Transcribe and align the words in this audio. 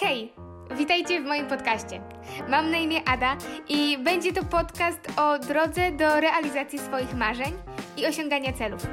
Hej, 0.00 0.32
witajcie 0.76 1.20
w 1.20 1.24
moim 1.24 1.46
podcaście. 1.46 2.00
Mam 2.48 2.70
na 2.70 2.78
imię 2.78 3.00
Ada 3.06 3.36
i 3.68 3.98
będzie 3.98 4.32
to 4.32 4.44
podcast 4.44 5.00
o 5.16 5.38
drodze 5.38 5.92
do 5.92 6.20
realizacji 6.20 6.78
swoich 6.78 7.14
marzeń 7.14 7.52
i 7.96 8.06
osiągania 8.06 8.52
celów. 8.52 8.86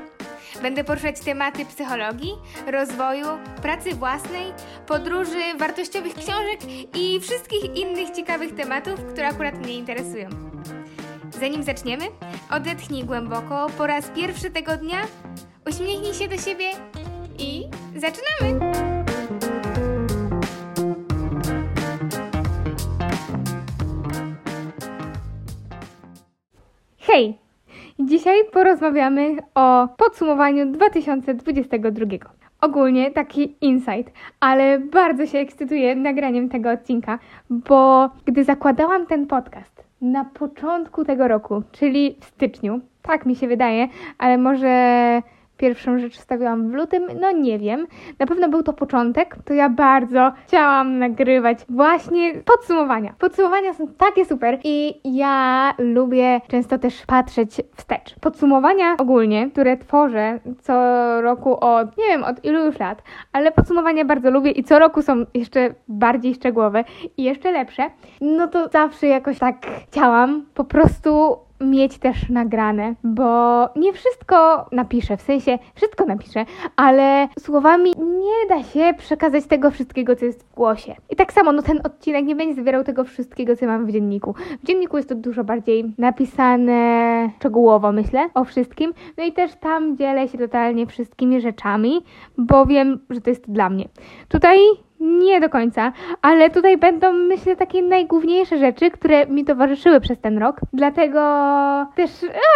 Będę 0.62 0.84
poruszać 0.84 1.20
tematy 1.20 1.66
psychologii, 1.66 2.34
rozwoju, 2.68 3.26
pracy 3.62 3.96
własnej, 3.96 4.54
podróży, 4.88 5.58
wartościowych 5.58 6.14
książek 6.14 6.60
i 6.96 7.20
wszystkich 7.20 7.76
innych 7.76 8.12
ciekawych 8.12 8.56
tematów, 8.56 9.06
które 9.06 9.28
akurat 9.28 9.60
mnie 9.60 9.74
interesują. 9.74 10.30
Zanim 11.40 11.64
zaczniemy, 11.64 12.06
odetchnij 12.52 13.04
głęboko 13.04 13.68
po 13.78 13.88
raz 13.88 14.08
pierwszy 14.08 14.50
tego 14.50 14.78
dnia, 14.78 15.02
uśmiechnij 15.70 16.14
się 16.14 16.28
do 16.28 16.38
siebie 16.38 16.72
i 17.40 17.64
zaczynamy! 17.96 18.93
Hej! 27.14 27.38
Dzisiaj 28.00 28.38
porozmawiamy 28.52 29.38
o 29.56 29.88
podsumowaniu 29.98 30.72
2022. 30.72 32.06
Ogólnie 32.62 33.12
taki 33.12 33.56
insight, 33.62 34.14
ale 34.40 34.80
bardzo 34.80 35.26
się 35.26 35.38
ekscytuję 35.38 35.96
nagraniem 35.96 36.50
tego 36.50 36.72
odcinka, 36.72 37.20
bo 37.50 38.10
gdy 38.26 38.44
zakładałam 38.44 39.06
ten 39.06 39.28
podcast 39.28 39.84
na 40.02 40.26
początku 40.26 41.06
tego 41.06 41.28
roku, 41.28 41.64
czyli 41.72 42.16
w 42.20 42.26
styczniu, 42.26 42.80
tak 43.02 43.26
mi 43.26 43.36
się 43.36 43.48
wydaje, 43.48 43.88
ale 44.18 44.38
może 44.38 45.22
pierwszą 45.64 46.00
rzecz 46.00 46.18
wstawiłam 46.18 46.72
w 46.72 46.74
lutym, 46.74 47.04
no 47.22 47.32
nie 47.32 47.60
wiem. 47.60 47.88
Na 48.20 48.26
pewno 48.26 48.50
był 48.50 48.64
to 48.64 48.74
początek, 48.74 49.36
to 49.46 49.54
ja 49.54 49.70
bardzo 49.70 50.32
chciałam 50.48 51.00
nagrywać 51.00 51.58
właśnie 51.70 52.34
podsumowania. 52.34 53.14
Podsumowania 53.20 53.74
są 53.74 53.88
takie 53.88 54.26
super 54.26 54.60
i 54.64 54.94
ja 55.04 55.74
lubię 55.78 56.42
często 56.48 56.78
też 56.78 57.06
patrzeć 57.06 57.62
wstecz. 57.76 58.16
Podsumowania 58.20 58.96
ogólnie, 58.98 59.52
które 59.52 59.78
tworzę 59.78 60.40
co 60.62 60.74
roku 61.22 61.58
od, 61.60 61.98
nie 61.98 62.08
wiem, 62.08 62.24
od 62.24 62.46
ilu 62.46 62.66
już 62.66 62.80
lat, 62.80 63.04
ale 63.34 63.52
podsumowania 63.52 64.06
bardzo 64.06 64.32
lubię 64.32 64.52
i 64.52 64.64
co 64.64 64.80
roku 64.80 65.02
są 65.02 65.26
jeszcze 65.34 65.74
bardziej 65.88 66.36
szczegółowe 66.36 66.84
i 67.18 67.24
jeszcze 67.24 67.52
lepsze, 67.52 67.90
no 68.22 68.48
to 68.48 68.68
zawsze 68.68 69.08
jakoś 69.08 69.40
tak 69.40 69.56
chciałam 69.88 70.46
po 70.54 70.64
prostu 70.64 71.38
mieć 71.64 71.98
też 71.98 72.30
nagrane, 72.30 72.96
bo 73.04 73.66
nie 73.76 73.94
wszystko 73.94 74.66
napiszę, 74.72 75.18
w 75.18 75.22
sensie 75.22 75.60
wszystko 75.76 76.06
napiszę, 76.06 76.46
ale 76.76 77.28
słowami 77.40 77.92
nie 77.98 78.50
da 78.50 78.64
się 78.64 78.94
przekazać 78.98 79.46
tego 79.46 79.72
wszystkiego, 79.72 80.16
co 80.16 80.26
jest 80.26 80.44
w 80.44 80.54
głosie. 80.56 80.96
I 81.10 81.16
tak 81.16 81.34
samo, 81.34 81.52
no 81.52 81.62
ten 81.62 81.80
odcinek 81.84 82.26
nie 82.26 82.36
będzie 82.36 82.56
zawierał 82.56 82.84
tego 82.84 83.04
wszystkiego, 83.04 83.56
co 83.56 83.66
mam 83.66 83.86
w 83.86 83.92
dzienniku. 83.92 84.34
W 84.64 84.66
dzienniku 84.66 84.98
jest 84.98 85.10
to 85.10 85.16
dużo 85.16 85.44
bardziej 85.44 85.94
napisane 85.98 87.30
szczegółowo, 87.40 87.92
myślę, 87.92 88.30
o 88.34 88.44
wszystkim. 88.44 88.94
No 89.18 89.24
i 89.24 89.34
też 89.34 89.56
tam 89.56 89.98
dzielę 89.98 90.28
się 90.28 90.38
totalnie 90.38 90.88
wszystkimi 90.88 91.42
rzeczami, 91.42 92.02
bo 92.38 92.66
wiem, 92.66 93.00
że 93.10 93.22
to 93.22 93.30
jest 93.30 93.52
dla 93.52 93.70
mnie. 93.70 93.88
Tutaj 94.28 94.58
nie 95.04 95.42
do 95.42 95.50
końca, 95.50 95.92
ale 96.22 96.50
tutaj 96.50 96.78
będą, 96.78 97.14
myślę, 97.14 97.56
takie 97.56 97.82
najgłówniejsze 97.82 98.58
rzeczy, 98.58 98.92
które 98.92 99.28
mi 99.28 99.46
towarzyszyły 99.46 100.02
przez 100.02 100.20
ten 100.20 100.38
rok. 100.38 100.60
Dlatego 100.74 101.20
też, 101.96 102.12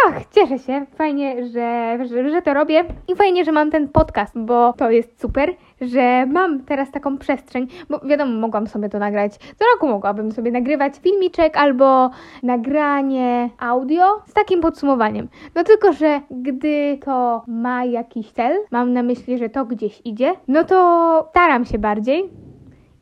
ach, 0.06 0.14
cieszę 0.34 0.58
się. 0.58 0.86
Fajnie, 0.96 1.46
że, 1.46 1.98
że, 2.06 2.30
że 2.30 2.42
to 2.42 2.54
robię 2.54 2.84
i 3.08 3.16
fajnie, 3.16 3.44
że 3.44 3.52
mam 3.52 3.70
ten 3.70 3.88
podcast, 3.88 4.38
bo 4.38 4.72
to 4.72 4.90
jest 4.90 5.20
super 5.20 5.54
że 5.80 6.26
mam 6.26 6.60
teraz 6.60 6.90
taką 6.90 7.18
przestrzeń, 7.18 7.66
bo 7.90 8.00
wiadomo, 8.00 8.32
mogłam 8.32 8.66
sobie 8.66 8.88
to 8.88 8.98
nagrać. 8.98 9.36
Co 9.36 9.64
roku 9.74 9.88
mogłabym 9.88 10.32
sobie 10.32 10.50
nagrywać 10.50 10.94
filmiczek 10.96 11.56
albo 11.56 12.10
nagranie 12.42 13.50
audio 13.58 14.22
z 14.26 14.32
takim 14.32 14.60
podsumowaniem. 14.60 15.28
No 15.54 15.64
tylko, 15.64 15.92
że 15.92 16.20
gdy 16.30 16.98
to 17.04 17.42
ma 17.46 17.84
jakiś 17.84 18.30
cel, 18.30 18.58
mam 18.70 18.92
na 18.92 19.02
myśli, 19.02 19.38
że 19.38 19.48
to 19.48 19.64
gdzieś 19.64 20.02
idzie, 20.04 20.34
no 20.48 20.64
to 20.64 21.28
staram 21.30 21.64
się 21.64 21.78
bardziej, 21.78 22.30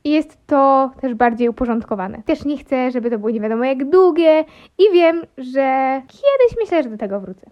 i 0.06 0.10
jest 0.10 0.46
to 0.46 0.90
też 1.00 1.14
bardziej 1.14 1.48
uporządkowane. 1.48 2.22
Też 2.22 2.44
nie 2.44 2.58
chcę, 2.58 2.90
żeby 2.90 3.10
to 3.10 3.18
było 3.18 3.30
nie 3.30 3.40
wiadomo 3.40 3.64
jak 3.64 3.90
długie 3.90 4.44
i 4.78 4.82
wiem, 4.92 5.22
że 5.38 6.02
kiedyś 6.06 6.56
myślę, 6.60 6.82
że 6.82 6.90
do 6.90 6.96
tego 6.96 7.20
wrócę. 7.20 7.50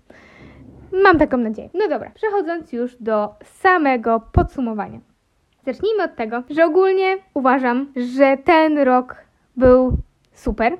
Mam 1.02 1.18
taką 1.18 1.36
nadzieję. 1.36 1.70
No 1.74 1.88
dobra, 1.88 2.10
przechodząc 2.14 2.72
już 2.72 2.96
do 3.00 3.34
samego 3.44 4.20
podsumowania. 4.32 5.00
Zacznijmy 5.66 6.02
od 6.02 6.16
tego, 6.16 6.42
że 6.50 6.64
ogólnie 6.64 7.16
uważam, 7.34 7.92
że 8.16 8.36
ten 8.44 8.78
rok 8.78 9.16
był 9.56 9.96
super. 10.32 10.76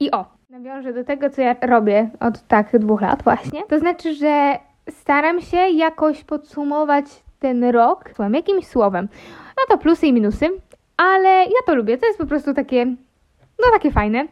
I 0.00 0.10
o, 0.10 0.24
nawiążę 0.50 0.92
do 0.92 1.04
tego, 1.04 1.30
co 1.30 1.42
ja 1.42 1.56
robię 1.62 2.10
od 2.20 2.46
tak 2.48 2.78
dwóch 2.78 3.00
lat 3.00 3.22
właśnie. 3.22 3.62
To 3.68 3.78
znaczy, 3.78 4.14
że 4.14 4.58
staram 4.90 5.40
się 5.40 5.56
jakoś 5.56 6.24
podsumować 6.24 7.04
ten 7.38 7.64
rok 7.64 8.10
słowem, 8.14 8.34
jakimś 8.34 8.66
słowem. 8.66 9.08
No 9.56 9.62
to 9.68 9.78
plusy 9.78 10.06
i 10.06 10.12
minusy, 10.12 10.46
ale 10.96 11.28
ja 11.28 11.60
to 11.66 11.74
lubię. 11.74 11.98
To 11.98 12.06
jest 12.06 12.18
po 12.18 12.26
prostu 12.26 12.54
takie, 12.54 12.86
no 13.58 13.66
takie 13.72 13.90
fajne. 13.90 14.26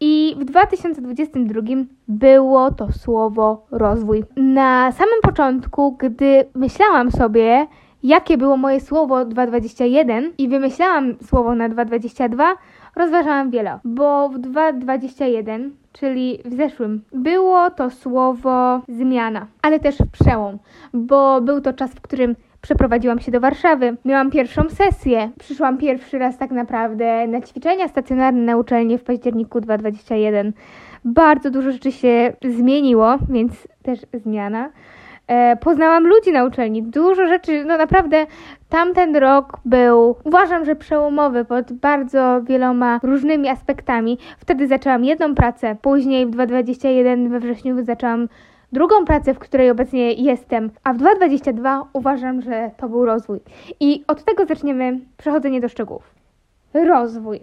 I 0.00 0.36
w 0.38 0.44
2022 0.44 1.60
było 2.08 2.70
to 2.70 2.92
słowo 2.92 3.66
rozwój. 3.70 4.24
Na 4.36 4.92
samym 4.92 5.20
początku, 5.22 5.96
gdy 5.98 6.44
myślałam 6.54 7.10
sobie, 7.10 7.66
jakie 8.02 8.38
było 8.38 8.56
moje 8.56 8.80
słowo 8.80 9.24
221 9.24 10.32
i 10.38 10.48
wymyślałam 10.48 11.14
słowo 11.22 11.54
na 11.54 11.68
222, 11.68 12.54
rozważałam 12.96 13.50
wiele, 13.50 13.78
bo 13.84 14.28
w 14.28 14.38
221, 14.38 15.70
czyli 15.92 16.38
w 16.44 16.54
zeszłym, 16.54 17.02
było 17.12 17.70
to 17.70 17.90
słowo 17.90 18.80
zmiana, 18.88 19.46
ale 19.62 19.80
też 19.80 19.96
przełom, 20.12 20.58
bo 20.92 21.40
był 21.40 21.60
to 21.60 21.72
czas, 21.72 21.90
w 21.90 22.00
którym 22.00 22.36
przeprowadziłam 22.60 23.20
się 23.20 23.32
do 23.32 23.40
Warszawy. 23.40 23.96
Miałam 24.04 24.30
pierwszą 24.30 24.62
sesję. 24.70 25.30
Przyszłam 25.38 25.78
pierwszy 25.78 26.18
raz 26.18 26.38
tak 26.38 26.50
naprawdę 26.50 27.26
na 27.26 27.40
ćwiczenia 27.40 27.88
stacjonarne 27.88 28.40
na 28.40 28.56
uczelni 28.56 28.98
w 28.98 29.04
październiku 29.04 29.60
2021. 29.60 30.52
Bardzo 31.04 31.50
dużo 31.50 31.72
rzeczy 31.72 31.92
się 31.92 32.32
zmieniło, 32.44 33.18
więc 33.28 33.68
też 33.82 33.98
zmiana. 34.14 34.70
E, 35.28 35.56
poznałam 35.56 36.06
ludzi 36.06 36.32
na 36.32 36.44
uczelni, 36.44 36.82
dużo 36.82 37.26
rzeczy, 37.26 37.64
no 37.64 37.76
naprawdę 37.76 38.26
tamten 38.68 39.16
rok 39.16 39.60
był, 39.64 40.16
uważam, 40.24 40.64
że 40.64 40.76
przełomowy 40.76 41.44
pod 41.44 41.72
bardzo 41.72 42.42
wieloma 42.42 43.00
różnymi 43.02 43.48
aspektami. 43.48 44.18
Wtedy 44.38 44.68
zaczęłam 44.68 45.04
jedną 45.04 45.34
pracę, 45.34 45.76
później 45.82 46.26
w 46.26 46.30
2021 46.30 47.28
we 47.28 47.40
wrześniu 47.40 47.84
zaczęłam 47.84 48.28
drugą 48.72 49.04
pracę, 49.04 49.34
w 49.34 49.38
której 49.38 49.70
obecnie 49.70 50.12
jestem, 50.12 50.70
a 50.84 50.92
w 50.92 50.96
2022 50.96 51.84
uważam, 51.92 52.42
że 52.42 52.70
to 52.76 52.88
był 52.88 53.04
rozwój. 53.04 53.40
I 53.80 54.04
od 54.06 54.24
tego 54.24 54.46
zaczniemy 54.46 55.00
przechodzenie 55.16 55.60
do 55.60 55.68
szczegółów. 55.68 56.14
Rozwój. 56.74 57.40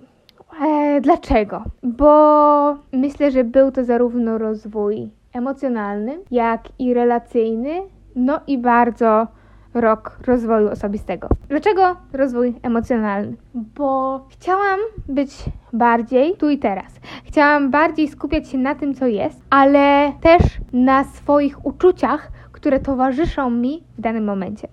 E, 0.61 1.01
dlaczego? 1.01 1.63
Bo 1.83 2.77
myślę, 2.91 3.31
że 3.31 3.43
był 3.43 3.71
to 3.71 3.83
zarówno 3.83 4.37
rozwój 4.37 5.09
emocjonalny, 5.35 6.19
jak 6.31 6.61
i 6.79 6.93
relacyjny, 6.93 7.81
no 8.15 8.39
i 8.47 8.57
bardzo 8.57 9.27
rok 9.73 10.17
rozwoju 10.27 10.69
osobistego. 10.69 11.27
Dlaczego 11.49 11.95
rozwój 12.13 12.55
emocjonalny? 12.63 13.37
Bo 13.53 14.19
chciałam 14.29 14.79
być 15.07 15.35
bardziej 15.73 16.37
tu 16.37 16.49
i 16.49 16.57
teraz. 16.57 16.99
Chciałam 17.25 17.71
bardziej 17.71 18.07
skupiać 18.07 18.49
się 18.49 18.57
na 18.57 18.75
tym, 18.75 18.93
co 18.93 19.07
jest, 19.07 19.41
ale 19.49 20.13
też 20.21 20.41
na 20.73 21.03
swoich 21.03 21.65
uczuciach, 21.65 22.31
które 22.51 22.79
towarzyszą 22.79 23.49
mi 23.49 23.83
w 23.97 24.01
danym 24.01 24.25
momencie. 24.25 24.67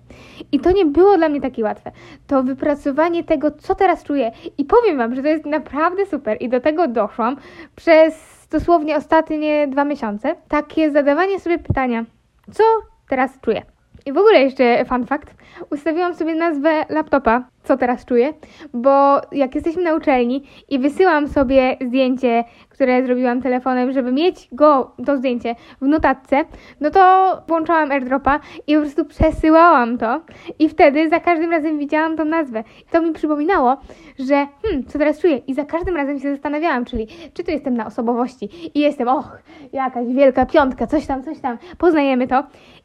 I 0.51 0.59
to 0.59 0.71
nie 0.71 0.85
było 0.85 1.17
dla 1.17 1.29
mnie 1.29 1.41
takie 1.41 1.63
łatwe. 1.63 1.91
To 2.27 2.43
wypracowanie 2.43 3.23
tego, 3.23 3.51
co 3.51 3.75
teraz 3.75 4.03
czuję. 4.03 4.31
I 4.57 4.65
powiem 4.65 4.97
Wam, 4.97 5.15
że 5.15 5.21
to 5.21 5.27
jest 5.27 5.45
naprawdę 5.45 6.05
super. 6.05 6.37
I 6.39 6.49
do 6.49 6.59
tego 6.59 6.87
doszłam 6.87 7.37
przez 7.75 8.32
dosłownie 8.53 8.95
ostatnie 8.97 9.67
dwa 9.67 9.85
miesiące. 9.85 10.35
Takie 10.47 10.91
zadawanie 10.91 11.39
sobie 11.39 11.59
pytania, 11.59 12.05
co 12.51 12.63
teraz 13.09 13.39
czuję? 13.41 13.61
I 14.05 14.13
w 14.13 14.17
ogóle 14.17 14.39
jeszcze 14.39 14.85
fun 14.85 15.05
fact, 15.05 15.33
ustawiłam 15.71 16.15
sobie 16.15 16.35
nazwę 16.35 16.85
laptopa, 16.89 17.43
co 17.63 17.77
teraz 17.77 18.05
czuję, 18.05 18.33
bo 18.73 19.21
jak 19.31 19.55
jesteśmy 19.55 19.83
na 19.83 19.95
uczelni 19.95 20.43
i 20.69 20.79
wysyłam 20.79 21.27
sobie 21.27 21.77
zdjęcie, 21.87 22.43
które 22.69 23.05
zrobiłam 23.05 23.41
telefonem, 23.41 23.91
żeby 23.91 24.11
mieć 24.11 24.49
go, 24.51 24.91
to 25.05 25.17
zdjęcie 25.17 25.55
w 25.81 25.87
notatce, 25.87 26.45
no 26.81 26.89
to 26.89 27.31
włączałam 27.47 27.91
airdropa 27.91 28.39
i 28.67 28.75
po 28.75 28.81
prostu 28.81 29.05
przesyłałam 29.05 29.97
to 29.97 30.21
i 30.59 30.69
wtedy 30.69 31.09
za 31.09 31.19
każdym 31.19 31.51
razem 31.51 31.79
widziałam 31.79 32.17
tą 32.17 32.25
nazwę. 32.25 32.63
To 32.91 33.01
mi 33.01 33.13
przypominało, 33.13 33.77
że 34.19 34.47
hmm, 34.63 34.83
co 34.87 34.99
teraz 34.99 35.19
czuję 35.19 35.37
i 35.37 35.53
za 35.53 35.65
każdym 35.65 35.95
razem 35.95 36.19
się 36.19 36.31
zastanawiałam, 36.31 36.85
czyli 36.85 37.07
czy 37.33 37.43
tu 37.43 37.51
jestem 37.51 37.77
na 37.77 37.85
osobowości 37.85 38.49
i 38.73 38.79
jestem, 38.79 39.07
och, 39.07 39.37
jakaś 39.73 40.07
wielka 40.07 40.45
piątka, 40.45 40.87
coś 40.87 41.07
tam, 41.07 41.23
coś 41.23 41.39
tam, 41.39 41.57
poznajemy 41.77 42.27
to 42.27 42.43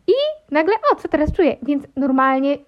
i 0.08 0.12
nagle, 0.50 0.74
o, 0.92 0.96
co 0.96 1.08
teraz 1.08 1.32
czuję? 1.32 1.56
Więc 1.62 1.84
normalnie 1.96 2.58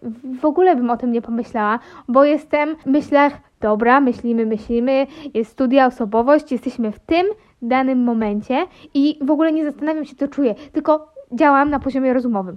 w 0.40 0.44
ogóle 0.44 0.76
bym 0.76 0.90
o 0.90 0.96
tym 0.96 1.12
nie 1.12 1.22
pomyślała. 1.22 1.78
Bo 2.08 2.24
jestem 2.24 2.76
w 2.76 2.86
myślach, 2.86 3.32
dobra, 3.60 4.00
myślimy, 4.00 4.46
myślimy, 4.46 5.06
jest 5.34 5.52
studia, 5.52 5.86
osobowość, 5.86 6.52
jesteśmy 6.52 6.92
w 6.92 6.98
tym 6.98 7.26
danym 7.62 8.04
momencie 8.04 8.66
i 8.94 9.18
w 9.22 9.30
ogóle 9.30 9.52
nie 9.52 9.64
zastanawiam 9.64 10.04
się, 10.04 10.16
co 10.16 10.28
czuję, 10.28 10.54
tylko 10.72 11.12
działam 11.32 11.70
na 11.70 11.80
poziomie 11.80 12.12
rozumowym. 12.14 12.56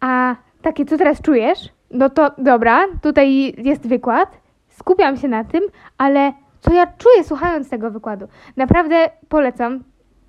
A 0.00 0.36
takie, 0.62 0.84
co 0.84 0.98
teraz 0.98 1.22
czujesz? 1.22 1.58
No 1.90 2.10
to 2.10 2.30
dobra, 2.38 2.84
tutaj 3.02 3.54
jest 3.58 3.88
wykład, 3.88 4.40
skupiam 4.68 5.16
się 5.16 5.28
na 5.28 5.44
tym, 5.44 5.62
ale 5.98 6.32
co 6.60 6.72
ja 6.72 6.86
czuję 6.86 7.24
słuchając 7.24 7.70
tego 7.70 7.90
wykładu? 7.90 8.28
Naprawdę 8.56 9.10
polecam. 9.28 9.84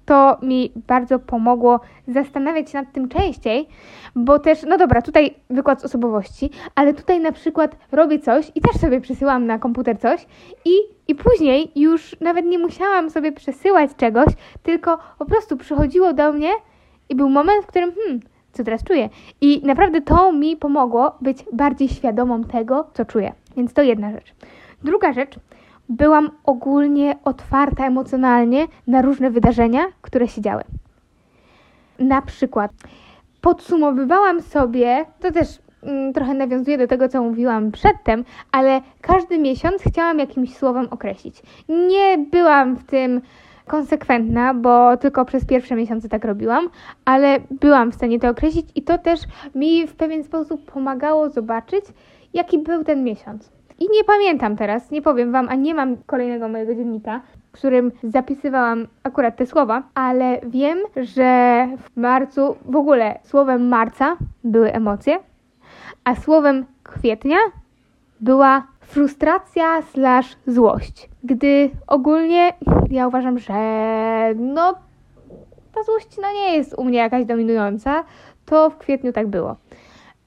To 0.06 0.38
mi 0.42 0.72
bardzo 0.88 1.20
pomogło 1.20 1.80
zastanawiać 2.08 2.70
się 2.70 2.78
nad 2.78 2.92
tym 2.92 3.10
częściej, 3.10 3.68
bo 4.16 4.40
też, 4.40 4.64
no 4.64 4.78
dobra, 4.78 5.02
tutaj 5.02 5.34
wykład 5.50 5.82
z 5.82 5.86
osobowości, 5.86 6.50
ale 6.76 6.94
tutaj 6.94 7.20
na 7.20 7.32
przykład 7.32 7.76
robię 7.92 8.20
coś 8.20 8.52
i 8.56 8.62
też 8.62 8.82
sobie 8.82 9.02
przesyłam 9.02 9.46
na 9.46 9.60
komputer 9.60 10.00
coś 10.00 10.26
i, 10.66 10.72
i 11.08 11.16
później 11.16 11.72
już 11.76 12.16
nawet 12.22 12.46
nie 12.46 12.60
musiałam 12.60 13.10
sobie 13.10 13.32
przesyłać 13.32 13.92
czegoś, 13.98 14.28
tylko 14.64 14.98
po 15.20 15.26
prostu 15.26 15.58
przychodziło 15.58 16.14
do 16.14 16.34
mnie 16.34 16.50
i 17.10 17.16
był 17.16 17.30
moment, 17.30 17.64
w 17.64 17.68
którym, 17.68 17.92
hmm, 17.92 18.20
co 18.54 18.64
teraz 18.64 18.84
czuję. 18.84 19.10
I 19.42 19.62
naprawdę 19.66 20.02
to 20.02 20.32
mi 20.32 20.58
pomogło 20.58 21.18
być 21.22 21.46
bardziej 21.54 21.90
świadomą 21.90 22.44
tego, 22.44 22.88
co 22.94 23.06
czuję. 23.06 23.34
Więc 23.58 23.74
to 23.74 23.82
jedna 23.82 24.12
rzecz. 24.12 24.34
Druga 24.84 25.14
rzecz, 25.14 25.36
byłam 25.90 26.30
ogólnie 26.46 27.16
otwarta 27.24 27.88
emocjonalnie 27.88 28.68
na 28.88 29.02
różne 29.02 29.32
wydarzenia, 29.32 29.82
które 30.02 30.28
się 30.28 30.42
działy. 30.42 30.64
Na 32.00 32.22
przykład 32.22 32.72
podsumowywałam 33.42 34.42
sobie, 34.42 35.06
to 35.20 35.32
też 35.32 35.48
mm, 35.84 36.14
trochę 36.14 36.34
nawiązuje 36.34 36.78
do 36.78 36.88
tego, 36.88 37.10
co 37.10 37.24
mówiłam 37.24 37.72
przedtem, 37.72 38.26
ale 38.52 38.82
każdy 39.02 39.40
miesiąc 39.40 39.82
chciałam 39.82 40.20
jakimś 40.20 40.58
słowem 40.58 40.88
określić. 40.92 41.42
Nie 41.70 42.18
byłam 42.32 42.76
w 42.76 42.84
tym 42.84 43.22
konsekwentna, 43.68 44.54
bo 44.54 44.98
tylko 44.98 45.26
przez 45.26 45.46
pierwsze 45.46 45.76
miesiące 45.76 46.10
tak 46.10 46.26
robiłam, 46.26 46.70
ale 47.06 47.40
byłam 47.52 47.92
w 47.92 47.96
stanie 47.96 48.20
to 48.20 48.30
określić 48.30 48.68
i 48.76 48.82
to 48.82 48.98
też 48.98 49.20
mi 49.56 49.88
w 49.88 49.96
pewien 49.96 50.24
sposób 50.24 50.72
pomagało 50.72 51.30
zobaczyć, 51.30 51.86
jaki 52.34 52.60
był 52.60 52.84
ten 52.84 53.04
miesiąc. 53.04 53.52
I 53.84 53.90
nie 53.92 54.04
pamiętam 54.04 54.56
teraz, 54.56 54.92
nie 54.92 55.02
powiem 55.02 55.32
Wam, 55.32 55.50
a 55.50 55.56
nie 55.56 55.76
mam 55.76 55.98
kolejnego 56.06 56.48
mojego 56.48 56.76
dziennika, 56.76 57.22
w 57.50 57.52
którym 57.52 57.92
zapisywałam 58.04 58.88
akurat 59.04 59.36
te 59.36 59.46
słowa, 59.46 59.84
ale 59.96 60.40
wiem, 60.48 60.78
że 60.96 61.68
w 61.78 61.98
marcu, 61.98 62.56
w 62.66 62.76
ogóle 62.76 63.20
słowem 63.24 63.68
marca 63.68 64.18
były 64.44 64.74
emocje, 64.74 65.20
a 66.04 66.16
słowem 66.16 66.66
kwietnia 66.84 67.38
była 68.20 68.68
frustracja 68.82 69.82
slash 69.82 70.36
złość. 70.48 71.10
Gdy 71.24 71.70
ogólnie 71.88 72.54
ja 72.90 73.08
uważam, 73.08 73.40
że 73.40 73.54
no 74.36 74.74
ta 75.74 75.84
złość 75.84 76.18
no 76.22 76.34
nie 76.34 76.58
jest 76.58 76.74
u 76.78 76.84
mnie 76.84 77.00
jakaś 77.00 77.26
dominująca, 77.26 78.04
to 78.46 78.70
w 78.70 78.78
kwietniu 78.78 79.14
tak 79.14 79.28
było. 79.28 79.56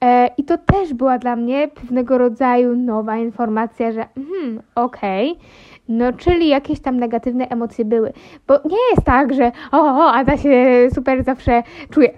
E, 0.03 0.29
I 0.37 0.43
to 0.43 0.57
też 0.57 0.93
była 0.93 1.17
dla 1.17 1.35
mnie 1.35 1.67
pewnego 1.67 2.17
rodzaju 2.17 2.75
nowa 2.75 3.17
informacja, 3.17 3.91
że 3.91 4.05
hmm, 4.15 4.61
okej, 4.75 5.31
okay, 5.31 5.43
no 5.89 6.13
czyli 6.13 6.47
jakieś 6.47 6.79
tam 6.79 6.99
negatywne 6.99 7.49
emocje 7.49 7.85
były. 7.85 8.13
Bo 8.47 8.53
nie 8.53 8.77
jest 8.91 9.05
tak, 9.05 9.33
że 9.33 9.51
o, 9.71 9.77
o 9.77 10.13
Ada 10.13 10.37
się 10.37 10.87
super 10.93 11.23
zawsze 11.23 11.63
czuje. 11.89 12.09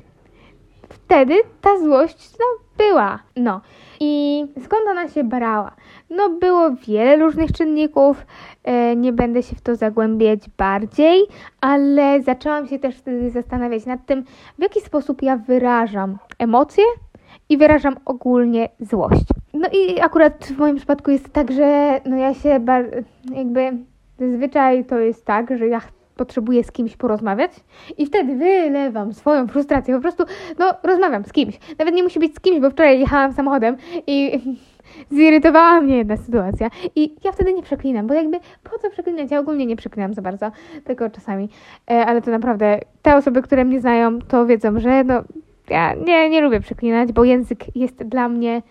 Wtedy 0.89 1.35
ta 1.61 1.79
złość 1.79 2.31
no, 2.39 2.45
była. 2.77 3.19
No. 3.35 3.61
I 3.99 4.45
skąd 4.63 4.81
ona 4.91 5.07
się 5.07 5.23
brała? 5.23 5.75
No 6.09 6.29
było 6.29 6.71
wiele 6.87 7.17
różnych 7.17 7.51
czynników, 7.51 8.25
e, 8.63 8.95
nie 8.95 9.13
będę 9.13 9.43
się 9.43 9.55
w 9.55 9.61
to 9.61 9.75
zagłębiać 9.75 10.39
bardziej, 10.57 11.21
ale 11.61 12.21
zaczęłam 12.21 12.67
się 12.67 12.79
też 12.79 12.95
wtedy 12.95 13.29
zastanawiać 13.29 13.85
nad 13.85 14.05
tym, 14.05 14.23
w 14.59 14.61
jaki 14.61 14.81
sposób 14.81 15.21
ja 15.21 15.37
wyrażam 15.37 16.17
emocje 16.39 16.83
i 17.49 17.57
wyrażam 17.57 17.95
ogólnie 18.05 18.69
złość. 18.79 19.25
No 19.53 19.67
i 19.73 19.99
akurat 19.99 20.45
w 20.45 20.57
moim 20.57 20.75
przypadku 20.75 21.11
jest 21.11 21.29
tak, 21.29 21.51
że 21.51 22.01
no 22.05 22.17
ja 22.17 22.33
się 22.33 22.49
jakby 23.35 23.83
zazwyczaj 24.19 24.85
to 24.85 24.99
jest 24.99 25.25
tak, 25.25 25.57
że 25.57 25.67
ja 25.67 25.81
potrzebuję 26.15 26.63
z 26.63 26.71
kimś 26.71 26.97
porozmawiać 26.97 27.51
i 27.97 28.05
wtedy 28.05 28.35
wylewam 28.35 29.13
swoją 29.13 29.47
frustrację. 29.47 29.95
Po 29.95 30.01
prostu, 30.01 30.23
no, 30.59 30.73
rozmawiam 30.83 31.23
z 31.25 31.31
kimś. 31.31 31.59
Nawet 31.79 31.95
nie 31.95 32.03
musi 32.03 32.19
być 32.19 32.35
z 32.35 32.39
kimś, 32.39 32.59
bo 32.59 32.69
wczoraj 32.69 32.99
jechałam 32.99 33.33
samochodem 33.33 33.77
i 34.07 34.39
zirytowała 35.17 35.81
mnie 35.81 35.97
jedna 35.97 36.17
sytuacja. 36.17 36.69
I 36.95 37.15
ja 37.23 37.31
wtedy 37.31 37.53
nie 37.53 37.63
przeklinam, 37.63 38.07
bo 38.07 38.13
jakby 38.13 38.39
po 38.63 38.79
co 38.79 38.89
przeklinać? 38.89 39.31
Ja 39.31 39.39
ogólnie 39.39 39.65
nie 39.65 39.75
przeklinam 39.75 40.13
za 40.13 40.21
bardzo, 40.21 40.51
tylko 40.83 41.09
czasami. 41.09 41.49
E, 41.91 42.05
ale 42.05 42.21
to 42.21 42.31
naprawdę 42.31 42.79
te 43.01 43.15
osoby, 43.15 43.41
które 43.41 43.65
mnie 43.65 43.79
znają, 43.79 44.19
to 44.19 44.45
wiedzą, 44.45 44.79
że 44.79 45.03
no, 45.03 45.23
ja 45.69 45.93
nie, 45.93 46.29
nie 46.29 46.41
lubię 46.41 46.59
przeklinać, 46.59 47.11
bo 47.11 47.23
język 47.23 47.75
jest 47.75 48.03
dla 48.03 48.29
mnie 48.29 48.61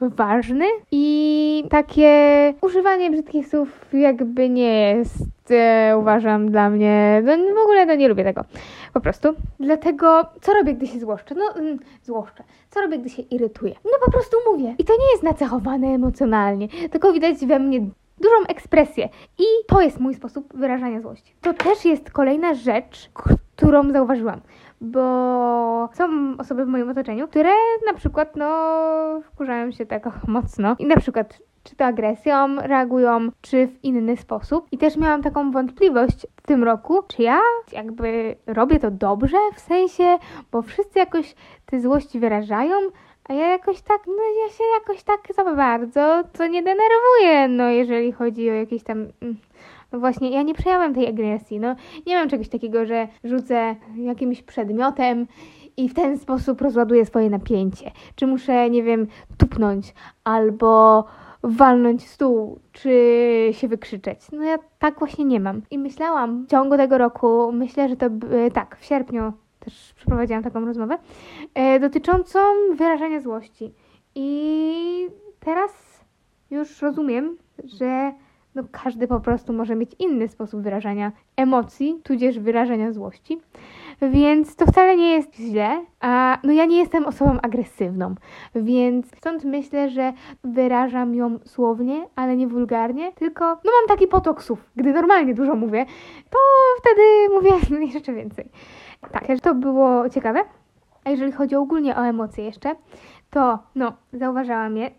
ważny 0.00 0.64
i 0.92 1.64
takie 1.70 2.54
używanie 2.60 3.10
brzydkich 3.10 3.48
słów 3.48 3.86
jakby 3.92 4.48
nie 4.48 4.80
jest, 4.80 5.50
e, 5.50 5.94
uważam, 5.98 6.50
dla 6.50 6.70
mnie, 6.70 7.22
no 7.26 7.54
w 7.54 7.64
ogóle 7.64 7.86
no 7.86 7.94
nie 7.94 8.08
lubię 8.08 8.24
tego, 8.24 8.44
po 8.94 9.00
prostu. 9.00 9.28
Dlatego, 9.60 10.22
co 10.40 10.52
robię, 10.54 10.74
gdy 10.74 10.86
się 10.86 11.00
złoszczę? 11.00 11.34
No, 11.34 11.60
mm, 11.60 11.78
złoszczę. 12.02 12.44
Co 12.70 12.80
robię, 12.80 12.98
gdy 12.98 13.10
się 13.10 13.22
irytuję? 13.22 13.74
No 13.84 13.90
po 14.04 14.10
prostu 14.10 14.36
mówię. 14.52 14.74
I 14.78 14.84
to 14.84 14.92
nie 14.92 15.10
jest 15.12 15.22
nacechowane 15.22 15.86
emocjonalnie, 15.86 16.68
tylko 16.90 17.12
widać 17.12 17.46
we 17.46 17.58
mnie 17.58 17.80
dużą 18.20 18.46
ekspresję. 18.48 19.08
I 19.38 19.44
to 19.66 19.80
jest 19.80 20.00
mój 20.00 20.14
sposób 20.14 20.56
wyrażania 20.56 21.00
złości. 21.00 21.34
To 21.40 21.54
też 21.54 21.84
jest 21.84 22.10
kolejna 22.10 22.54
rzecz, 22.54 23.10
którą 23.56 23.92
zauważyłam 23.92 24.40
bo 24.80 25.88
są 25.92 26.36
osoby 26.38 26.64
w 26.64 26.68
moim 26.68 26.90
otoczeniu, 26.90 27.28
które 27.28 27.50
na 27.86 27.94
przykład 27.94 28.36
no 28.36 29.20
wkurzają 29.24 29.72
się 29.72 29.86
tak 29.86 30.08
mocno 30.28 30.76
i 30.78 30.86
na 30.86 30.96
przykład 30.96 31.38
czy 31.64 31.76
to 31.76 31.84
agresją 31.84 32.56
reagują, 32.56 33.28
czy 33.40 33.66
w 33.66 33.84
inny 33.84 34.16
sposób. 34.16 34.66
I 34.72 34.78
też 34.78 34.96
miałam 34.96 35.22
taką 35.22 35.50
wątpliwość 35.50 36.26
w 36.36 36.46
tym 36.46 36.64
roku, 36.64 37.02
czy 37.08 37.22
ja 37.22 37.40
jakby 37.72 38.36
robię 38.46 38.78
to 38.78 38.90
dobrze, 38.90 39.36
w 39.54 39.60
sensie, 39.60 40.18
bo 40.52 40.62
wszyscy 40.62 40.98
jakoś 40.98 41.34
te 41.66 41.80
złości 41.80 42.20
wyrażają, 42.20 42.74
a 43.28 43.32
ja 43.32 43.46
jakoś 43.46 43.80
tak, 43.80 44.00
no 44.06 44.22
ja 44.42 44.52
się 44.52 44.64
jakoś 44.80 45.02
tak 45.02 45.34
za 45.34 45.44
bardzo 45.44 46.22
to 46.32 46.46
nie 46.46 46.62
denerwuję, 46.62 47.48
no 47.48 47.68
jeżeli 47.68 48.12
chodzi 48.12 48.50
o 48.50 48.52
jakieś 48.52 48.82
tam 48.82 48.98
mm, 48.98 49.36
no 49.92 49.98
właśnie, 49.98 50.30
ja 50.30 50.42
nie 50.42 50.54
przejąłem 50.54 50.94
tej 50.94 51.08
agresji. 51.08 51.60
No, 51.60 51.76
nie 52.06 52.16
mam 52.16 52.28
czegoś 52.28 52.48
takiego, 52.48 52.86
że 52.86 53.08
rzucę 53.24 53.76
jakimś 53.96 54.42
przedmiotem 54.42 55.26
i 55.76 55.88
w 55.88 55.94
ten 55.94 56.18
sposób 56.18 56.60
rozładuję 56.60 57.06
swoje 57.06 57.30
napięcie. 57.30 57.90
Czy 58.14 58.26
muszę, 58.26 58.70
nie 58.70 58.82
wiem, 58.82 59.06
tupnąć 59.38 59.94
albo 60.24 61.04
walnąć 61.42 62.08
stół, 62.08 62.58
czy 62.72 62.90
się 63.52 63.68
wykrzyczeć. 63.68 64.20
No 64.32 64.42
ja 64.42 64.58
tak 64.78 64.98
właśnie 64.98 65.24
nie 65.24 65.40
mam. 65.40 65.62
I 65.70 65.78
myślałam 65.78 66.44
w 66.44 66.50
ciągu 66.50 66.76
tego 66.76 66.98
roku, 66.98 67.52
myślę, 67.52 67.88
że 67.88 67.96
to 67.96 68.06
tak, 68.52 68.76
w 68.80 68.84
sierpniu 68.84 69.32
też 69.60 69.92
przeprowadziłam 69.96 70.42
taką 70.42 70.64
rozmowę, 70.64 70.98
e, 71.54 71.80
dotyczącą 71.80 72.38
wyrażania 72.74 73.20
złości. 73.20 73.74
I 74.14 75.06
teraz 75.40 76.00
już 76.50 76.82
rozumiem, 76.82 77.36
że 77.64 78.12
no 78.58 78.64
każdy 78.72 79.08
po 79.08 79.20
prostu 79.20 79.52
może 79.52 79.76
mieć 79.76 79.90
inny 79.98 80.28
sposób 80.28 80.62
wyrażania 80.62 81.12
emocji, 81.36 82.00
tudzież 82.02 82.38
wyrażania 82.38 82.92
złości. 82.92 83.40
Więc 84.02 84.56
to 84.56 84.66
wcale 84.66 84.96
nie 84.96 85.12
jest 85.12 85.36
źle, 85.36 85.84
a 86.00 86.38
no 86.44 86.52
ja 86.52 86.64
nie 86.64 86.78
jestem 86.78 87.06
osobą 87.06 87.40
agresywną, 87.42 88.14
więc 88.54 89.06
stąd 89.16 89.44
myślę, 89.44 89.90
że 89.90 90.12
wyrażam 90.44 91.14
ją 91.14 91.38
słownie, 91.44 92.06
ale 92.16 92.36
nie 92.36 92.46
wulgarnie, 92.46 93.12
tylko 93.12 93.44
no 93.44 93.70
mam 93.80 93.88
taki 93.88 94.06
potok 94.06 94.42
słów. 94.42 94.70
Gdy 94.76 94.92
normalnie 94.92 95.34
dużo 95.34 95.54
mówię, 95.54 95.86
to 96.30 96.38
wtedy 96.78 97.02
mówię 97.34 97.50
jeszcze 97.94 98.12
więcej. 98.12 98.48
Tak, 99.12 99.40
to 99.42 99.54
było 99.54 100.08
ciekawe. 100.08 100.40
A 101.04 101.10
jeżeli 101.10 101.32
chodzi 101.32 101.56
ogólnie 101.56 101.96
o 101.96 102.06
emocje 102.06 102.44
jeszcze, 102.44 102.74
to 103.30 103.58
no, 103.74 103.92
zauważałam 104.12 104.76
je, 104.76 104.90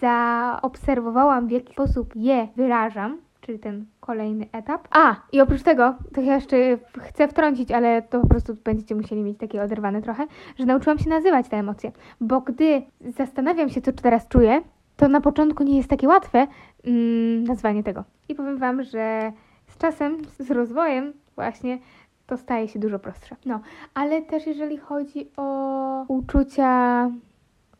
zaobserwowałam 0.00 1.46
w 1.46 1.50
jaki 1.50 1.72
sposób 1.72 2.16
je 2.16 2.48
wyrażam, 2.56 3.18
czyli 3.40 3.58
ten 3.58 3.86
kolejny 4.00 4.46
etap. 4.52 4.88
A, 4.90 5.16
i 5.32 5.40
oprócz 5.40 5.62
tego, 5.62 5.94
to 6.14 6.20
ja 6.20 6.34
jeszcze 6.34 6.56
chcę 6.98 7.28
wtrącić, 7.28 7.72
ale 7.72 8.02
to 8.02 8.20
po 8.20 8.26
prostu 8.26 8.54
będziecie 8.64 8.94
musieli 8.94 9.22
mieć 9.22 9.38
takie 9.38 9.62
oderwane 9.62 10.02
trochę, 10.02 10.26
że 10.58 10.66
nauczyłam 10.66 10.98
się 10.98 11.10
nazywać 11.10 11.48
te 11.48 11.56
emocje, 11.56 11.92
bo 12.20 12.40
gdy 12.40 12.82
zastanawiam 13.00 13.68
się, 13.68 13.80
co 13.80 13.92
teraz 13.92 14.28
czuję, 14.28 14.62
to 14.96 15.08
na 15.08 15.20
początku 15.20 15.62
nie 15.62 15.76
jest 15.76 15.90
takie 15.90 16.08
łatwe 16.08 16.46
mm, 16.84 17.44
nazwanie 17.44 17.82
tego. 17.82 18.04
I 18.28 18.34
powiem 18.34 18.58
Wam, 18.58 18.82
że 18.82 19.32
z 19.66 19.78
czasem, 19.78 20.16
z 20.38 20.50
rozwojem 20.50 21.12
właśnie 21.34 21.78
to 22.26 22.36
staje 22.36 22.68
się 22.68 22.78
dużo 22.78 22.98
prostsze. 22.98 23.36
No, 23.44 23.60
ale 23.94 24.22
też 24.22 24.46
jeżeli 24.46 24.76
chodzi 24.76 25.30
o 25.36 26.04
uczucia 26.08 27.10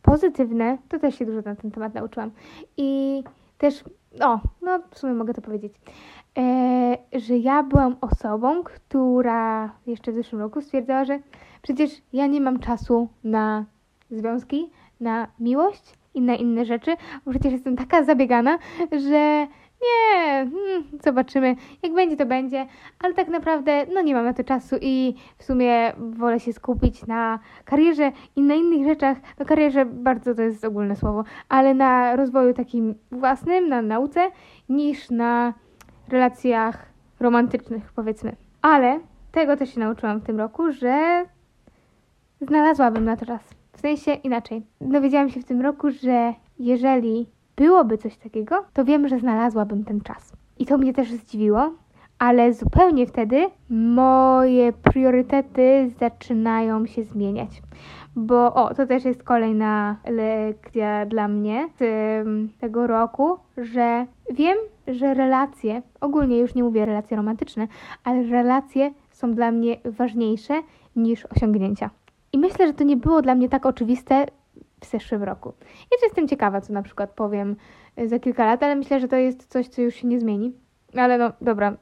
pozytywne, 0.07 0.77
to 0.89 0.99
też 0.99 1.15
się 1.15 1.25
dużo 1.25 1.41
na 1.41 1.55
ten 1.55 1.71
temat 1.71 1.93
nauczyłam. 1.93 2.31
I 2.77 3.23
też, 3.57 3.83
o, 4.21 4.39
no 4.61 4.79
w 4.91 4.99
sumie 4.99 5.13
mogę 5.13 5.33
to 5.33 5.41
powiedzieć, 5.41 5.73
e, 6.37 6.97
że 7.13 7.37
ja 7.37 7.63
byłam 7.63 7.95
osobą, 8.01 8.63
która 8.63 9.71
jeszcze 9.87 10.11
w 10.11 10.15
zeszłym 10.15 10.41
roku 10.41 10.61
stwierdzała, 10.61 11.05
że 11.05 11.19
przecież 11.61 12.01
ja 12.13 12.27
nie 12.27 12.41
mam 12.41 12.59
czasu 12.59 13.07
na 13.23 13.65
związki, 14.11 14.69
na 14.99 15.27
miłość 15.39 15.93
i 16.13 16.21
na 16.21 16.35
inne 16.35 16.65
rzeczy, 16.65 16.95
bo 17.25 17.31
przecież 17.31 17.51
jestem 17.51 17.75
taka 17.75 18.03
zabiegana, 18.03 18.59
że 18.91 19.47
nie, 19.81 20.26
zobaczymy, 21.03 21.55
jak 21.83 21.93
będzie 21.93 22.17
to 22.17 22.25
będzie, 22.25 22.67
ale 22.99 23.13
tak 23.13 23.27
naprawdę 23.27 23.85
no 23.93 24.01
nie 24.01 24.15
mam 24.15 24.25
na 24.25 24.33
to 24.33 24.43
czasu 24.43 24.75
i 24.81 25.15
w 25.37 25.43
sumie 25.43 25.93
wolę 25.97 26.39
się 26.39 26.53
skupić 26.53 27.07
na 27.07 27.39
karierze 27.65 28.11
i 28.35 28.41
na 28.41 28.53
innych 28.53 28.87
rzeczach, 28.87 29.17
no 29.39 29.45
karierze 29.45 29.85
bardzo 29.85 30.35
to 30.35 30.41
jest 30.41 30.65
ogólne 30.65 30.95
słowo, 30.95 31.23
ale 31.49 31.73
na 31.73 32.15
rozwoju 32.15 32.53
takim 32.53 32.95
własnym, 33.11 33.69
na 33.69 33.81
nauce, 33.81 34.31
niż 34.69 35.09
na 35.09 35.53
relacjach 36.09 36.85
romantycznych 37.19 37.91
powiedzmy. 37.95 38.35
Ale 38.61 38.99
tego 39.31 39.57
też 39.57 39.73
się 39.73 39.79
nauczyłam 39.79 40.19
w 40.19 40.23
tym 40.23 40.39
roku, 40.39 40.71
że 40.71 41.25
znalazłabym 42.41 43.05
na 43.05 43.17
to 43.17 43.25
czas. 43.25 43.41
W 43.73 43.79
sensie 43.79 44.13
inaczej. 44.13 44.65
Dowiedziałam 44.81 45.29
się 45.29 45.39
w 45.39 45.45
tym 45.45 45.61
roku, 45.61 45.91
że 45.91 46.33
jeżeli 46.59 47.27
byłoby 47.55 47.97
coś 47.97 48.17
takiego, 48.17 48.65
to 48.73 48.85
wiem, 48.85 49.07
że 49.07 49.19
znalazłabym 49.19 49.83
ten 49.83 50.01
czas. 50.01 50.33
I 50.59 50.65
to 50.65 50.77
mnie 50.77 50.93
też 50.93 51.11
zdziwiło, 51.11 51.71
ale 52.19 52.53
zupełnie 52.53 53.07
wtedy 53.07 53.49
moje 53.69 54.73
priorytety 54.73 55.91
zaczynają 55.99 56.85
się 56.85 57.03
zmieniać. 57.03 57.61
Bo 58.15 58.53
o, 58.53 58.73
to 58.73 58.87
też 58.87 59.05
jest 59.05 59.23
kolejna 59.23 59.95
lekcja 60.05 61.05
dla 61.05 61.27
mnie 61.27 61.69
z 61.79 62.23
tego 62.59 62.87
roku, 62.87 63.37
że 63.57 64.05
wiem, 64.33 64.57
że 64.87 65.13
relacje, 65.13 65.81
ogólnie 66.01 66.37
już 66.37 66.55
nie 66.55 66.63
mówię 66.63 66.85
relacje 66.85 67.17
romantyczne, 67.17 67.67
ale 68.03 68.23
relacje 68.23 68.91
są 69.11 69.33
dla 69.33 69.51
mnie 69.51 69.77
ważniejsze 69.85 70.53
niż 70.95 71.25
osiągnięcia. 71.25 71.89
I 72.33 72.37
myślę, 72.37 72.67
że 72.67 72.73
to 72.73 72.83
nie 72.83 72.97
było 72.97 73.21
dla 73.21 73.35
mnie 73.35 73.49
tak 73.49 73.65
oczywiste 73.65 74.25
w 74.81 74.85
zeszłym 74.85 75.23
roku. 75.23 75.53
I 75.91 76.03
jestem 76.03 76.27
ciekawa, 76.27 76.61
co 76.61 76.73
na 76.73 76.81
przykład 76.81 77.11
powiem 77.11 77.55
e, 77.95 78.07
za 78.07 78.19
kilka 78.19 78.45
lat, 78.45 78.63
ale 78.63 78.75
myślę, 78.75 78.99
że 78.99 79.07
to 79.07 79.15
jest 79.15 79.47
coś, 79.47 79.67
co 79.67 79.81
już 79.81 79.95
się 79.95 80.07
nie 80.07 80.19
zmieni. 80.19 80.53
Ale 80.95 81.17
no, 81.17 81.31
dobra, 81.41 81.77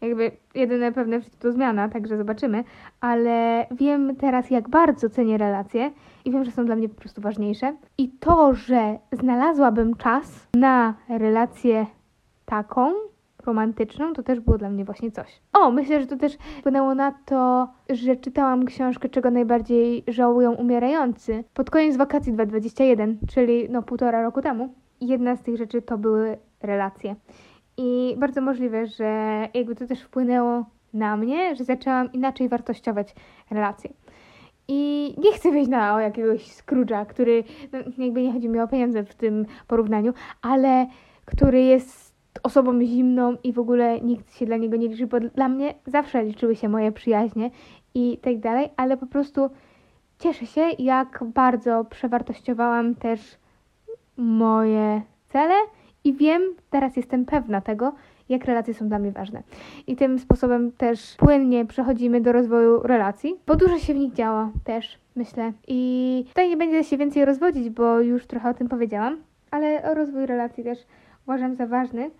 jakby 0.00 0.30
jedyne 0.54 0.92
pewne 0.92 1.20
to 1.38 1.52
zmiana, 1.52 1.88
także 1.88 2.16
zobaczymy, 2.16 2.64
ale 3.00 3.66
wiem 3.70 4.16
teraz, 4.16 4.50
jak 4.50 4.68
bardzo 4.68 5.10
cenię 5.10 5.38
relacje 5.38 5.90
i 6.24 6.30
wiem, 6.30 6.44
że 6.44 6.50
są 6.50 6.66
dla 6.66 6.76
mnie 6.76 6.88
po 6.88 7.00
prostu 7.00 7.20
ważniejsze. 7.20 7.76
I 7.98 8.08
to, 8.08 8.54
że 8.54 8.98
znalazłabym 9.12 9.96
czas 9.96 10.48
na 10.54 10.94
relację 11.08 11.86
taką, 12.44 12.92
romantyczną, 13.46 14.12
to 14.12 14.22
też 14.22 14.40
było 14.40 14.58
dla 14.58 14.70
mnie 14.70 14.84
właśnie 14.84 15.10
coś. 15.10 15.40
O, 15.52 15.70
myślę, 15.70 16.00
że 16.00 16.06
to 16.06 16.16
też 16.16 16.38
wpłynęło 16.58 16.94
na 16.94 17.12
to, 17.12 17.68
że 17.90 18.16
czytałam 18.16 18.64
książkę 18.64 19.08
Czego 19.08 19.30
najbardziej 19.30 20.04
żałują 20.08 20.52
umierający 20.52 21.44
pod 21.54 21.70
koniec 21.70 21.96
wakacji 21.96 22.32
2021, 22.32 23.18
czyli 23.28 23.66
no 23.70 23.82
półtora 23.82 24.22
roku 24.22 24.42
temu. 24.42 24.74
Jedna 25.00 25.36
z 25.36 25.42
tych 25.42 25.56
rzeczy 25.56 25.82
to 25.82 25.98
były 25.98 26.38
relacje. 26.62 27.16
I 27.76 28.16
bardzo 28.18 28.40
możliwe, 28.40 28.86
że 28.86 29.42
jakby 29.54 29.74
to 29.74 29.86
też 29.86 30.02
wpłynęło 30.02 30.64
na 30.94 31.16
mnie, 31.16 31.56
że 31.56 31.64
zaczęłam 31.64 32.12
inaczej 32.12 32.48
wartościować 32.48 33.14
relacje. 33.50 33.90
I 34.68 35.14
nie 35.18 35.32
chcę 35.32 35.52
wejść 35.52 35.70
na 35.70 36.02
jakiegoś 36.02 36.42
Scrooge'a, 36.42 37.06
który, 37.06 37.44
no, 37.72 37.78
jakby 38.04 38.22
nie 38.22 38.32
chodzi 38.32 38.48
mi 38.48 38.60
o 38.60 38.68
pieniądze 38.68 39.04
w 39.04 39.14
tym 39.14 39.46
porównaniu, 39.66 40.12
ale 40.42 40.86
który 41.24 41.62
jest 41.62 42.07
osobą 42.42 42.84
zimną 42.84 43.36
i 43.44 43.52
w 43.52 43.58
ogóle 43.58 44.00
nikt 44.00 44.34
się 44.34 44.46
dla 44.46 44.56
niego 44.56 44.76
nie 44.76 44.88
liczy, 44.88 45.06
bo 45.06 45.20
dla 45.20 45.48
mnie 45.48 45.74
zawsze 45.86 46.24
liczyły 46.24 46.56
się 46.56 46.68
moje 46.68 46.92
przyjaźnie 46.92 47.50
i 47.94 48.18
tak 48.22 48.38
dalej, 48.38 48.68
ale 48.76 48.96
po 48.96 49.06
prostu 49.06 49.50
cieszę 50.18 50.46
się, 50.46 50.60
jak 50.78 51.24
bardzo 51.34 51.84
przewartościowałam 51.84 52.94
też 52.94 53.38
moje 54.16 55.02
cele 55.28 55.54
i 56.04 56.12
wiem, 56.12 56.42
teraz 56.70 56.96
jestem 56.96 57.24
pewna 57.24 57.60
tego, 57.60 57.92
jak 58.28 58.44
relacje 58.44 58.74
są 58.74 58.88
dla 58.88 58.98
mnie 58.98 59.12
ważne. 59.12 59.42
I 59.86 59.96
tym 59.96 60.18
sposobem 60.18 60.72
też 60.72 61.16
płynnie 61.16 61.66
przechodzimy 61.66 62.20
do 62.20 62.32
rozwoju 62.32 62.82
relacji, 62.82 63.34
bo 63.46 63.56
dużo 63.56 63.78
się 63.78 63.94
w 63.94 63.96
nich 63.96 64.12
działa 64.12 64.50
też, 64.64 64.98
myślę. 65.16 65.52
I 65.68 66.24
tutaj 66.28 66.48
nie 66.48 66.56
będę 66.56 66.84
się 66.84 66.96
więcej 66.96 67.24
rozwodzić, 67.24 67.70
bo 67.70 68.00
już 68.00 68.26
trochę 68.26 68.50
o 68.50 68.54
tym 68.54 68.68
powiedziałam, 68.68 69.16
ale 69.50 69.90
o 69.90 69.94
rozwój 69.94 70.26
relacji 70.26 70.64
też 70.64 70.78
uważam 71.26 71.54
za 71.54 71.66
ważny. 71.66 72.10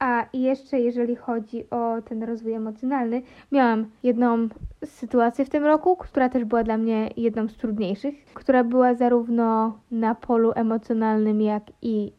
A 0.00 0.26
jeszcze 0.32 0.80
jeżeli 0.80 1.16
chodzi 1.16 1.70
o 1.70 2.02
ten 2.02 2.22
rozwój 2.22 2.52
emocjonalny, 2.52 3.22
miałam 3.52 3.86
jedną 4.02 4.48
sytuację 4.84 5.44
w 5.44 5.50
tym 5.50 5.64
roku, 5.64 5.96
która 5.96 6.28
też 6.28 6.44
była 6.44 6.62
dla 6.62 6.76
mnie 6.78 7.10
jedną 7.16 7.48
z 7.48 7.56
trudniejszych, 7.56 8.24
która 8.34 8.64
była 8.64 8.94
zarówno 8.94 9.78
na 9.90 10.14
polu 10.14 10.52
emocjonalnym, 10.54 11.40
jak 11.40 11.62
i 11.82 12.12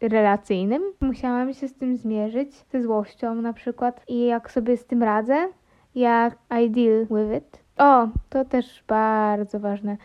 relacyjnym. 0.00 0.82
Musiałam 1.00 1.54
się 1.54 1.68
z 1.68 1.74
tym 1.74 1.96
zmierzyć, 1.96 2.64
ze 2.72 2.82
złością 2.82 3.34
na 3.34 3.52
przykład 3.52 4.04
i 4.08 4.26
jak 4.26 4.50
sobie 4.50 4.76
z 4.76 4.86
tym 4.86 5.02
radzę, 5.02 5.48
jak 5.94 6.38
I 6.64 6.70
deal 6.70 7.06
with 7.06 7.36
it. 7.36 7.58
O, 7.78 8.08
to 8.30 8.44
też 8.44 8.84
bardzo 8.88 9.60
ważne. 9.60 9.96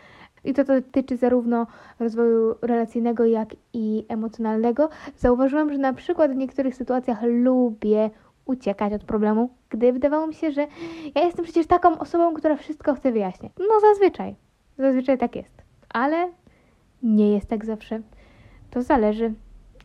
I 0.46 0.54
to 0.54 0.64
dotyczy 0.64 1.16
zarówno 1.16 1.66
rozwoju 2.00 2.54
relacyjnego, 2.62 3.24
jak 3.24 3.48
i 3.72 4.04
emocjonalnego. 4.08 4.88
Zauważyłam, 5.16 5.72
że 5.72 5.78
na 5.78 5.92
przykład 5.92 6.32
w 6.32 6.36
niektórych 6.36 6.74
sytuacjach 6.74 7.18
lubię 7.22 8.10
uciekać 8.44 8.92
od 8.92 9.04
problemu, 9.04 9.50
gdy 9.70 9.92
wydawało 9.92 10.26
mi 10.26 10.34
się, 10.34 10.50
że 10.50 10.66
ja 11.14 11.22
jestem 11.24 11.44
przecież 11.44 11.66
taką 11.66 11.98
osobą, 11.98 12.34
która 12.34 12.56
wszystko 12.56 12.94
chce 12.94 13.12
wyjaśnić. 13.12 13.52
No 13.58 13.80
zazwyczaj. 13.80 14.34
Zazwyczaj 14.78 15.18
tak 15.18 15.36
jest. 15.36 15.62
Ale 15.88 16.28
nie 17.02 17.32
jest 17.32 17.46
tak 17.46 17.64
zawsze. 17.64 18.00
To 18.70 18.82
zależy. 18.82 19.34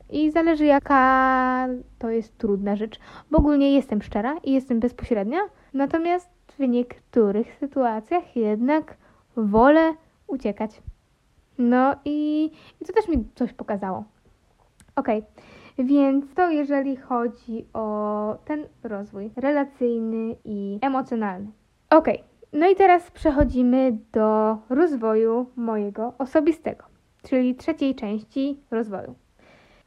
I 0.09 0.31
zależy, 0.31 0.65
jaka 0.65 1.67
to 1.99 2.09
jest 2.09 2.37
trudna 2.37 2.75
rzecz. 2.75 2.99
Bo 3.31 3.37
ogólnie 3.37 3.75
jestem 3.75 4.01
szczera 4.01 4.35
i 4.43 4.53
jestem 4.53 4.79
bezpośrednia, 4.79 5.39
natomiast 5.73 6.29
w 6.59 6.67
niektórych 6.67 7.55
sytuacjach 7.55 8.35
jednak 8.35 8.97
wolę 9.35 9.93
uciekać. 10.31 10.81
No 11.57 11.95
i, 12.05 12.45
i 12.81 12.85
to 12.85 12.93
też 12.93 13.07
mi 13.07 13.25
coś 13.35 13.53
pokazało. 13.53 14.03
Ok, 14.95 15.07
więc 15.77 16.33
to 16.33 16.49
jeżeli 16.49 16.95
chodzi 16.95 17.65
o 17.73 18.37
ten 18.45 18.65
rozwój 18.83 19.31
relacyjny 19.35 20.35
i 20.45 20.79
emocjonalny. 20.81 21.51
Ok, 21.89 22.07
no 22.53 22.69
i 22.69 22.75
teraz 22.75 23.11
przechodzimy 23.11 23.97
do 24.11 24.57
rozwoju 24.69 25.45
mojego 25.55 26.13
osobistego, 26.17 26.85
czyli 27.23 27.55
trzeciej 27.55 27.95
części 27.95 28.59
rozwoju. 28.71 29.15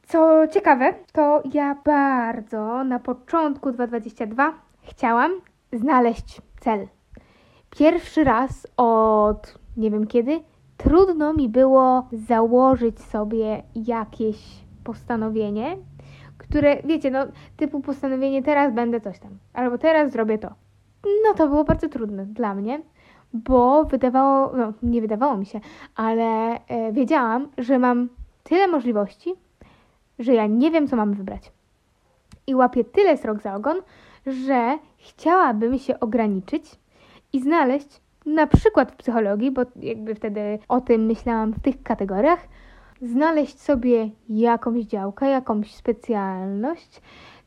Co 0.07 0.47
ciekawe, 0.47 0.93
to 1.11 1.43
ja 1.53 1.75
bardzo 1.85 2.83
na 2.83 2.99
początku 2.99 3.71
2022 3.71 4.53
chciałam 4.81 5.31
znaleźć 5.73 6.41
cel. 6.59 6.87
Pierwszy 7.69 8.23
raz 8.23 8.67
od 8.77 9.64
nie 9.77 9.91
wiem 9.91 10.07
kiedy, 10.07 10.39
trudno 10.77 11.33
mi 11.33 11.49
było 11.49 12.07
założyć 12.11 12.99
sobie 12.99 13.63
jakieś 13.75 14.65
postanowienie, 14.83 15.77
które, 16.37 16.83
wiecie, 16.83 17.11
no, 17.11 17.25
typu 17.57 17.81
postanowienie 17.81 18.43
teraz 18.43 18.73
będę 18.73 19.01
coś 19.01 19.19
tam, 19.19 19.37
albo 19.53 19.77
teraz 19.77 20.11
zrobię 20.11 20.37
to. 20.37 20.49
No 21.03 21.33
to 21.33 21.47
było 21.47 21.63
bardzo 21.63 21.89
trudne 21.89 22.25
dla 22.25 22.55
mnie, 22.55 22.81
bo 23.33 23.83
wydawało, 23.83 24.57
no 24.57 24.73
nie 24.83 25.01
wydawało 25.01 25.37
mi 25.37 25.45
się, 25.45 25.59
ale 25.95 26.59
e, 26.67 26.91
wiedziałam, 26.91 27.47
że 27.57 27.79
mam 27.79 28.09
tyle 28.43 28.67
możliwości, 28.67 29.33
że 30.19 30.33
ja 30.33 30.47
nie 30.47 30.71
wiem, 30.71 30.87
co 30.87 30.95
mam 30.95 31.13
wybrać. 31.13 31.51
I 32.47 32.55
łapię 32.55 32.83
tyle 32.83 33.17
srok 33.17 33.41
za 33.41 33.55
ogon, 33.55 33.77
że 34.27 34.77
chciałabym 34.97 35.77
się 35.77 35.99
ograniczyć 35.99 36.75
i 37.33 37.41
znaleźć 37.41 38.01
na 38.25 38.47
przykład 38.47 38.91
w 38.91 38.95
psychologii, 38.95 39.51
bo 39.51 39.61
jakby 39.75 40.15
wtedy 40.15 40.59
o 40.67 40.81
tym 40.81 41.05
myślałam 41.05 41.53
w 41.53 41.59
tych 41.59 41.83
kategoriach, 41.83 42.39
znaleźć 43.01 43.61
sobie 43.61 44.09
jakąś 44.29 44.83
działkę, 44.83 45.29
jakąś 45.29 45.75
specjalność, 45.75 47.01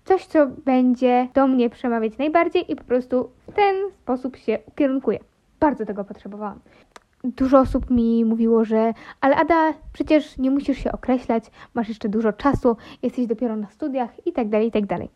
coś, 0.05 0.27
co 0.27 0.47
będzie 0.47 1.29
do 1.35 1.47
mnie 1.47 1.71
przemawiać 1.71 2.19
najbardziej 2.19 2.73
i 2.73 2.77
po 2.77 2.85
prostu 2.85 3.31
w 3.49 3.53
ten 3.53 3.77
sposób 4.03 4.37
się 4.37 4.59
ukierunkuję. 4.67 5.19
Bardzo 5.61 5.87
tego 5.87 6.05
potrzebowałam. 6.05 6.61
Dużo 7.25 7.59
osób 7.59 7.91
mi 7.91 8.25
mówiło, 8.25 8.65
że 8.65 8.95
ale 9.21 9.37
Ada, 9.37 9.73
przecież 9.93 10.39
nie 10.39 10.51
musisz 10.51 10.79
się 10.79 10.93
określać, 10.93 11.45
masz 11.75 11.89
jeszcze 11.89 12.09
dużo 12.09 12.33
czasu, 12.33 12.77
jesteś 13.03 13.27
dopiero 13.27 13.57
na 13.57 13.67
studiach 13.71 14.27
i 14.27 14.33
tak 14.33 14.49
dalej, 14.49 14.69
i 14.69 14.71
tak 14.71 14.87
dalej. 14.87 15.11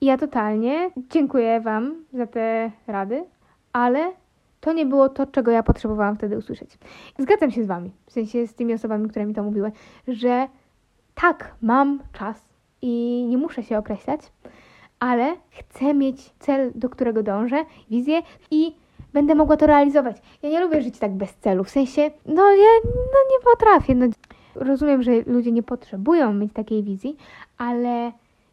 I 0.00 0.06
ja 0.06 0.18
totalnie 0.18 0.90
dziękuję 0.96 1.60
Wam 1.60 1.94
za 2.12 2.26
te 2.26 2.70
rady, 2.86 3.24
ale 3.72 4.12
to 4.60 4.72
nie 4.72 4.86
było 4.86 5.08
to, 5.08 5.26
czego 5.26 5.50
ja 5.50 5.62
potrzebowałam 5.62 6.16
wtedy 6.16 6.38
usłyszeć. 6.38 6.78
Zgadzam 7.18 7.50
się 7.50 7.64
z 7.64 7.66
Wami, 7.66 7.90
w 8.06 8.12
sensie 8.12 8.46
z 8.46 8.54
tymi 8.54 8.74
osobami, 8.74 9.08
które 9.08 9.26
mi 9.26 9.34
to 9.34 9.42
mówiły, 9.42 9.72
że 10.08 10.48
tak, 11.14 11.54
mam 11.62 12.00
czas 12.12 12.50
i 12.82 13.24
nie 13.28 13.38
muszę 13.38 13.62
się 13.62 13.78
określać, 13.78 14.20
ale 15.00 15.36
chcę 15.50 15.94
mieć 15.94 16.30
cel, 16.38 16.72
do 16.74 16.88
którego 16.88 17.22
dążę, 17.22 17.64
wizję 17.90 18.22
i 18.50 18.74
będę 19.12 19.34
mogła 19.34 19.56
to 19.56 19.66
realizować. 19.66 20.16
Ja 20.42 20.50
nie 20.50 20.60
lubię 20.60 20.82
żyć 20.82 20.98
tak 20.98 21.12
bez 21.12 21.34
celu, 21.34 21.64
w 21.64 21.70
sensie, 21.70 22.10
no 22.26 22.50
ja 22.50 22.68
no 22.84 23.20
nie 23.30 23.44
potrafię. 23.52 23.94
No, 23.94 24.06
rozumiem, 24.54 25.02
że 25.02 25.12
ludzie 25.26 25.52
nie 25.52 25.62
potrzebują 25.62 26.32
mieć 26.32 26.52
takiej 26.52 26.82
wizji, 26.82 27.16
ale 27.58 28.12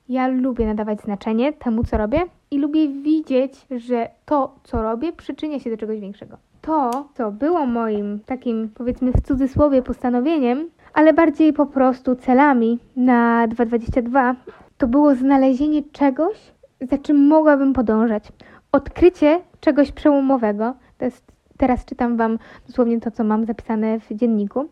ja 0.10 0.28
lubię 0.28 0.66
nadawać 0.66 1.02
znaczenie 1.02 1.54
temu, 1.54 1.84
co 1.84 1.98
robię 1.98 2.22
i 2.52 2.58
lubię 2.58 2.88
widzieć, 2.88 3.68
że 3.78 4.10
to, 4.26 4.56
co 4.64 4.82
robię, 4.82 5.14
przyczynia 5.14 5.60
się 5.60 5.70
do 5.70 5.78
czegoś 5.78 6.00
większego. 6.00 6.38
To, 6.62 7.08
co 7.14 7.32
było 7.32 7.66
moim 7.66 8.20
takim, 8.26 8.70
powiedzmy 8.76 9.12
w 9.12 9.22
cudzysłowie, 9.22 9.82
postanowieniem, 9.82 10.70
ale 10.94 11.14
bardziej 11.14 11.54
po 11.54 11.66
prostu 11.66 12.16
celami 12.16 12.80
na 12.96 13.48
2022, 13.48 14.36
to 14.78 14.88
było 14.88 15.16
znalezienie 15.16 15.84
czegoś, 15.92 16.38
za 16.82 16.98
czym 16.98 17.28
mogłabym 17.28 17.74
podążać. 17.74 18.24
Odkrycie 18.72 19.42
czegoś 19.60 19.92
przełomowego. 19.92 20.74
Jest, 21.02 21.32
teraz 21.58 21.86
czytam 21.86 22.18
Wam 22.18 22.40
dosłownie 22.68 23.00
to, 23.00 23.12
co 23.12 23.24
mam 23.24 23.46
zapisane 23.46 24.00
w 24.00 24.14
dzienniku. 24.14 24.70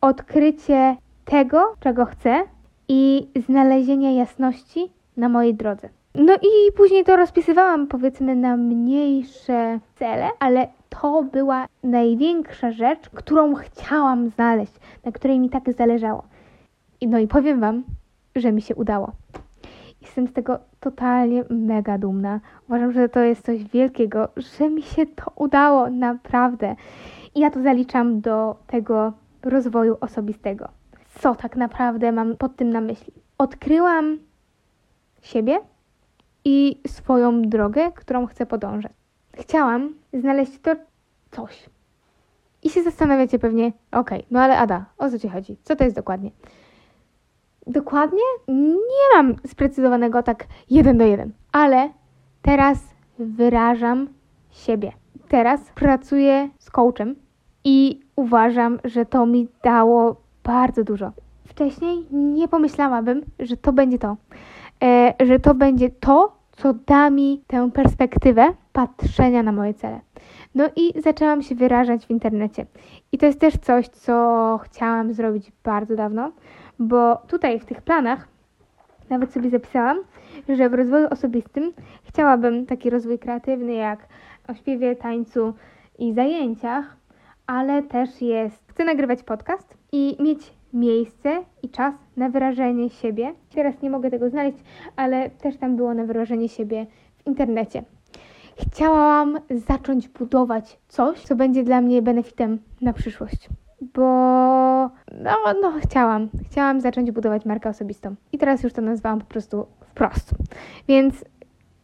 Odkrycie 0.00 0.96
tego, 1.24 1.74
czego 1.80 2.04
chcę 2.04 2.42
i 2.88 3.28
znalezienie 3.46 4.16
jasności 4.16 4.92
na 5.16 5.28
mojej 5.28 5.54
drodze. 5.54 5.88
No 6.14 6.34
i 6.34 6.72
później 6.72 7.04
to 7.04 7.16
rozpisywałam 7.16 7.86
powiedzmy 7.86 8.36
na 8.36 8.56
mniejsze 8.56 9.80
cele, 9.98 10.28
ale 10.38 10.68
to 10.88 11.22
była 11.22 11.66
największa 11.82 12.70
rzecz, 12.70 13.10
którą 13.10 13.54
chciałam 13.54 14.28
znaleźć, 14.28 14.72
na 15.04 15.12
której 15.12 15.40
mi 15.40 15.50
tak 15.50 15.72
zależało. 15.72 16.24
I 17.00 17.08
no 17.08 17.18
i 17.18 17.28
powiem 17.28 17.60
Wam, 17.60 17.84
że 18.36 18.52
mi 18.52 18.62
się 18.62 18.74
udało. 18.74 19.12
Jestem 20.02 20.28
z 20.28 20.32
tego 20.32 20.58
totalnie 20.80 21.44
mega 21.50 21.98
dumna. 21.98 22.40
Uważam, 22.68 22.92
że 22.92 23.08
to 23.08 23.20
jest 23.20 23.44
coś 23.44 23.64
wielkiego, 23.64 24.28
że 24.36 24.70
mi 24.70 24.82
się 24.82 25.06
to 25.06 25.32
udało, 25.36 25.90
naprawdę. 25.90 26.76
I 27.34 27.40
ja 27.40 27.50
to 27.50 27.62
zaliczam 27.62 28.20
do 28.20 28.56
tego 28.66 29.12
rozwoju 29.42 29.96
osobistego. 30.00 30.68
Co 31.14 31.34
tak 31.34 31.56
naprawdę 31.56 32.12
mam 32.12 32.36
pod 32.36 32.56
tym 32.56 32.70
na 32.70 32.80
myśli? 32.80 33.12
Odkryłam 33.38 34.18
siebie 35.22 35.58
i 36.44 36.80
swoją 36.86 37.42
drogę, 37.42 37.92
którą 37.92 38.26
chcę 38.26 38.46
podążać. 38.46 38.92
Chciałam 39.32 39.94
znaleźć 40.12 40.58
to 40.58 40.76
coś. 41.30 41.70
I 42.62 42.70
się 42.70 42.82
zastanawiacie 42.82 43.38
pewnie, 43.38 43.72
okej, 43.92 44.18
okay, 44.18 44.22
no 44.30 44.40
ale 44.40 44.58
Ada, 44.58 44.84
o 44.98 45.10
co 45.10 45.18
ci 45.18 45.28
chodzi? 45.28 45.56
Co 45.62 45.76
to 45.76 45.84
jest 45.84 45.96
dokładnie? 45.96 46.30
Dokładnie 47.66 48.22
nie 48.48 49.16
mam 49.16 49.34
sprecyzowanego 49.46 50.22
tak 50.22 50.46
jeden 50.70 50.98
do 50.98 51.04
jeden, 51.04 51.32
ale 51.52 51.90
teraz 52.42 52.78
wyrażam 53.18 54.08
siebie. 54.50 54.92
Teraz 55.28 55.60
pracuję 55.74 56.48
z 56.58 56.70
coachem 56.70 57.16
i 57.64 58.00
uważam, 58.16 58.78
że 58.84 59.06
to 59.06 59.26
mi 59.26 59.48
dało 59.64 60.16
bardzo 60.44 60.84
dużo. 60.84 61.12
Wcześniej 61.48 62.06
nie 62.12 62.48
pomyślałabym, 62.48 63.22
że 63.38 63.56
to 63.56 63.72
będzie 63.72 63.98
to, 63.98 64.16
że 65.20 65.40
to 65.40 65.54
będzie 65.54 65.90
to, 65.90 66.36
co 66.52 66.74
da 66.74 67.10
mi 67.10 67.42
tę 67.46 67.70
perspektywę 67.70 68.54
patrzenia 68.72 69.42
na 69.42 69.52
moje 69.52 69.74
cele. 69.74 70.00
No 70.54 70.68
i 70.76 71.02
zaczęłam 71.02 71.42
się 71.42 71.54
wyrażać 71.54 72.06
w 72.06 72.10
internecie. 72.10 72.66
I 73.12 73.18
to 73.18 73.26
jest 73.26 73.40
też 73.40 73.56
coś, 73.58 73.88
co 73.88 74.60
chciałam 74.64 75.12
zrobić 75.12 75.52
bardzo 75.64 75.96
dawno, 75.96 76.32
bo 76.78 77.16
tutaj 77.16 77.60
w 77.60 77.64
tych 77.64 77.82
planach 77.82 78.28
nawet 79.10 79.32
sobie 79.32 79.50
zapisałam, 79.50 79.98
że 80.48 80.68
w 80.68 80.74
rozwoju 80.74 81.06
osobistym 81.10 81.72
chciałabym 82.04 82.66
taki 82.66 82.90
rozwój 82.90 83.18
kreatywny 83.18 83.74
jak 83.74 84.08
o 84.48 84.54
śpiewie, 84.54 84.96
tańcu 84.96 85.54
i 85.98 86.12
zajęciach, 86.12 86.96
ale 87.46 87.82
też 87.82 88.22
jest, 88.22 88.64
chcę 88.70 88.84
nagrywać 88.84 89.22
podcast 89.22 89.78
i 89.92 90.16
mieć 90.20 90.52
miejsce 90.74 91.44
i 91.62 91.68
czas 91.68 91.94
na 92.16 92.28
wyrażenie 92.28 92.90
siebie. 92.90 93.34
Teraz 93.54 93.82
nie 93.82 93.90
mogę 93.90 94.10
tego 94.10 94.30
znaleźć, 94.30 94.58
ale 94.96 95.30
też 95.30 95.56
tam 95.56 95.76
było 95.76 95.94
na 95.94 96.04
wyrażenie 96.04 96.48
siebie 96.48 96.86
w 97.18 97.26
internecie. 97.26 97.82
Chciałam 98.56 99.38
zacząć 99.50 100.08
budować 100.08 100.78
coś, 100.88 101.22
co 101.22 101.36
będzie 101.36 101.64
dla 101.64 101.80
mnie 101.80 102.02
benefitem 102.02 102.58
na 102.80 102.92
przyszłość 102.92 103.48
bo 103.94 104.02
no, 105.12 105.36
no 105.62 105.72
chciałam, 105.82 106.28
chciałam 106.50 106.80
zacząć 106.80 107.10
budować 107.10 107.44
markę 107.44 107.68
osobistą. 107.68 108.14
I 108.32 108.38
teraz 108.38 108.62
już 108.62 108.72
to 108.72 108.82
nazwałam 108.82 109.18
po 109.18 109.26
prostu 109.26 109.66
wprost. 109.80 110.30
Więc 110.88 111.24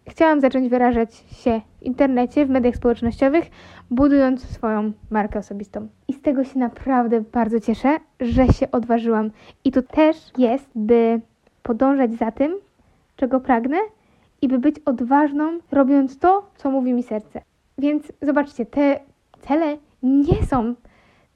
chciałam 0.09 0.41
zacząć 0.41 0.69
wyrażać 0.69 1.15
się 1.15 1.61
w 1.79 1.83
internecie, 1.83 2.47
w 2.47 2.51
mediach 2.51 2.77
społecznościowych, 2.77 3.45
budując 3.91 4.49
swoją 4.49 4.93
markę 5.11 5.39
osobistą. 5.39 5.89
I 6.09 6.13
z 6.13 6.23
tego 6.23 6.45
się 6.45 6.59
naprawdę 6.59 7.21
bardzo 7.21 7.61
cieszę, 7.61 7.99
że 8.21 8.47
się 8.47 8.71
odważyłam. 8.71 9.31
I 9.65 9.73
to 9.73 9.83
też 9.83 10.17
jest, 10.39 10.71
by 10.75 11.21
podążać 11.63 12.15
za 12.15 12.31
tym, 12.31 12.57
czego 13.17 13.41
pragnę 13.41 13.77
i 14.43 14.49
by 14.49 14.59
być 14.59 14.77
odważną, 14.85 15.59
robiąc 15.73 16.19
to, 16.19 16.51
co 16.57 16.71
mówi 16.71 16.93
mi 16.93 17.03
serce. 17.03 17.43
Więc 17.79 18.13
zobaczcie, 18.23 18.67
te 18.67 19.01
cele 19.41 19.77
nie 20.03 20.47
są 20.47 20.75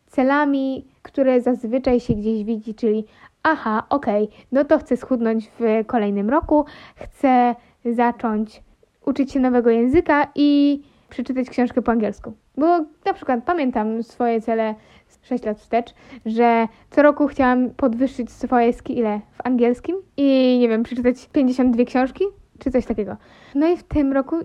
celami, 0.06 0.84
które 1.02 1.40
zazwyczaj 1.40 2.00
się 2.00 2.14
gdzieś 2.14 2.44
widzi, 2.44 2.74
czyli 2.74 3.04
aha, 3.42 3.82
okej, 3.88 4.24
okay, 4.24 4.36
no 4.52 4.64
to 4.64 4.78
chcę 4.78 4.96
schudnąć 4.96 5.50
w 5.58 5.86
kolejnym 5.86 6.30
roku, 6.30 6.64
chcę 6.96 7.54
zacząć 7.92 8.62
uczyć 9.06 9.32
się 9.32 9.40
nowego 9.40 9.70
języka 9.70 10.28
i 10.34 10.80
przeczytać 11.08 11.50
książkę 11.50 11.82
po 11.82 11.92
angielsku. 11.92 12.32
Bo 12.56 12.66
na 13.04 13.14
przykład 13.14 13.44
pamiętam 13.44 14.02
swoje 14.02 14.40
cele 14.40 14.74
6 15.22 15.44
lat 15.44 15.58
wstecz, 15.58 15.94
że 16.26 16.68
co 16.90 17.02
roku 17.02 17.26
chciałam 17.26 17.70
podwyższyć 17.70 18.32
swoje 18.32 18.72
skille 18.72 19.20
w 19.32 19.46
angielskim 19.46 19.96
i 20.16 20.58
nie 20.60 20.68
wiem, 20.68 20.82
przeczytać 20.82 21.28
52 21.32 21.84
książki 21.84 22.24
czy 22.58 22.70
coś 22.70 22.86
takiego. 22.86 23.16
No 23.54 23.68
i 23.68 23.76
w 23.76 23.82
tym 23.82 24.12
roku 24.12 24.36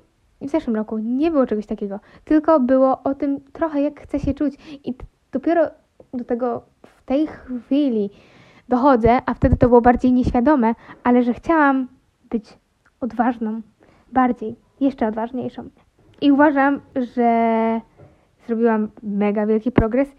w 0.41 0.49
zeszłym 0.49 0.75
roku 0.75 0.97
nie 0.97 1.32
było 1.32 1.45
czegoś 1.45 1.65
takiego, 1.65 1.99
tylko 2.25 2.60
było 2.60 3.04
o 3.04 3.15
tym 3.15 3.39
trochę, 3.54 3.82
jak 3.82 4.02
chcę 4.02 4.19
się 4.19 4.34
czuć. 4.34 4.54
I 4.84 4.93
dopiero 5.32 5.67
do 6.13 6.23
tego 6.23 6.62
w 6.84 7.04
tej 7.04 7.28
chwili 7.28 8.10
dochodzę, 8.69 9.21
a 9.25 9.34
wtedy 9.34 9.58
to 9.58 9.67
było 9.67 9.82
bardziej 9.82 10.12
nieświadome, 10.12 10.75
ale 11.04 11.23
że 11.23 11.34
chciałam 11.34 11.88
być 12.30 12.58
odważną, 13.02 13.62
bardziej, 14.12 14.56
jeszcze 14.80 15.08
odważniejszą. 15.08 15.70
I 16.22 16.32
uważam, 16.32 16.82
że 17.16 17.82
zrobiłam 18.48 18.90
mega 19.04 19.46
wielki 19.46 19.72
progres 19.72 20.10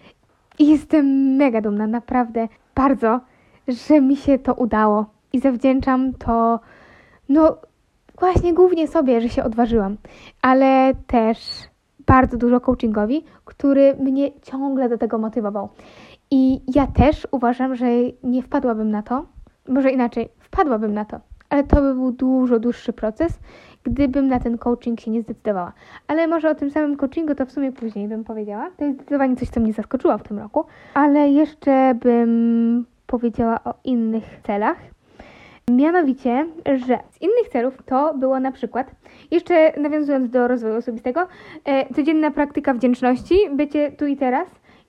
i 0.59 0.69
jestem 0.71 1.07
mega 1.37 1.61
dumna, 1.61 1.87
naprawdę 1.87 2.49
bardzo, 2.75 3.21
że 3.69 4.01
mi 4.01 4.17
się 4.17 4.39
to 4.39 4.55
udało. 4.55 5.07
I 5.33 5.41
zawdzięczam 5.41 6.13
to, 6.13 6.61
no 7.29 7.57
właśnie 8.21 8.55
głównie 8.55 8.89
sobie, 8.89 9.21
że 9.21 9.29
się 9.29 9.45
odważyłam, 9.45 9.97
ale 10.43 10.93
też 11.07 11.39
bardzo 12.07 12.37
dużo 12.37 12.61
coachingowi, 12.61 13.25
który 13.45 13.97
mnie 13.97 14.31
ciągle 14.43 14.89
do 14.89 14.99
tego 14.99 15.19
motywował. 15.19 15.69
I 16.31 16.61
ja 16.75 16.87
też 16.87 17.27
uważam, 17.31 17.77
że 17.77 17.87
nie 18.23 18.43
wpadłabym 18.43 18.91
na 18.91 19.03
to, 19.03 19.27
może 19.69 19.91
inaczej, 19.91 20.29
wpadłabym 20.39 20.95
na 20.95 21.05
to, 21.05 21.21
ale 21.51 21.65
to 21.65 21.77
by 21.77 21.95
był 21.95 22.13
dużo 22.13 22.59
dłuższy 22.59 22.93
proces, 22.93 23.39
gdybym 23.85 24.29
na 24.29 24.41
ten 24.41 24.59
coaching 24.59 25.01
się 25.01 25.11
nie 25.11 25.23
zdecydowała. 25.23 25.73
Ale 26.09 26.27
może 26.27 26.51
o 26.51 26.55
tym 26.55 26.71
samym 26.71 26.97
coachingu 26.97 27.35
to 27.35 27.47
w 27.47 27.53
sumie 27.53 27.73
później 27.73 28.09
bym 28.09 28.25
powiedziała. 28.25 28.71
To 28.77 28.85
jest 28.85 28.97
zdecydowanie 28.97 29.37
coś, 29.37 29.49
co 29.49 29.61
mnie 29.61 29.73
zaskoczyło 29.73 30.19
w 30.19 30.23
tym 30.23 30.39
roku, 30.39 30.65
ale 30.95 31.29
jeszcze 31.29 31.95
bym 31.95 32.87
powiedziała 33.07 33.65
o 33.65 33.75
innych 33.85 34.25
celach. 34.47 34.77
Mianowicie, 35.71 36.47
że 36.67 36.99
z 37.11 37.23
innych 37.23 37.49
celów 37.53 37.83
to 37.87 38.15
było 38.15 38.41
na 38.41 38.53
przykład, 38.53 38.91
jeszcze 39.31 39.81
nawiązując 39.81 40.31
do 40.31 40.49
rozwoju 40.49 40.77
osobistego, 40.77 41.27
e, 41.65 41.95
codzienna 41.95 42.31
praktyka 42.31 42.75
wdzięczności, 42.75 43.35
bycie 43.53 43.93
tu 43.93 44.07
i 44.07 44.17
teraz. 44.17 44.49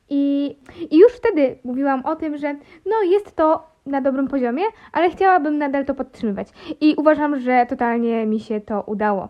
I, 0.10 0.56
I 0.92 1.00
już 1.00 1.14
wtedy 1.14 1.58
mówiłam 1.64 2.06
o 2.06 2.16
tym, 2.16 2.38
że 2.38 2.56
no 2.86 3.04
jest 3.04 3.36
to 3.36 3.71
na 3.86 4.02
dobrym 4.02 4.28
poziomie, 4.28 4.64
ale 4.92 5.10
chciałabym 5.10 5.58
nadal 5.58 5.86
to 5.86 5.94
podtrzymywać. 5.94 6.48
I 6.82 6.96
uważam, 6.98 7.40
że 7.40 7.66
totalnie 7.70 8.26
mi 8.26 8.40
się 8.40 8.62
to 8.62 8.84
udało. 8.88 9.30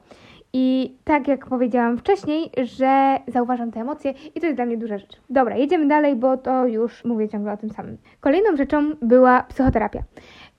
I 0.54 0.96
tak 1.04 1.28
jak 1.28 1.46
powiedziałam 1.48 1.98
wcześniej, 1.98 2.52
że 2.64 3.18
zauważam 3.28 3.72
te 3.72 3.80
emocje 3.80 4.14
i 4.36 4.40
to 4.40 4.46
jest 4.46 4.58
dla 4.58 4.66
mnie 4.66 4.78
duża 4.78 4.98
rzecz. 4.98 5.22
Dobra, 5.30 5.58
jedziemy 5.58 5.88
dalej, 5.88 6.16
bo 6.16 6.38
to 6.38 6.68
już 6.68 7.06
mówię 7.06 7.30
ciągle 7.30 7.54
o 7.54 7.58
tym 7.58 7.70
samym. 7.70 7.98
Kolejną 8.20 8.56
rzeczą 8.56 8.92
była 9.02 9.44
psychoterapia 9.44 10.04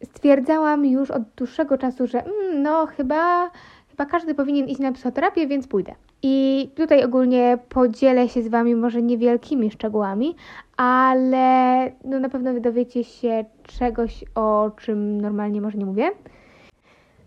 stwierdzałam 0.05 0.87
już 0.87 1.11
od 1.11 1.23
dłuższego 1.37 1.79
czasu, 1.79 2.07
że 2.07 2.25
mm, 2.25 2.63
no 2.63 2.87
chyba, 2.87 3.51
chyba 3.91 4.07
każdy 4.07 4.35
powinien 4.35 4.69
iść 4.69 4.81
na 4.81 4.93
psychoterapię, 4.93 5.47
więc 5.47 5.69
pójdę. 5.69 5.95
I 6.23 6.69
tutaj 6.77 7.05
ogólnie 7.05 7.59
podzielę 7.69 8.29
się 8.29 8.43
z 8.43 8.49
Wami 8.49 8.75
może 8.75 9.03
niewielkimi 9.03 9.71
szczegółami, 9.71 10.35
ale 10.77 11.91
no 12.05 12.21
na 12.21 12.29
pewno 12.29 12.61
dowiecie 12.61 13.05
się 13.05 13.45
czegoś, 13.63 14.25
o 14.35 14.71
czym 14.77 15.21
normalnie 15.21 15.61
może 15.61 15.79
nie 15.79 15.87
mówię. 15.87 16.11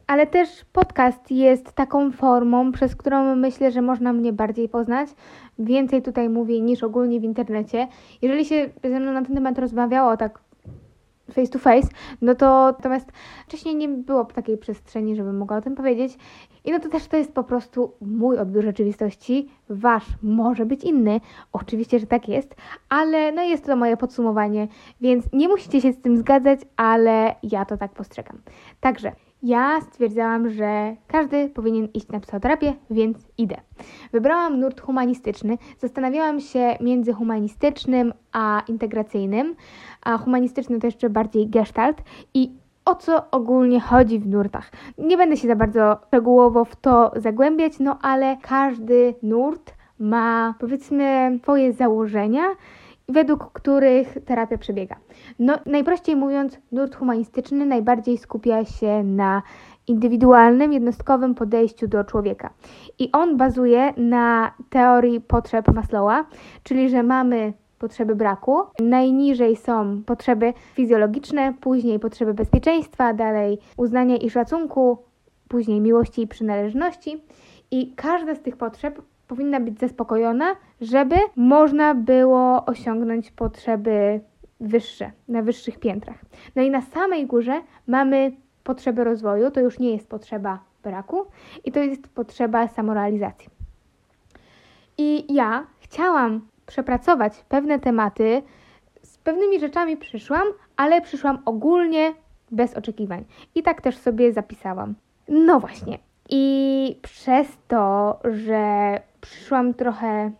Ale 0.08 0.28
też 0.28 0.50
podcast 0.74 1.32
jest 1.32 1.72
taką 1.72 2.12
formą, 2.12 2.72
przez 2.72 2.96
którą 2.96 3.36
myślę, 3.36 3.72
że 3.72 3.82
można 3.82 4.14
mnie 4.14 4.34
bardziej 4.34 4.70
poznać. 4.70 5.10
Więcej 5.60 6.02
tutaj 6.02 6.30
mówię 6.30 6.62
niż 6.62 6.84
ogólnie 6.84 7.20
w 7.20 7.24
internecie. 7.24 7.88
Jeżeli 8.22 8.46
się 8.46 8.70
ze 8.84 9.00
mną 9.00 9.12
na 9.12 9.22
ten 9.26 9.36
temat 9.36 9.60
rozmawiało 9.60 10.18
tak 10.18 10.40
face 11.32 11.48
to 11.48 11.60
face, 11.60 11.88
no 12.22 12.36
to 12.36 12.66
natomiast 12.66 13.12
wcześniej 13.48 13.76
nie 13.76 13.88
było 13.88 14.26
takiej 14.26 14.58
przestrzeni, 14.58 15.16
żebym 15.16 15.38
mogła 15.38 15.58
o 15.58 15.62
tym 15.62 15.76
powiedzieć. 15.76 16.18
I 16.66 16.72
no 16.72 16.80
to 16.80 16.90
też 16.90 17.08
to 17.08 17.18
jest 17.18 17.34
po 17.34 17.44
prostu 17.44 17.94
mój 18.02 18.38
odbiór 18.38 18.64
rzeczywistości, 18.64 19.50
wasz 19.70 20.06
może 20.24 20.66
być 20.66 20.84
inny. 20.84 21.22
Oczywiście, 21.52 22.00
że 22.00 22.08
tak 22.08 22.28
jest, 22.28 22.56
ale 22.90 23.32
no 23.32 23.44
jest 23.44 23.66
to 23.66 23.76
moje 23.76 23.98
podsumowanie, 23.98 24.68
więc 25.02 25.26
nie 25.34 25.48
musicie 25.48 25.82
się 25.82 25.94
z 25.94 26.02
tym 26.02 26.18
zgadzać, 26.18 26.60
ale 26.78 27.36
ja 27.44 27.66
to 27.66 27.78
tak 27.78 27.92
postrzegam. 27.92 28.42
Także 28.80 29.12
ja 29.46 29.82
stwierdzałam, 29.82 30.50
że 30.50 30.96
każdy 31.08 31.50
powinien 31.50 31.88
iść 31.94 32.08
na 32.08 32.20
psychoterapię, 32.20 32.74
więc 32.90 33.18
idę. 33.38 33.56
Wybrałam 34.12 34.60
nurt 34.60 34.82
humanistyczny. 34.82 35.58
Zastanawiałam 35.80 36.40
się 36.40 36.78
między 36.82 37.14
humanistycznym 37.14 38.14
a 38.32 38.64
integracyjnym, 38.68 39.56
a 40.02 40.18
humanistyczny 40.18 40.80
to 40.80 40.88
jeszcze 40.88 41.10
bardziej 41.10 41.48
gestalt 41.48 42.02
i 42.34 42.52
o 42.86 42.96
co 42.96 43.32
ogólnie 43.32 43.80
chodzi 43.80 44.20
w 44.20 44.28
nurtach. 44.28 44.72
Nie 44.98 45.18
będę 45.18 45.38
się 45.38 45.48
za 45.48 45.56
bardzo 45.56 45.98
szczegółowo 46.08 46.66
w 46.66 46.76
to 46.76 47.12
zagłębiać, 47.16 47.80
no 47.80 48.00
ale 48.02 48.38
każdy 48.42 49.14
nurt 49.24 49.74
ma 50.00 50.54
powiedzmy 50.60 51.40
swoje 51.44 51.74
założenia 51.74 52.44
według 53.10 53.52
których 53.52 54.18
terapia 54.26 54.58
przebiega. 54.58 54.96
No, 55.40 55.60
najprościej 55.66 56.16
mówiąc, 56.16 56.60
nurt 56.72 56.96
humanistyczny 56.96 57.66
najbardziej 57.66 58.18
skupia 58.18 58.66
się 58.66 59.04
na 59.04 59.42
indywidualnym, 59.88 60.74
jednostkowym 60.74 61.36
podejściu 61.36 61.88
do 61.88 62.04
człowieka. 62.04 62.54
I 63.00 63.12
on 63.12 63.38
bazuje 63.38 63.94
na 63.98 64.52
teorii 64.70 65.22
potrzeb 65.22 65.74
Maslowa, 65.74 66.26
czyli 66.64 66.90
że 66.90 67.04
mamy 67.04 67.54
potrzeby 67.80 68.16
braku, 68.16 68.58
najniżej 68.80 69.56
są 69.56 70.04
potrzeby 70.06 70.54
fizjologiczne, 70.74 71.54
później 71.62 72.00
potrzeby 72.00 72.34
bezpieczeństwa, 72.34 73.14
dalej 73.14 73.58
uznania 73.78 74.18
i 74.18 74.30
szacunku, 74.30 74.98
później 75.48 75.82
miłości 75.82 76.22
i 76.22 76.28
przynależności. 76.28 77.24
I 77.72 77.94
każda 77.96 78.36
z 78.36 78.42
tych 78.42 78.58
potrzeb 78.58 79.02
powinna 79.28 79.60
być 79.60 79.80
zaspokojona, 79.80 80.56
żeby 80.82 81.16
można 81.36 81.96
było 81.96 82.66
osiągnąć 82.66 83.32
potrzeby 83.32 84.20
wyższe, 84.60 85.12
na 85.28 85.42
wyższych 85.42 85.80
piętrach. 85.80 86.18
No 86.56 86.62
i 86.62 86.70
na 86.70 86.82
samej 86.82 87.26
górze 87.26 87.62
mamy 87.88 88.32
potrzeby 88.64 89.04
rozwoju, 89.04 89.52
to 89.52 89.60
już 89.60 89.80
nie 89.80 89.92
jest 89.92 90.10
potrzeba 90.10 90.60
braku 90.84 91.26
i 91.66 91.72
to 91.72 91.80
jest 91.80 92.08
potrzeba 92.08 92.68
samorealizacji. 92.68 93.50
I 94.98 95.34
ja 95.34 95.68
chciałam 95.80 96.48
przepracować 96.66 97.46
pewne 97.50 97.80
tematy, 97.80 98.42
z 99.04 99.18
pewnymi 99.18 99.60
rzeczami 99.60 99.98
przyszłam, 99.98 100.48
ale 100.78 101.02
przyszłam 101.02 101.42
ogólnie 101.46 102.14
bez 102.52 102.74
oczekiwań. 102.74 103.26
I 103.56 103.64
tak 103.64 103.82
też 103.82 103.98
sobie 103.98 104.34
zapisałam. 104.34 104.96
No 105.28 105.60
właśnie. 105.60 106.00
I 106.30 107.00
przez 107.02 107.58
to, 107.68 108.20
że 108.24 109.00
przyszłam 109.22 109.74
trochę 109.74 110.32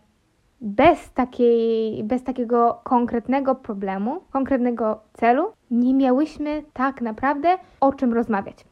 bez, 0.60 1.12
takiej, 1.12 2.04
bez 2.04 2.22
takiego 2.22 2.80
konkretnego 2.84 3.54
problemu, 3.54 4.20
konkretnego 4.30 5.00
celu, 5.12 5.52
nie 5.70 5.94
miałyśmy 5.94 6.62
tak 6.72 7.00
naprawdę 7.00 7.48
o 7.80 7.92
czym 7.92 8.14
rozmawiać. 8.14 8.64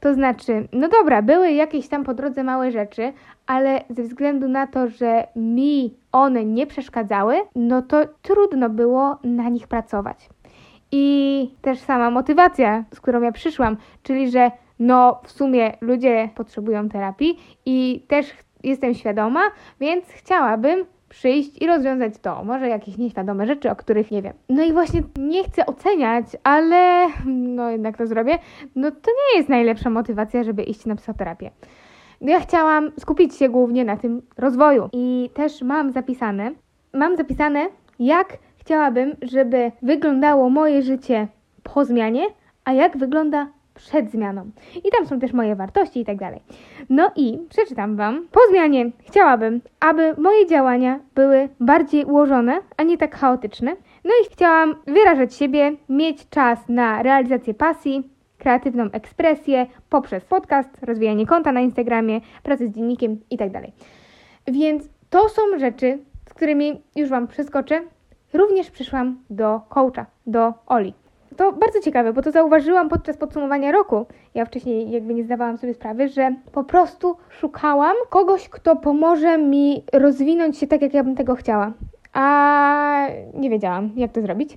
To 0.00 0.14
znaczy, 0.14 0.68
no 0.72 0.88
dobra, 0.88 1.22
były 1.22 1.52
jakieś 1.52 1.88
tam 1.88 2.04
po 2.04 2.14
drodze 2.14 2.44
małe 2.44 2.70
rzeczy, 2.70 3.12
ale 3.46 3.84
ze 3.90 4.02
względu 4.02 4.48
na 4.48 4.66
to, 4.66 4.88
że 4.88 5.26
mi 5.36 5.94
one 6.12 6.44
nie 6.44 6.66
przeszkadzały, 6.66 7.36
no 7.54 7.82
to 7.82 7.96
trudno 8.22 8.70
było 8.70 9.18
na 9.24 9.48
nich 9.48 9.68
pracować. 9.68 10.28
I 10.92 11.54
też 11.62 11.78
sama 11.78 12.10
motywacja, 12.10 12.84
z 12.94 13.00
którą 13.00 13.22
ja 13.22 13.32
przyszłam, 13.32 13.76
czyli 14.02 14.30
że 14.30 14.50
no 14.82 15.20
w 15.24 15.30
sumie 15.32 15.72
ludzie 15.80 16.28
potrzebują 16.34 16.88
terapii 16.88 17.38
i 17.66 18.04
też 18.08 18.34
jestem 18.64 18.94
świadoma, 18.94 19.40
więc 19.80 20.04
chciałabym 20.08 20.84
przyjść 21.08 21.62
i 21.62 21.66
rozwiązać 21.66 22.14
to. 22.22 22.44
Może 22.44 22.68
jakieś 22.68 22.98
nieświadome 22.98 23.46
rzeczy, 23.46 23.70
o 23.70 23.76
których 23.76 24.10
nie 24.10 24.22
wiem. 24.22 24.32
No 24.48 24.64
i 24.64 24.72
właśnie 24.72 25.02
nie 25.16 25.44
chcę 25.44 25.66
oceniać, 25.66 26.26
ale 26.44 27.08
no 27.56 27.70
jednak 27.70 27.96
to 27.96 28.06
zrobię. 28.06 28.38
No 28.76 28.90
to 28.90 29.10
nie 29.10 29.38
jest 29.38 29.48
najlepsza 29.48 29.90
motywacja, 29.90 30.44
żeby 30.44 30.62
iść 30.62 30.86
na 30.86 30.96
psychoterapię. 30.96 31.50
No 32.20 32.30
ja 32.30 32.40
chciałam 32.40 32.90
skupić 32.98 33.36
się 33.36 33.48
głównie 33.48 33.84
na 33.84 33.96
tym 33.96 34.22
rozwoju 34.38 34.88
i 34.92 35.30
też 35.34 35.62
mam 35.62 35.92
zapisane, 35.92 36.50
mam 36.92 37.16
zapisane, 37.16 37.68
jak 37.98 38.38
chciałabym, 38.56 39.16
żeby 39.22 39.72
wyglądało 39.82 40.50
moje 40.50 40.82
życie 40.82 41.28
po 41.62 41.84
zmianie, 41.84 42.26
a 42.64 42.72
jak 42.72 42.96
wygląda 42.96 43.46
przed 43.88 44.10
zmianą. 44.10 44.50
I 44.84 44.90
tam 44.90 45.06
są 45.06 45.20
też 45.20 45.32
moje 45.32 45.56
wartości 45.56 46.00
i 46.00 46.04
tak 46.04 46.16
dalej. 46.16 46.40
No 46.90 47.10
i 47.16 47.38
przeczytam 47.48 47.96
Wam. 47.96 48.28
Po 48.30 48.40
zmianie 48.50 48.90
chciałabym, 49.00 49.60
aby 49.80 50.14
moje 50.18 50.46
działania 50.46 51.00
były 51.14 51.48
bardziej 51.60 52.04
ułożone, 52.04 52.60
a 52.76 52.82
nie 52.82 52.98
tak 52.98 53.16
chaotyczne. 53.16 53.76
No 54.04 54.10
i 54.22 54.32
chciałam 54.32 54.74
wyrażać 54.86 55.34
siebie, 55.34 55.72
mieć 55.88 56.28
czas 56.28 56.58
na 56.68 57.02
realizację 57.02 57.54
pasji, 57.54 58.10
kreatywną 58.38 58.84
ekspresję 58.92 59.66
poprzez 59.90 60.24
podcast, 60.24 60.68
rozwijanie 60.82 61.26
konta 61.26 61.52
na 61.52 61.60
Instagramie, 61.60 62.20
pracę 62.42 62.68
z 62.68 62.70
dziennikiem 62.70 63.20
i 63.30 63.38
tak. 63.38 63.52
Więc 64.46 64.88
to 65.10 65.28
są 65.28 65.42
rzeczy, 65.58 65.98
z 66.28 66.34
którymi 66.34 66.82
już 66.96 67.08
Wam 67.08 67.28
przeskoczę. 67.28 67.82
Również 68.34 68.70
przyszłam 68.70 69.18
do 69.30 69.60
coacha, 69.68 70.06
do 70.26 70.54
Oli. 70.66 71.01
To 71.36 71.52
bardzo 71.52 71.80
ciekawe, 71.80 72.12
bo 72.12 72.22
to 72.22 72.30
zauważyłam 72.30 72.88
podczas 72.88 73.16
podsumowania 73.16 73.72
roku. 73.72 74.06
Ja 74.34 74.44
wcześniej 74.44 74.90
jakby 74.90 75.14
nie 75.14 75.24
zdawałam 75.24 75.58
sobie 75.58 75.74
sprawy, 75.74 76.08
że 76.08 76.34
po 76.52 76.64
prostu 76.64 77.16
szukałam 77.28 77.96
kogoś, 78.10 78.48
kto 78.48 78.76
pomoże 78.76 79.38
mi 79.38 79.84
rozwinąć 79.92 80.58
się 80.58 80.66
tak, 80.66 80.82
jak 80.82 80.94
ja 80.94 81.04
bym 81.04 81.14
tego 81.14 81.34
chciała. 81.34 81.72
A 82.12 83.06
nie 83.34 83.50
wiedziałam, 83.50 83.90
jak 83.96 84.12
to 84.12 84.22
zrobić. 84.22 84.56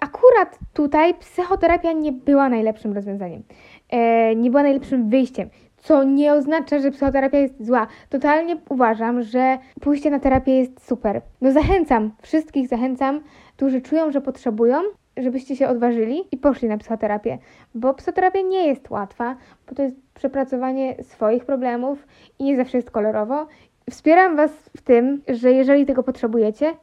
Akurat 0.00 0.58
tutaj 0.72 1.14
psychoterapia 1.14 1.92
nie 1.92 2.12
była 2.12 2.48
najlepszym 2.48 2.92
rozwiązaniem. 2.92 3.42
E, 3.90 4.36
nie 4.36 4.50
była 4.50 4.62
najlepszym 4.62 5.08
wyjściem 5.08 5.48
co 5.78 6.04
nie 6.04 6.32
oznacza, 6.32 6.78
że 6.78 6.90
psychoterapia 6.90 7.38
jest 7.38 7.66
zła. 7.66 7.86
Totalnie 8.08 8.56
uważam, 8.68 9.22
że 9.22 9.58
pójście 9.80 10.10
na 10.10 10.18
terapię 10.18 10.58
jest 10.58 10.86
super. 10.86 11.20
No 11.40 11.52
zachęcam, 11.52 12.10
wszystkich 12.22 12.68
zachęcam, 12.68 13.20
którzy 13.56 13.80
czują, 13.80 14.12
że 14.12 14.20
potrzebują, 14.20 14.82
żebyście 15.22 15.56
się 15.56 15.68
odważyli 15.68 16.24
i 16.32 16.36
poszli 16.36 16.68
na 16.68 16.78
psychoterapię, 16.78 17.38
bo 17.74 17.94
psychoterapia 17.94 18.40
nie 18.40 18.66
jest 18.66 18.90
łatwa, 18.90 19.36
bo 19.68 19.74
to 19.74 19.82
jest 19.82 19.96
przepracowanie 20.14 20.96
swoich 21.02 21.44
problemów 21.44 22.06
i 22.38 22.44
nie 22.44 22.56
zawsze 22.56 22.78
jest 22.78 22.90
kolorowo. 22.90 23.46
Wspieram 23.90 24.36
Was 24.36 24.50
w 24.76 24.82
tym, 24.82 25.22
że 25.28 25.52
jeżeli 25.52 25.86
tego 25.86 26.02
potrzebujecie, 26.02 26.74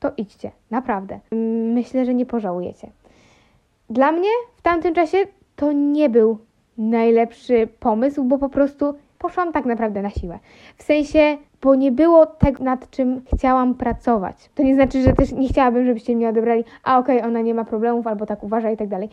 to 0.00 0.12
idźcie, 0.16 0.50
naprawdę. 0.70 1.20
Myślę, 1.74 2.04
że 2.04 2.14
nie 2.14 2.26
pożałujecie. 2.26 2.90
Dla 3.90 4.12
mnie 4.12 4.28
w 4.56 4.62
tamtym 4.62 4.94
czasie 4.94 5.18
to 5.56 5.72
nie 5.72 6.10
był 6.10 6.38
najlepszy 6.78 7.68
pomysł, 7.80 8.24
bo 8.24 8.38
po 8.38 8.48
prostu 8.48 8.94
poszłam 9.18 9.52
tak 9.52 9.64
naprawdę 9.64 10.02
na 10.02 10.10
siłę. 10.10 10.38
W 10.76 10.82
sensie, 10.82 11.36
bo 11.64 11.74
nie 11.74 11.92
było 11.92 12.26
tego, 12.26 12.64
nad 12.64 12.90
czym 12.90 13.22
chciałam 13.34 13.74
pracować. 13.74 14.50
To 14.54 14.62
nie 14.62 14.74
znaczy, 14.74 15.02
że 15.02 15.12
też 15.12 15.32
nie 15.32 15.48
chciałabym, 15.48 15.86
żebyście 15.86 16.16
mnie 16.16 16.28
odebrali, 16.28 16.64
a 16.82 16.98
okej, 16.98 17.18
okay, 17.18 17.28
ona 17.28 17.40
nie 17.40 17.54
ma 17.54 17.64
problemów, 17.64 18.06
albo 18.06 18.26
tak 18.26 18.42
uważa 18.42 18.70
i 18.70 18.76
tak 18.76 18.88
dalej. 18.88 19.08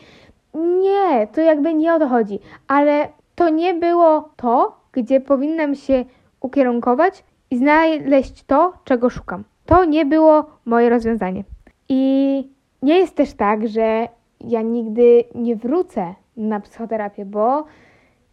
Nie, 0.53 1.27
to 1.27 1.41
jakby 1.41 1.73
nie 1.73 1.93
o 1.93 1.99
to 1.99 2.07
chodzi, 2.07 2.39
ale 2.67 3.07
to 3.35 3.49
nie 3.49 3.73
było 3.73 4.29
to, 4.35 4.75
gdzie 4.91 5.19
powinnam 5.19 5.75
się 5.75 6.05
ukierunkować 6.41 7.23
i 7.51 7.57
znaleźć 7.57 8.43
to, 8.43 8.73
czego 8.83 9.09
szukam. 9.09 9.43
To 9.65 9.85
nie 9.85 10.05
było 10.05 10.45
moje 10.65 10.89
rozwiązanie. 10.89 11.43
I 11.89 12.49
nie 12.81 12.97
jest 12.99 13.15
też 13.15 13.33
tak, 13.33 13.67
że 13.67 14.07
ja 14.39 14.61
nigdy 14.61 15.23
nie 15.35 15.55
wrócę 15.55 16.15
na 16.37 16.59
psychoterapię, 16.59 17.25
bo 17.25 17.65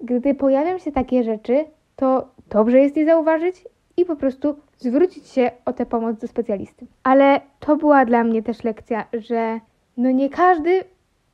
gdy 0.00 0.34
pojawią 0.34 0.78
się 0.78 0.92
takie 0.92 1.22
rzeczy, 1.22 1.64
to 1.96 2.28
dobrze 2.50 2.78
jest 2.78 2.96
je 2.96 3.06
zauważyć 3.06 3.64
i 3.98 4.04
po 4.04 4.16
prostu 4.16 4.56
zwrócić 4.76 5.26
się 5.26 5.50
o 5.64 5.72
tę 5.72 5.86
pomoc 5.86 6.18
do 6.18 6.28
specjalisty. 6.28 6.86
Ale 7.02 7.40
to 7.60 7.76
była 7.76 8.04
dla 8.04 8.24
mnie 8.24 8.42
też 8.42 8.64
lekcja, 8.64 9.04
że 9.12 9.60
no 9.96 10.10
nie 10.10 10.30
każdy 10.30 10.84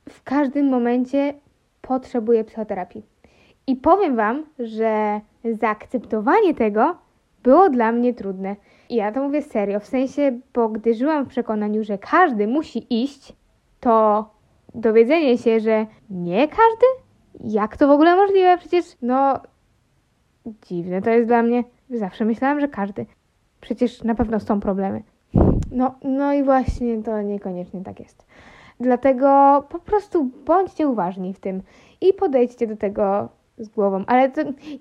w 0.09 0.23
każdym 0.23 0.69
momencie 0.69 1.33
potrzebuje 1.81 2.43
psychoterapii. 2.43 3.03
I 3.67 3.75
powiem 3.75 4.15
Wam, 4.15 4.45
że 4.59 5.21
zaakceptowanie 5.61 6.53
tego 6.53 6.97
było 7.43 7.69
dla 7.69 7.91
mnie 7.91 8.13
trudne. 8.13 8.55
I 8.89 8.95
ja 8.95 9.11
to 9.11 9.23
mówię 9.23 9.41
serio, 9.41 9.79
w 9.79 9.85
sensie, 9.85 10.39
bo 10.53 10.69
gdy 10.69 10.93
żyłam 10.93 11.25
w 11.25 11.29
przekonaniu, 11.29 11.83
że 11.83 11.97
każdy 11.97 12.47
musi 12.47 13.03
iść, 13.03 13.33
to 13.79 14.25
dowiedzenie 14.75 15.37
się, 15.37 15.59
że 15.59 15.85
nie 16.09 16.47
każdy? 16.47 16.85
Jak 17.43 17.77
to 17.77 17.87
w 17.87 17.91
ogóle 17.91 18.15
możliwe? 18.15 18.57
Przecież, 18.57 18.85
no, 19.01 19.39
dziwne 20.45 21.01
to 21.01 21.09
jest 21.09 21.27
dla 21.27 21.43
mnie. 21.43 21.63
Zawsze 21.89 22.25
myślałam, 22.25 22.59
że 22.59 22.67
każdy. 22.67 23.05
Przecież 23.61 24.03
na 24.03 24.15
pewno 24.15 24.39
są 24.39 24.59
problemy. 24.59 25.03
No, 25.71 25.95
no 26.03 26.33
i 26.33 26.43
właśnie 26.43 27.03
to 27.03 27.21
niekoniecznie 27.21 27.81
tak 27.81 27.99
jest. 27.99 28.25
Dlatego 28.79 29.63
po 29.69 29.79
prostu 29.79 30.29
bądźcie 30.45 30.87
uważni 30.87 31.33
w 31.33 31.39
tym 31.39 31.61
i 32.01 32.13
podejdźcie 32.13 32.67
do 32.67 32.75
tego 32.77 33.29
z 33.57 33.69
głową. 33.69 34.03
Ale 34.07 34.31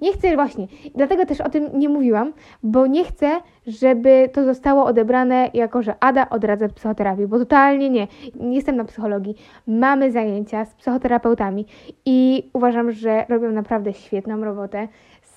nie 0.03 0.13
chcę 0.13 0.35
właśnie, 0.35 0.67
dlatego 0.95 1.27
też 1.27 1.41
o 1.41 1.49
tym 1.49 1.79
nie 1.79 1.89
mówiłam, 1.89 2.33
bo 2.63 2.87
nie 2.87 3.05
chcę, 3.05 3.41
żeby 3.67 4.31
to 4.33 4.45
zostało 4.45 4.85
odebrane 4.85 5.51
jako, 5.55 5.83
że 5.83 5.95
Ada 6.01 6.31
odradza 6.31 6.69
psychoterapii, 6.69 7.27
bo 7.27 7.39
totalnie 7.39 7.91
nie. 7.91 8.09
Nie 8.41 8.55
jestem 8.55 8.77
na 8.77 8.85
psychologii. 8.85 9.37
Mamy 9.67 10.13
zajęcia 10.13 10.65
z 10.65 10.75
psychoterapeutami 10.75 11.67
i 12.07 12.51
uważam, 12.53 12.93
że 12.93 13.27
robią 13.29 13.51
naprawdę 13.51 13.93
świetną 13.93 14.45
robotę. 14.45 14.89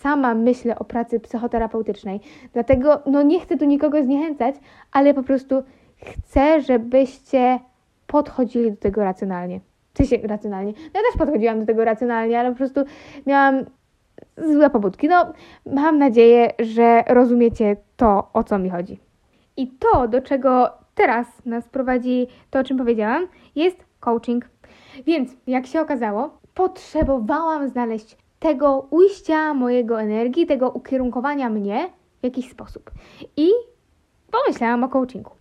Sama 0.07 0.33
myślę 0.33 0.79
o 0.79 0.83
pracy 0.83 1.19
psychoterapeutycznej, 1.19 2.19
dlatego 2.53 3.01
no 3.05 3.21
nie 3.21 3.39
chcę 3.39 3.57
tu 3.57 3.65
nikogo 3.65 4.03
zniechęcać, 4.03 4.55
ale 4.91 5.13
po 5.13 5.23
prostu 5.23 5.63
chcę, 6.03 6.61
żebyście 6.61 7.59
podchodzili 8.07 8.71
do 8.71 8.77
tego 8.77 9.03
racjonalnie. 9.03 9.59
W 9.93 9.97
sensie 9.97 10.27
racjonalnie. 10.27 10.71
No 10.71 11.01
ja 11.01 11.01
też 11.11 11.17
podchodziłam 11.19 11.59
do 11.59 11.65
tego 11.65 11.85
racjonalnie, 11.85 12.39
ale 12.39 12.51
po 12.51 12.57
prostu 12.57 12.81
miałam 13.25 13.65
złe 14.37 14.69
pobudki. 14.69 15.07
No, 15.07 15.33
mam 15.65 15.97
nadzieję, 15.97 16.51
że 16.59 17.03
rozumiecie 17.07 17.77
to, 17.97 18.29
o 18.33 18.43
co 18.43 18.59
mi 18.59 18.69
chodzi. 18.69 18.99
I 19.57 19.67
to, 19.67 20.07
do 20.07 20.21
czego 20.21 20.71
teraz 20.95 21.45
nas 21.45 21.67
prowadzi 21.67 22.27
to, 22.49 22.59
o 22.59 22.63
czym 22.63 22.77
powiedziałam, 22.77 23.27
jest 23.55 23.85
coaching. 23.99 24.45
Więc, 25.05 25.37
jak 25.47 25.67
się 25.67 25.81
okazało, 25.81 26.29
potrzebowałam 26.53 27.69
znaleźć 27.69 28.26
tego 28.39 28.87
ujścia 28.89 29.53
mojego 29.53 30.01
energii, 30.01 30.45
tego 30.45 30.69
ukierunkowania 30.69 31.49
mnie 31.49 31.89
w 32.21 32.23
jakiś 32.23 32.49
sposób. 32.49 32.91
I 33.37 33.49
pomyślałam 34.31 34.83
o 34.83 34.89
coachingu. 34.89 35.31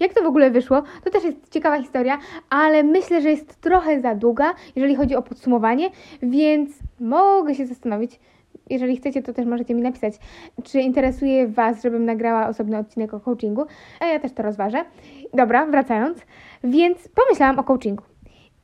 Jak 0.00 0.14
to 0.14 0.22
w 0.22 0.26
ogóle 0.26 0.50
wyszło? 0.50 0.82
To 1.04 1.10
też 1.10 1.24
jest 1.24 1.48
ciekawa 1.50 1.82
historia, 1.82 2.18
ale 2.50 2.82
myślę, 2.82 3.22
że 3.22 3.30
jest 3.30 3.60
trochę 3.60 4.00
za 4.00 4.14
długa, 4.14 4.54
jeżeli 4.76 4.96
chodzi 4.96 5.16
o 5.16 5.22
podsumowanie, 5.22 5.90
więc 6.22 6.70
mogę 7.00 7.54
się 7.54 7.66
zastanowić. 7.66 8.20
Jeżeli 8.70 8.96
chcecie, 8.96 9.22
to 9.22 9.32
też 9.32 9.46
możecie 9.46 9.74
mi 9.74 9.82
napisać, 9.82 10.14
czy 10.64 10.80
interesuje 10.80 11.48
Was, 11.48 11.82
żebym 11.82 12.04
nagrała 12.04 12.48
osobny 12.48 12.78
odcinek 12.78 13.14
o 13.14 13.20
coachingu, 13.20 13.64
a 14.00 14.06
ja 14.06 14.20
też 14.20 14.32
to 14.32 14.42
rozważę. 14.42 14.84
Dobra, 15.34 15.66
wracając. 15.66 16.18
Więc 16.64 17.08
pomyślałam 17.08 17.58
o 17.58 17.64
coachingu. 17.64 18.09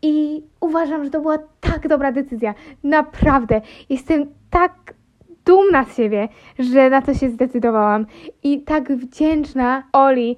I 0.06 0.42
uważam, 0.60 1.04
że 1.04 1.10
to 1.10 1.20
była 1.20 1.38
tak 1.60 1.88
dobra 1.88 2.12
decyzja. 2.12 2.54
Naprawdę. 2.84 3.60
Jestem 3.88 4.26
tak 4.50 4.94
dumna 5.44 5.84
z 5.84 5.96
siebie, 5.96 6.28
że 6.58 6.90
na 6.90 7.02
to 7.02 7.14
się 7.14 7.30
zdecydowałam 7.30 8.06
i 8.42 8.60
tak 8.60 8.92
wdzięczna 8.92 9.82
Oli 9.92 10.36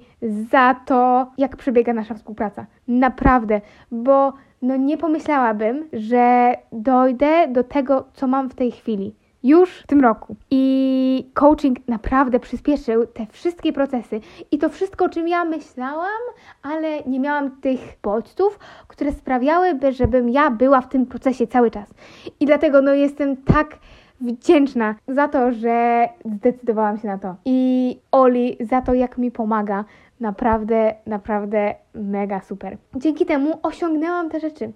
za 0.51 0.75
to, 0.85 1.31
jak 1.37 1.57
przebiega 1.57 1.93
nasza 1.93 2.13
współpraca. 2.13 2.65
Naprawdę, 2.87 3.61
bo 3.91 4.33
no 4.61 4.77
nie 4.77 4.97
pomyślałabym, 4.97 5.89
że 5.93 6.53
dojdę 6.71 7.47
do 7.47 7.63
tego, 7.63 8.07
co 8.13 8.27
mam 8.27 8.49
w 8.49 8.55
tej 8.55 8.71
chwili. 8.71 9.15
Już 9.43 9.69
w 9.69 9.87
tym 9.87 10.01
roku. 10.01 10.35
I 10.51 11.29
coaching 11.33 11.87
naprawdę 11.87 12.39
przyspieszył 12.39 13.07
te 13.07 13.25
wszystkie 13.25 13.73
procesy 13.73 14.21
i 14.51 14.57
to 14.57 14.69
wszystko, 14.69 15.05
o 15.05 15.09
czym 15.09 15.27
ja 15.27 15.45
myślałam, 15.45 16.21
ale 16.61 17.03
nie 17.03 17.19
miałam 17.19 17.51
tych 17.61 17.79
bodźców, 18.03 18.59
które 18.87 19.11
sprawiałyby, 19.11 19.91
żebym 19.91 20.29
ja 20.29 20.51
była 20.51 20.81
w 20.81 20.89
tym 20.89 21.05
procesie 21.05 21.47
cały 21.47 21.71
czas. 21.71 21.89
I 22.39 22.45
dlatego 22.45 22.81
no 22.81 22.93
jestem 22.93 23.37
tak 23.37 23.77
wdzięczna 24.21 24.95
za 25.07 25.27
to, 25.27 25.51
że 25.51 26.07
zdecydowałam 26.25 26.97
się 26.97 27.07
na 27.07 27.17
to. 27.17 27.35
I 27.45 27.99
Oli 28.11 28.57
za 28.59 28.81
to, 28.81 28.93
jak 28.93 29.17
mi 29.17 29.31
pomaga. 29.31 29.85
Naprawdę, 30.19 30.95
naprawdę 31.05 31.75
mega 31.93 32.41
super. 32.41 32.77
Dzięki 32.95 33.25
temu 33.25 33.59
osiągnęłam 33.63 34.29
te 34.29 34.39
rzeczy. 34.39 34.71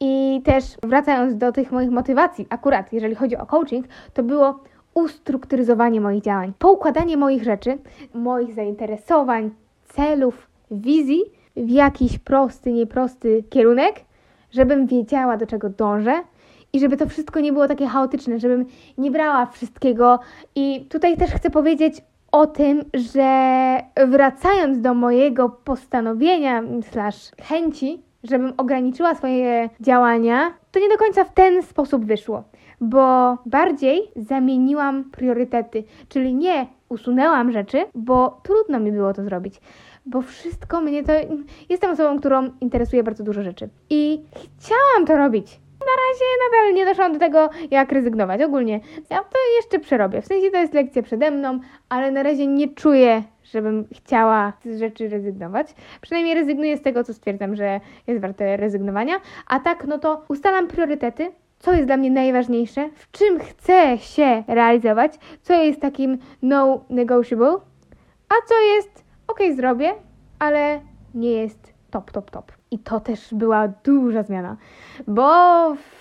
I 0.00 0.42
też 0.44 0.64
wracając 0.82 1.36
do 1.36 1.52
tych 1.52 1.72
moich 1.72 1.90
motywacji, 1.90 2.46
akurat 2.50 2.92
jeżeli 2.92 3.14
chodzi 3.14 3.36
o 3.36 3.46
coaching, 3.46 3.86
to 4.14 4.22
było 4.22 4.60
ustrukturyzowanie 4.94 6.00
moich 6.00 6.22
działań, 6.22 6.52
poukładanie 6.58 7.16
moich 7.16 7.42
rzeczy, 7.42 7.78
moich 8.14 8.54
zainteresowań, 8.54 9.50
celów, 9.84 10.48
wizji 10.70 11.22
w 11.56 11.70
jakiś 11.70 12.18
prosty, 12.18 12.72
nieprosty 12.72 13.44
kierunek, 13.50 14.00
żebym 14.50 14.86
wiedziała, 14.86 15.36
do 15.36 15.46
czego 15.46 15.70
dążę, 15.70 16.22
i 16.72 16.80
żeby 16.80 16.96
to 16.96 17.08
wszystko 17.08 17.40
nie 17.40 17.52
było 17.52 17.68
takie 17.68 17.86
chaotyczne, 17.86 18.38
żebym 18.38 18.66
nie 18.98 19.10
brała 19.10 19.46
wszystkiego. 19.46 20.18
I 20.54 20.86
tutaj 20.90 21.16
też 21.16 21.30
chcę 21.30 21.50
powiedzieć 21.50 22.02
o 22.32 22.46
tym, 22.46 22.84
że 22.94 23.80
wracając 24.08 24.80
do 24.80 24.94
mojego 24.94 25.48
postanowienia 25.48 26.62
slash 26.90 27.30
chęci, 27.42 28.02
żebym 28.24 28.52
ograniczyła 28.56 29.14
swoje 29.14 29.70
działania, 29.80 30.54
to 30.72 30.80
nie 30.80 30.88
do 30.88 30.98
końca 30.98 31.24
w 31.24 31.34
ten 31.34 31.62
sposób 31.62 32.04
wyszło, 32.04 32.44
bo 32.80 33.36
bardziej 33.46 34.10
zamieniłam 34.16 35.04
priorytety, 35.04 35.84
czyli 36.08 36.34
nie 36.34 36.66
usunęłam 36.88 37.52
rzeczy, 37.52 37.86
bo 37.94 38.40
trudno 38.42 38.80
mi 38.80 38.92
było 38.92 39.12
to 39.12 39.24
zrobić 39.24 39.60
bo 40.06 40.22
wszystko 40.22 40.80
mnie 40.80 41.04
to. 41.04 41.12
Jestem 41.68 41.90
osobą, 41.90 42.18
którą 42.18 42.50
interesuje 42.60 43.02
bardzo 43.02 43.24
dużo 43.24 43.42
rzeczy. 43.42 43.68
I 43.90 44.22
chciałam 44.58 45.06
to 45.06 45.16
robić 45.16 45.60
na 45.84 45.92
razie 46.02 46.24
nadal 46.44 46.74
nie 46.74 46.84
doszłam 46.84 47.12
do 47.12 47.18
tego, 47.18 47.50
jak 47.70 47.92
rezygnować. 47.92 48.42
Ogólnie 48.42 48.80
ja 49.10 49.18
to 49.18 49.38
jeszcze 49.56 49.78
przerobię. 49.78 50.22
W 50.22 50.26
sensie 50.26 50.50
to 50.50 50.58
jest 50.58 50.74
lekcja 50.74 51.02
przede 51.02 51.30
mną, 51.30 51.60
ale 51.88 52.10
na 52.10 52.22
razie 52.22 52.46
nie 52.46 52.68
czuję, 52.68 53.22
żebym 53.54 53.88
chciała 53.92 54.52
z 54.64 54.78
rzeczy 54.78 55.08
rezygnować. 55.08 55.74
Przynajmniej 56.00 56.34
rezygnuję 56.34 56.76
z 56.76 56.82
tego, 56.82 57.04
co 57.04 57.14
stwierdzam, 57.14 57.56
że 57.56 57.80
jest 58.06 58.20
warte 58.20 58.56
rezygnowania. 58.56 59.14
A 59.46 59.60
tak, 59.60 59.84
no 59.86 59.98
to 59.98 60.24
ustalam 60.28 60.66
priorytety, 60.68 61.32
co 61.58 61.72
jest 61.72 61.86
dla 61.86 61.96
mnie 61.96 62.10
najważniejsze, 62.10 62.90
w 62.94 63.10
czym 63.10 63.40
chcę 63.40 63.98
się 63.98 64.44
realizować, 64.48 65.12
co 65.42 65.54
jest 65.54 65.80
takim 65.80 66.18
no 66.42 66.84
negotiable, 66.90 67.56
a 68.28 68.34
co 68.48 68.54
jest 68.76 69.04
ok, 69.26 69.38
zrobię, 69.56 69.94
ale 70.38 70.80
nie 71.14 71.30
jest 71.30 71.74
top, 71.90 72.10
top, 72.10 72.30
top. 72.30 72.52
I 72.70 72.78
to 72.78 73.00
też 73.00 73.34
była 73.34 73.68
duża 73.68 74.22
zmiana, 74.22 74.56
bo 75.06 75.26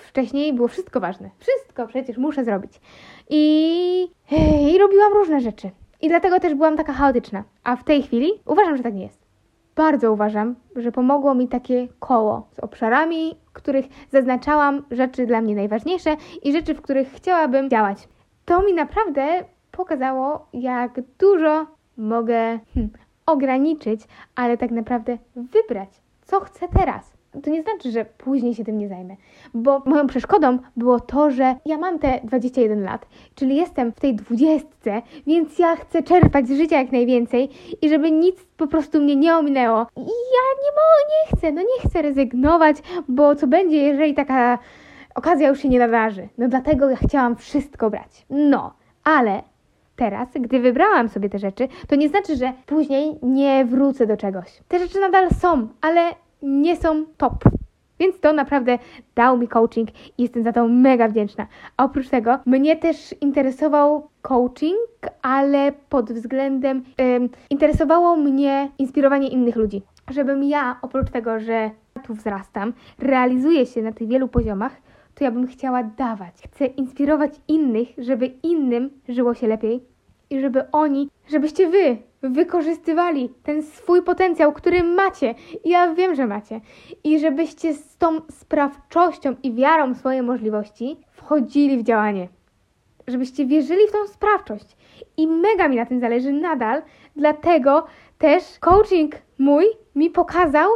wcześniej 0.08 0.54
było 0.54 0.68
wszystko 0.68 1.00
ważne. 1.00 1.30
Wszystko 1.40 1.88
przecież 1.88 2.18
muszę 2.18 2.44
zrobić. 2.44 2.82
I, 3.30 4.08
i 4.74 4.78
robiłam 4.78 5.14
różne 5.14 5.42
rzeczy. 5.42 5.72
I 6.04 6.08
dlatego 6.08 6.40
też 6.40 6.56
byłam 6.56 6.78
taka 6.78 6.94
chaotyczna. 6.94 7.44
A 7.64 7.76
w 7.76 7.84
tej 7.84 8.04
chwili 8.04 8.32
uważam, 8.46 8.78
że 8.78 8.84
tak 8.84 8.94
nie 8.94 9.04
jest. 9.04 9.24
Bardzo 9.76 10.14
uważam, 10.14 10.56
że 10.76 10.92
pomogło 10.92 11.36
mi 11.36 11.48
takie 11.48 11.88
koło 12.00 12.48
z 12.52 12.60
obszarami, 12.60 13.36
w 13.46 13.52
których 13.52 13.86
zaznaczałam 14.12 14.86
rzeczy 14.92 15.26
dla 15.26 15.42
mnie 15.42 15.56
najważniejsze 15.56 16.18
i 16.44 16.52
rzeczy, 16.52 16.74
w 16.74 16.82
których 16.82 17.12
chciałabym 17.12 17.70
działać. 17.70 18.08
To 18.46 18.62
mi 18.62 18.74
naprawdę 18.74 19.44
pokazało, 19.72 20.48
jak 20.54 21.02
dużo 21.20 21.68
mogę 21.98 22.60
hmm, 22.74 22.92
ograniczyć, 23.26 24.02
ale 24.36 24.58
tak 24.58 24.72
naprawdę 24.72 25.18
wybrać 25.36 26.04
co 26.26 26.40
chcę 26.40 26.68
teraz. 26.68 27.13
To 27.44 27.50
nie 27.50 27.64
znaczy, 27.64 27.92
że 27.92 28.06
później 28.06 28.56
się 28.56 28.64
tym 28.64 28.78
nie 28.78 28.88
zajmę, 28.88 29.16
bo 29.54 29.82
moją 29.86 30.08
przeszkodą 30.08 30.58
było 30.78 31.00
to, 31.00 31.32
że 31.32 31.56
ja 31.66 31.78
mam 31.78 32.00
te 32.00 32.20
21 32.24 32.84
lat, 32.84 33.06
czyli 33.36 33.56
jestem 33.56 33.92
w 33.92 34.00
tej 34.00 34.16
dwudziestce, 34.16 35.02
więc 35.28 35.60
ja 35.60 35.76
chcę 35.76 36.04
czerpać 36.04 36.48
z 36.48 36.58
życia 36.58 36.78
jak 36.78 36.92
najwięcej 36.92 37.50
i 37.82 37.90
żeby 37.90 38.12
nic 38.12 38.46
po 38.58 38.68
prostu 38.68 39.02
mnie 39.02 39.16
nie 39.16 39.36
ominęło. 39.38 39.88
I 39.98 40.00
ja 40.00 40.46
nie, 40.64 40.72
mo- 40.76 41.10
nie 41.10 41.38
chcę, 41.38 41.52
no 41.52 41.62
nie 41.62 41.90
chcę 41.90 42.02
rezygnować, 42.02 42.78
bo 43.08 43.36
co 43.36 43.48
będzie, 43.48 43.78
jeżeli 43.78 44.14
taka 44.14 44.60
okazja 45.16 45.50
już 45.50 45.60
się 45.60 45.70
nie 45.70 45.80
nadarzy. 45.80 46.30
No 46.38 46.48
dlatego 46.48 46.90
ja 46.90 46.96
chciałam 46.96 47.36
wszystko 47.36 47.90
brać. 47.90 48.26
No, 48.30 48.74
ale 49.04 49.44
teraz, 49.96 50.28
gdy 50.36 50.60
wybrałam 50.60 51.10
sobie 51.10 51.30
te 51.30 51.40
rzeczy, 51.40 51.68
to 51.88 51.96
nie 51.96 52.10
znaczy, 52.10 52.36
że 52.36 52.54
później 52.66 53.20
nie 53.22 53.66
wrócę 53.66 54.08
do 54.08 54.18
czegoś. 54.18 54.60
Te 54.68 54.80
rzeczy 54.80 55.00
nadal 55.00 55.30
są, 55.30 55.68
ale 55.82 56.02
nie 56.44 56.76
są 56.76 57.06
top. 57.18 57.44
Więc 58.00 58.20
to 58.20 58.34
naprawdę 58.34 58.80
dał 59.16 59.38
mi 59.38 59.48
coaching 59.48 59.90
i 60.18 60.22
jestem 60.22 60.44
za 60.44 60.54
to 60.54 60.68
mega 60.68 61.08
wdzięczna. 61.08 61.48
A 61.78 61.86
oprócz 61.86 62.10
tego 62.10 62.40
mnie 62.46 62.76
też 62.76 63.16
interesował 63.22 64.10
coaching, 64.22 64.78
ale 65.22 65.72
pod 65.90 66.12
względem 66.12 66.84
ym, 67.02 67.30
interesowało 67.50 68.16
mnie 68.16 68.70
inspirowanie 68.78 69.28
innych 69.28 69.56
ludzi. 69.56 69.82
Żebym 70.12 70.44
ja, 70.44 70.78
oprócz 70.82 71.10
tego, 71.10 71.40
że 71.40 71.72
tu 72.04 72.14
wzrastam, 72.14 72.74
realizuję 73.00 73.66
się 73.66 73.82
na 73.82 73.92
tych 73.92 74.08
wielu 74.08 74.28
poziomach, 74.28 74.82
to 75.16 75.24
ja 75.24 75.32
bym 75.32 75.48
chciała 75.48 75.84
dawać. 75.84 76.34
Chcę 76.52 76.66
inspirować 76.66 77.32
innych, 77.48 77.88
żeby 77.98 78.26
innym 78.26 78.90
żyło 79.10 79.34
się 79.34 79.48
lepiej 79.48 79.84
i 80.30 80.40
żeby 80.40 80.72
oni, 80.72 81.10
żebyście 81.28 81.70
wy 81.70 81.98
wykorzystywali 82.24 83.30
ten 83.44 83.64
swój 83.64 84.02
potencjał, 84.02 84.54
który 84.54 84.84
macie. 84.84 85.36
I 85.64 85.70
ja 85.70 85.94
wiem, 85.94 86.16
że 86.16 86.28
macie. 86.28 86.62
I 87.04 87.20
żebyście 87.20 87.74
z 87.74 87.98
tą 87.98 88.22
sprawczością 88.32 89.36
i 89.44 89.54
wiarą 89.54 89.94
w 89.94 89.98
swoje 89.98 90.24
możliwości 90.24 90.98
wchodzili 91.12 91.78
w 91.78 91.84
działanie. 91.84 92.28
Żebyście 93.08 93.46
wierzyli 93.46 93.88
w 93.88 93.92
tą 93.92 94.08
sprawczość. 94.08 94.78
I 95.18 95.28
mega 95.28 95.68
mi 95.68 95.76
na 95.76 95.86
tym 95.86 96.00
zależy 96.00 96.32
nadal, 96.32 96.82
dlatego 97.16 97.86
też 98.18 98.44
coaching 98.60 99.16
mój 99.40 99.66
mi 99.96 100.10
pokazał, 100.10 100.70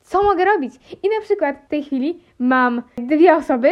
co 0.00 0.22
mogę 0.22 0.44
robić. 0.44 0.74
I 1.02 1.08
na 1.08 1.20
przykład 1.22 1.56
w 1.64 1.68
tej 1.68 1.82
chwili 1.82 2.20
mam 2.38 2.82
dwie 2.96 3.36
osoby, 3.36 3.70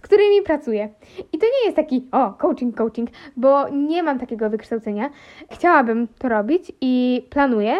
z 0.00 0.02
którymi 0.02 0.42
pracuję. 0.42 0.88
I 1.32 1.38
to 1.38 1.46
nie 1.46 1.64
jest 1.64 1.76
taki, 1.76 2.08
o, 2.12 2.32
coaching, 2.32 2.76
coaching, 2.76 3.10
bo 3.36 3.68
nie 3.68 4.02
mam 4.02 4.18
takiego 4.18 4.50
wykształcenia. 4.50 5.10
Chciałabym 5.50 6.08
to 6.18 6.28
robić 6.28 6.72
i 6.80 7.26
planuję, 7.30 7.74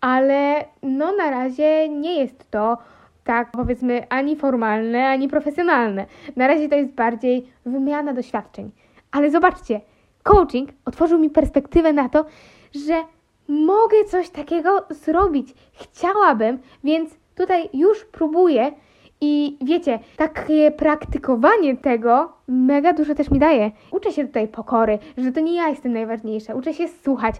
ale 0.00 0.64
no 0.82 1.16
na 1.16 1.30
razie 1.30 1.88
nie 1.88 2.20
jest 2.20 2.50
to 2.50 2.78
tak 3.24 3.50
powiedzmy 3.50 4.06
ani 4.08 4.36
formalne, 4.36 5.08
ani 5.08 5.28
profesjonalne. 5.28 6.06
Na 6.36 6.46
razie 6.46 6.68
to 6.68 6.76
jest 6.76 6.92
bardziej 6.92 7.48
wymiana 7.66 8.12
doświadczeń. 8.12 8.70
Ale 9.12 9.30
zobaczcie, 9.30 9.80
coaching 10.22 10.70
otworzył 10.84 11.18
mi 11.18 11.30
perspektywę 11.30 11.92
na 11.92 12.08
to, 12.08 12.24
że 12.74 13.04
mogę 13.48 14.04
coś 14.04 14.30
takiego 14.30 14.86
zrobić. 14.90 15.54
Chciałabym, 15.72 16.58
więc 16.84 17.10
tutaj 17.34 17.68
już 17.72 18.04
próbuję 18.04 18.72
i 19.20 19.58
wiecie, 19.64 19.98
takie 20.16 20.70
praktykowanie 20.70 21.76
tego 21.76 22.32
mega 22.48 22.92
dużo 22.92 23.14
też 23.14 23.30
mi 23.30 23.38
daje. 23.38 23.70
Uczę 23.90 24.12
się 24.12 24.26
tutaj 24.26 24.48
pokory, 24.48 24.98
że 25.16 25.32
to 25.32 25.40
nie 25.40 25.54
ja 25.54 25.68
jestem 25.68 25.92
najważniejsza. 25.92 26.54
Uczę 26.54 26.74
się 26.74 26.88
słuchać. 26.88 27.34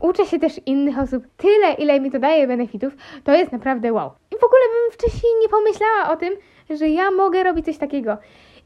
Uczę 0.00 0.26
się 0.26 0.38
też 0.38 0.60
innych 0.66 0.98
osób. 0.98 1.24
Tyle, 1.36 1.72
ile 1.78 2.00
mi 2.00 2.10
to 2.10 2.18
daje 2.18 2.46
benefitów, 2.46 2.96
to 3.24 3.32
jest 3.32 3.52
naprawdę 3.52 3.92
wow. 3.92 4.10
I 4.30 4.34
w 4.34 4.44
ogóle 4.44 4.60
bym 4.74 4.92
wcześniej 4.92 5.32
nie 5.42 5.48
pomyślała 5.48 6.10
o 6.10 6.16
tym, 6.16 6.34
że 6.70 6.88
ja 6.88 7.10
mogę 7.10 7.42
robić 7.42 7.64
coś 7.64 7.78
takiego. 7.78 8.16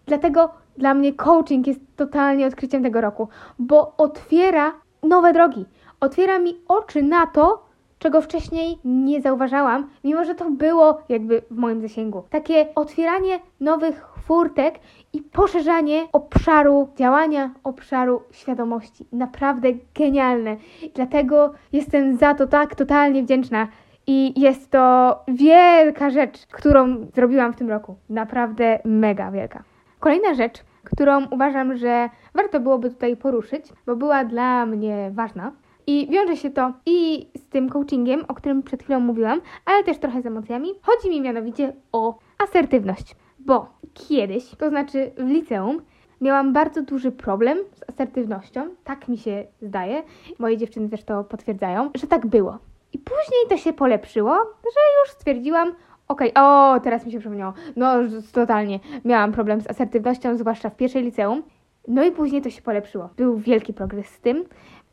Dlatego 0.06 0.50
dla 0.76 0.94
mnie 0.94 1.12
coaching 1.12 1.66
jest 1.66 1.80
totalnie 1.96 2.46
odkryciem 2.46 2.82
tego 2.82 3.00
roku, 3.00 3.28
bo 3.58 3.94
otwiera 3.96 4.72
nowe 5.02 5.32
drogi. 5.32 5.64
Otwiera 6.00 6.38
mi 6.38 6.60
oczy 6.68 7.02
na 7.02 7.26
to, 7.26 7.64
czego 8.02 8.20
wcześniej 8.20 8.78
nie 8.84 9.20
zauważałam, 9.20 9.90
mimo 10.04 10.24
że 10.24 10.34
to 10.34 10.50
było 10.50 11.02
jakby 11.08 11.42
w 11.50 11.56
moim 11.56 11.80
zasięgu. 11.80 12.22
Takie 12.30 12.74
otwieranie 12.74 13.40
nowych 13.60 14.06
furtek 14.22 14.74
i 15.12 15.22
poszerzanie 15.22 16.08
obszaru 16.12 16.88
działania, 16.96 17.50
obszaru 17.64 18.22
świadomości. 18.30 19.06
Naprawdę 19.12 19.68
genialne. 19.94 20.56
Dlatego 20.94 21.52
jestem 21.72 22.16
za 22.16 22.34
to 22.34 22.46
tak 22.46 22.74
totalnie 22.74 23.22
wdzięczna. 23.22 23.68
I 24.06 24.40
jest 24.40 24.70
to 24.70 25.18
wielka 25.28 26.10
rzecz, 26.10 26.46
którą 26.46 27.06
zrobiłam 27.14 27.52
w 27.52 27.56
tym 27.56 27.70
roku. 27.70 27.96
Naprawdę 28.08 28.78
mega 28.84 29.30
wielka. 29.30 29.62
Kolejna 30.00 30.34
rzecz, 30.34 30.64
którą 30.84 31.26
uważam, 31.30 31.76
że 31.76 32.08
warto 32.34 32.60
byłoby 32.60 32.90
tutaj 32.90 33.16
poruszyć, 33.16 33.66
bo 33.86 33.96
była 33.96 34.24
dla 34.24 34.66
mnie 34.66 35.10
ważna, 35.14 35.52
i 35.86 36.08
wiąże 36.10 36.36
się 36.36 36.50
to 36.50 36.72
i 36.86 37.28
z 37.36 37.48
tym 37.48 37.68
coachingiem, 37.68 38.24
o 38.28 38.34
którym 38.34 38.62
przed 38.62 38.82
chwilą 38.82 39.00
mówiłam, 39.00 39.40
ale 39.64 39.84
też 39.84 39.98
trochę 39.98 40.22
z 40.22 40.26
emocjami. 40.26 40.68
Chodzi 40.82 41.10
mi 41.10 41.20
mianowicie 41.20 41.72
o 41.92 42.18
asertywność, 42.38 43.16
bo 43.38 43.66
kiedyś, 43.94 44.50
to 44.50 44.68
znaczy 44.68 45.10
w 45.18 45.28
liceum, 45.28 45.82
miałam 46.20 46.52
bardzo 46.52 46.82
duży 46.82 47.12
problem 47.12 47.58
z 47.74 47.90
asertywnością, 47.90 48.68
tak 48.84 49.08
mi 49.08 49.18
się 49.18 49.46
zdaje, 49.62 50.02
moje 50.38 50.56
dziewczyny 50.56 50.88
też 50.88 51.04
to 51.04 51.24
potwierdzają, 51.24 51.90
że 51.94 52.06
tak 52.06 52.26
było. 52.26 52.58
I 52.92 52.98
później 52.98 53.40
to 53.48 53.56
się 53.56 53.72
polepszyło, 53.72 54.34
że 54.64 54.80
już 55.00 55.10
stwierdziłam, 55.10 55.74
okej, 56.08 56.34
okay, 56.34 56.44
o, 56.44 56.80
teraz 56.80 57.06
mi 57.06 57.12
się 57.12 57.18
przypomniało, 57.18 57.52
no 57.76 57.94
totalnie, 58.32 58.80
miałam 59.04 59.32
problem 59.32 59.60
z 59.60 59.70
asertywnością, 59.70 60.36
zwłaszcza 60.36 60.70
w 60.70 60.76
pierwszej 60.76 61.02
liceum, 61.02 61.42
no 61.88 62.04
i 62.04 62.12
później 62.12 62.42
to 62.42 62.50
się 62.50 62.62
polepszyło. 62.62 63.08
Był 63.16 63.38
wielki 63.38 63.72
progres 63.72 64.06
z 64.06 64.20
tym, 64.20 64.44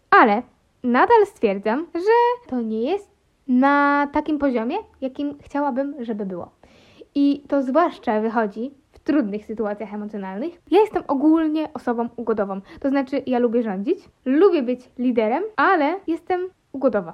ale 0.09 0.41
nadal 0.83 1.25
stwierdzam, 1.25 1.87
że 1.95 2.49
to 2.49 2.61
nie 2.61 2.91
jest 2.91 3.09
na 3.47 4.07
takim 4.13 4.39
poziomie, 4.39 4.75
jakim 5.01 5.37
chciałabym, 5.41 5.95
żeby 5.99 6.25
było. 6.25 6.51
I 7.15 7.43
to 7.47 7.63
zwłaszcza 7.63 8.21
wychodzi 8.21 8.71
w 8.91 8.99
trudnych 8.99 9.45
sytuacjach 9.45 9.93
emocjonalnych. 9.93 10.61
Ja 10.71 10.79
jestem 10.81 11.03
ogólnie 11.07 11.69
osobą 11.73 12.09
ugodową. 12.15 12.61
To 12.79 12.89
znaczy, 12.89 13.23
ja 13.25 13.39
lubię 13.39 13.63
rządzić, 13.63 13.99
lubię 14.25 14.63
być 14.63 14.89
liderem, 14.97 15.43
ale 15.55 15.99
jestem 16.07 16.49
ugodowa. 16.71 17.13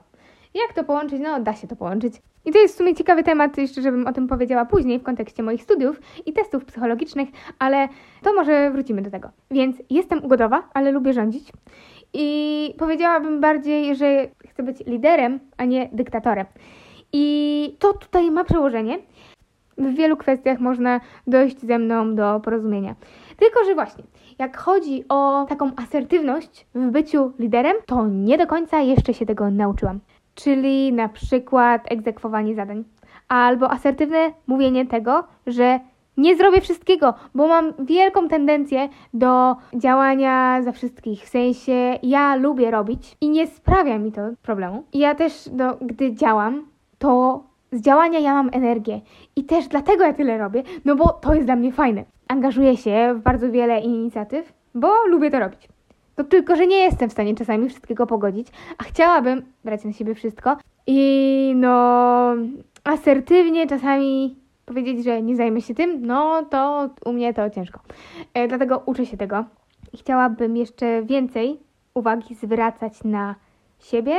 Jak 0.53 0.73
to 0.73 0.83
połączyć? 0.83 1.19
No, 1.23 1.39
da 1.39 1.53
się 1.53 1.67
to 1.67 1.75
połączyć. 1.75 2.21
I 2.45 2.51
to 2.51 2.59
jest 2.59 2.73
w 2.73 2.77
sumie 2.77 2.95
ciekawy 2.95 3.23
temat, 3.23 3.57
jeszcze 3.57 3.81
żebym 3.81 4.07
o 4.07 4.13
tym 4.13 4.27
powiedziała 4.27 4.65
później 4.65 4.99
w 4.99 5.03
kontekście 5.03 5.43
moich 5.43 5.63
studiów 5.63 5.99
i 6.25 6.33
testów 6.33 6.65
psychologicznych, 6.65 7.29
ale 7.59 7.87
to 8.23 8.33
może 8.33 8.71
wrócimy 8.71 9.01
do 9.01 9.11
tego. 9.11 9.29
Więc 9.51 9.75
jestem 9.89 10.25
ugodowa, 10.25 10.69
ale 10.73 10.91
lubię 10.91 11.13
rządzić. 11.13 11.51
I 12.17 12.73
powiedziałabym 12.77 13.41
bardziej, 13.41 13.95
że 13.95 14.27
chcę 14.49 14.63
być 14.63 14.85
liderem, 14.85 15.39
a 15.57 15.65
nie 15.65 15.89
dyktatorem. 15.91 16.45
I 17.13 17.75
to 17.79 17.93
tutaj 17.93 18.31
ma 18.31 18.43
przełożenie. 18.43 18.99
W 19.77 19.93
wielu 19.93 20.17
kwestiach 20.17 20.59
można 20.59 21.01
dojść 21.27 21.59
ze 21.59 21.79
mną 21.79 22.15
do 22.15 22.39
porozumienia. 22.39 22.95
Tylko, 23.37 23.65
że 23.65 23.75
właśnie, 23.75 24.03
jak 24.39 24.57
chodzi 24.57 25.03
o 25.09 25.45
taką 25.49 25.71
asertywność 25.75 26.67
w 26.75 26.91
byciu 26.91 27.33
liderem, 27.39 27.75
to 27.85 28.07
nie 28.07 28.37
do 28.37 28.47
końca 28.47 28.79
jeszcze 28.79 29.13
się 29.13 29.25
tego 29.25 29.51
nauczyłam. 29.51 29.99
Czyli 30.35 30.93
na 30.93 31.09
przykład 31.09 31.91
egzekwowanie 31.91 32.55
zadań, 32.55 32.83
albo 33.27 33.71
asertywne 33.71 34.31
mówienie 34.47 34.85
tego, 34.85 35.23
że 35.47 35.79
nie 36.17 36.37
zrobię 36.37 36.61
wszystkiego, 36.61 37.13
bo 37.35 37.47
mam 37.47 37.73
wielką 37.79 38.27
tendencję 38.27 38.89
do 39.13 39.55
działania 39.73 40.61
za 40.61 40.71
wszystkich. 40.71 41.23
W 41.23 41.29
sensie 41.29 41.99
ja 42.03 42.35
lubię 42.35 42.71
robić 42.71 43.17
i 43.21 43.29
nie 43.29 43.47
sprawia 43.47 43.97
mi 43.99 44.11
to 44.11 44.21
problemu. 44.41 44.83
Ja 44.93 45.15
też, 45.15 45.49
no, 45.53 45.77
gdy 45.81 46.13
działam, 46.13 46.65
to 46.97 47.43
z 47.71 47.81
działania 47.81 48.19
ja 48.19 48.33
mam 48.33 48.49
energię. 48.53 49.01
I 49.35 49.43
też 49.43 49.67
dlatego 49.67 50.03
ja 50.03 50.13
tyle 50.13 50.37
robię, 50.37 50.63
no 50.85 50.95
bo 50.95 51.09
to 51.09 51.33
jest 51.33 51.47
dla 51.47 51.55
mnie 51.55 51.71
fajne. 51.71 52.03
Angażuję 52.27 52.77
się 52.77 53.13
w 53.15 53.21
bardzo 53.21 53.51
wiele 53.51 53.79
inicjatyw, 53.79 54.53
bo 54.75 55.05
lubię 55.07 55.31
to 55.31 55.39
robić. 55.39 55.67
To 56.15 56.23
tylko, 56.23 56.55
że 56.55 56.67
nie 56.67 56.77
jestem 56.77 57.09
w 57.09 57.13
stanie 57.13 57.35
czasami 57.35 57.69
wszystkiego 57.69 58.07
pogodzić, 58.07 58.47
a 58.77 58.83
chciałabym 58.83 59.41
brać 59.63 59.85
na 59.85 59.93
siebie 59.93 60.15
wszystko 60.15 60.57
i 60.87 61.53
no 61.55 62.35
asertywnie 62.83 63.67
czasami 63.67 64.44
powiedzieć, 64.65 65.03
że 65.03 65.21
nie 65.21 65.35
zajmę 65.35 65.61
się 65.61 65.75
tym, 65.75 66.05
no 66.05 66.43
to 66.43 66.89
u 67.05 67.13
mnie 67.13 67.33
to 67.33 67.49
ciężko. 67.49 67.79
E, 68.33 68.47
dlatego 68.47 68.83
uczę 68.85 69.05
się 69.05 69.17
tego 69.17 69.45
chciałabym 69.93 70.57
jeszcze 70.57 71.03
więcej 71.03 71.59
uwagi 71.93 72.35
zwracać 72.35 73.03
na 73.03 73.35
siebie 73.79 74.15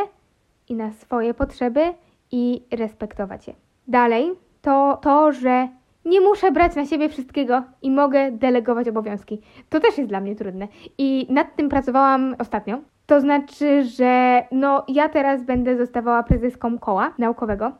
i 0.69 0.75
na 0.75 0.93
swoje 0.93 1.35
potrzeby 1.35 1.95
i 2.33 2.63
respektować 2.71 3.49
je. 3.49 3.55
Dalej 3.89 4.33
to 4.63 4.99
to, 5.03 5.33
że 5.33 5.69
nie 6.05 6.21
muszę 6.21 6.53
brać 6.53 6.77
na 6.77 6.87
siebie 6.87 7.09
wszystkiego 7.09 7.63
i 7.83 7.91
mogę 7.91 8.33
delegować 8.33 8.89
obowiązki. 8.89 9.41
To 9.69 9.81
też 9.81 9.99
jest 9.99 10.11
dla 10.11 10.21
mnie 10.21 10.37
trudne 10.37 10.69
i 10.99 11.27
nad 11.31 11.57
tym 11.57 11.69
pracowałam 11.69 12.37
ostatnio. 12.39 12.79
To 13.07 13.21
znaczy, 13.21 13.85
że 13.85 14.43
no 14.53 14.85
ja 14.89 15.09
teraz 15.09 15.43
będę 15.43 15.77
zostawała 15.77 16.23
prezeską 16.23 16.79
koła 16.79 17.13
naukowego 17.19 17.73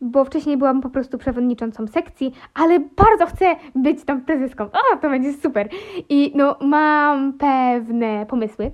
bo 0.00 0.24
wcześniej 0.24 0.56
byłam 0.56 0.80
po 0.80 0.90
prostu 0.90 1.18
przewodniczącą 1.18 1.86
sekcji, 1.86 2.34
ale 2.54 2.80
bardzo 2.80 3.26
chcę 3.26 3.56
być 3.74 4.04
tam 4.04 4.20
prezeską. 4.20 4.64
O, 4.64 4.96
to 5.02 5.10
będzie 5.10 5.32
super. 5.32 5.68
I 6.08 6.32
no, 6.34 6.56
mam 6.60 7.32
pewne 7.32 8.26
pomysły 8.26 8.70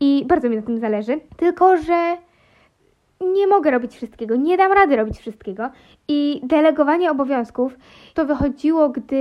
i 0.00 0.24
bardzo 0.28 0.48
mi 0.48 0.56
na 0.56 0.62
tym 0.62 0.78
zależy. 0.78 1.20
Tylko, 1.36 1.76
że 1.76 2.16
nie 3.40 3.46
mogę 3.46 3.70
robić 3.70 3.96
wszystkiego, 3.96 4.36
nie 4.36 4.56
dam 4.56 4.72
rady 4.72 4.96
robić 4.96 5.18
wszystkiego. 5.18 5.70
I 6.08 6.40
delegowanie 6.42 7.10
obowiązków 7.10 7.76
to 8.14 8.26
wychodziło, 8.26 8.88
gdy 8.88 9.16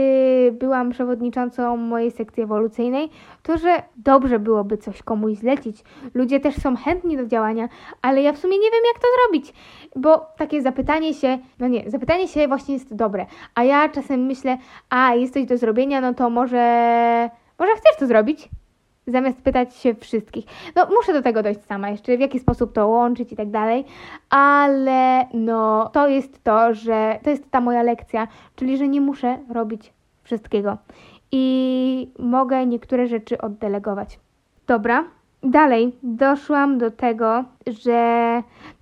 byłam 0.60 0.90
przewodniczącą 0.90 1.78
mojej 1.78 2.12
sekcji 2.12 2.44
ewolucyjnej, 2.44 3.10
to 3.44 3.58
że 3.58 3.84
dobrze 3.96 4.40
byłoby 4.40 4.78
coś 4.78 5.04
komuś 5.04 5.34
zlecić. 5.34 5.84
Ludzie 6.14 6.40
też 6.40 6.56
są 6.56 6.76
chętni 6.76 7.18
do 7.18 7.26
działania, 7.26 7.70
ale 8.02 8.22
ja 8.22 8.34
w 8.34 8.38
sumie 8.38 8.58
nie 8.58 8.72
wiem, 8.72 8.82
jak 8.94 9.04
to 9.04 9.08
zrobić, 9.18 9.54
bo 9.96 10.26
takie 10.38 10.62
zapytanie 10.62 11.14
się, 11.14 11.38
no 11.60 11.68
nie, 11.68 11.84
zapytanie 11.90 12.28
się 12.28 12.48
właśnie 12.48 12.74
jest 12.74 12.96
dobre, 12.96 13.26
a 13.56 13.64
ja 13.64 13.90
czasem 13.90 14.26
myślę, 14.26 14.58
a 14.90 15.16
jest 15.16 15.34
coś 15.34 15.46
do 15.46 15.58
zrobienia, 15.58 16.02
no 16.02 16.14
to 16.14 16.30
może, 16.30 17.30
może 17.60 17.72
chcesz 17.72 18.00
to 18.00 18.08
zrobić? 18.08 18.50
Zamiast 19.12 19.42
pytać 19.42 19.76
się 19.76 19.96
wszystkich. 19.96 20.46
No, 20.76 20.88
muszę 20.98 21.14
do 21.14 21.22
tego 21.22 21.44
dojść 21.44 21.62
sama 21.66 21.90
jeszcze, 21.90 22.18
w 22.18 22.20
jaki 22.20 22.40
sposób 22.40 22.74
to 22.74 22.88
łączyć 22.88 23.32
i 23.32 23.36
tak 23.36 23.50
dalej, 23.50 23.86
ale 24.30 25.26
no, 25.34 25.90
to 25.94 26.08
jest 26.08 26.44
to, 26.44 26.74
że 26.74 27.20
to 27.24 27.30
jest 27.30 27.52
ta 27.52 27.62
moja 27.62 27.84
lekcja, 27.84 28.28
czyli 28.56 28.78
że 28.78 28.88
nie 28.88 29.02
muszę 29.02 29.38
robić 29.50 29.94
wszystkiego 30.24 30.78
i 31.32 32.12
mogę 32.20 32.66
niektóre 32.66 33.08
rzeczy 33.08 33.42
oddelegować. 33.42 34.20
Dobra, 34.68 35.04
dalej 35.44 35.96
doszłam 36.04 36.78
do 36.78 36.92
tego, 36.92 37.44
że 37.68 38.00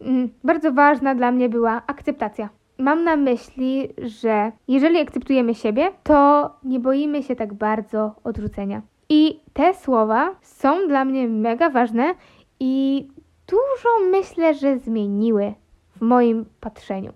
mm, 0.02 0.30
bardzo 0.44 0.72
ważna 0.72 1.16
dla 1.16 1.32
mnie 1.32 1.50
była 1.50 1.82
akceptacja. 1.88 2.50
Mam 2.78 3.04
na 3.04 3.16
myśli, 3.16 3.90
że 3.98 4.52
jeżeli 4.68 5.00
akceptujemy 5.00 5.56
siebie, 5.56 5.92
to 6.04 6.50
nie 6.64 6.80
boimy 6.80 7.24
się 7.24 7.36
tak 7.36 7.54
bardzo 7.54 8.16
odrzucenia. 8.24 8.82
I 9.10 9.39
te 9.53 9.74
słowa 9.74 10.36
są 10.41 10.88
dla 10.88 11.05
mnie 11.05 11.28
mega 11.28 11.70
ważne 11.70 12.16
i 12.60 13.08
dużo 13.47 14.10
myślę, 14.12 14.53
że 14.53 14.80
zmieniły 14.80 15.53
w 15.95 16.01
moim 16.01 16.45
patrzeniu. 16.60 17.14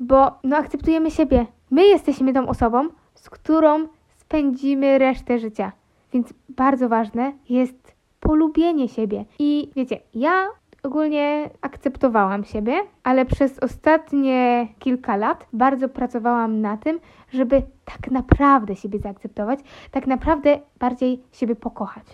Bo 0.00 0.30
no 0.44 0.56
akceptujemy 0.56 1.10
siebie. 1.10 1.46
My 1.70 1.86
jesteśmy 1.86 2.32
tą 2.32 2.48
osobą, 2.48 2.88
z 3.14 3.30
którą 3.30 3.88
spędzimy 4.16 4.98
resztę 4.98 5.38
życia. 5.38 5.72
Więc 6.12 6.34
bardzo 6.48 6.88
ważne 6.88 7.32
jest 7.48 7.94
polubienie 8.20 8.88
siebie. 8.88 9.24
I 9.38 9.70
wiecie, 9.76 10.00
ja 10.14 10.48
ogólnie 10.84 11.50
akceptowałam 11.60 12.44
siebie, 12.44 12.74
ale 13.02 13.24
przez 13.24 13.58
ostatnie 13.58 14.68
kilka 14.78 15.16
lat 15.16 15.46
bardzo 15.52 15.88
pracowałam 15.88 16.60
na 16.60 16.76
tym, 16.76 17.00
żeby 17.32 17.62
tak 17.84 18.10
naprawdę 18.10 18.76
siebie 18.76 18.98
zaakceptować, 18.98 19.58
tak 19.90 20.06
naprawdę 20.06 20.58
bardziej 20.78 21.22
siebie 21.32 21.56
pokochać 21.56 22.04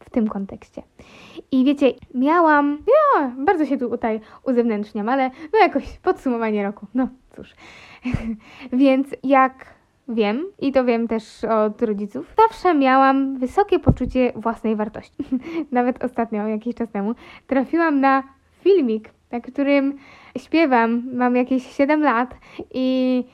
w 0.00 0.10
tym 0.10 0.28
kontekście. 0.28 0.82
I 1.52 1.64
wiecie, 1.64 1.92
miałam, 2.14 2.78
ja 2.86 3.32
bardzo 3.44 3.66
się 3.66 3.78
tu 3.78 3.90
tutaj 3.90 4.20
uzewnętrzniam, 4.44 5.08
ale 5.08 5.30
no 5.52 5.58
jakoś 5.58 5.98
podsumowanie 5.98 6.62
roku, 6.62 6.86
no 6.94 7.08
cóż. 7.36 7.54
Więc 8.72 9.08
jak 9.22 9.77
wiem, 10.08 10.46
i 10.58 10.72
to 10.72 10.84
wiem 10.84 11.08
też 11.08 11.44
od 11.44 11.82
rodziców, 11.82 12.34
zawsze 12.36 12.74
miałam 12.74 13.38
wysokie 13.38 13.78
poczucie 13.78 14.32
własnej 14.36 14.76
wartości. 14.76 15.24
Nawet 15.72 16.04
ostatnio, 16.04 16.48
jakiś 16.48 16.74
czas 16.74 16.90
temu, 16.90 17.14
trafiłam 17.46 18.00
na 18.00 18.22
filmik, 18.60 19.10
na 19.32 19.40
którym 19.40 19.98
śpiewam, 20.38 21.02
mam 21.12 21.36
jakieś 21.36 21.76
7 21.76 22.02
lat 22.02 22.34
i 22.74 23.24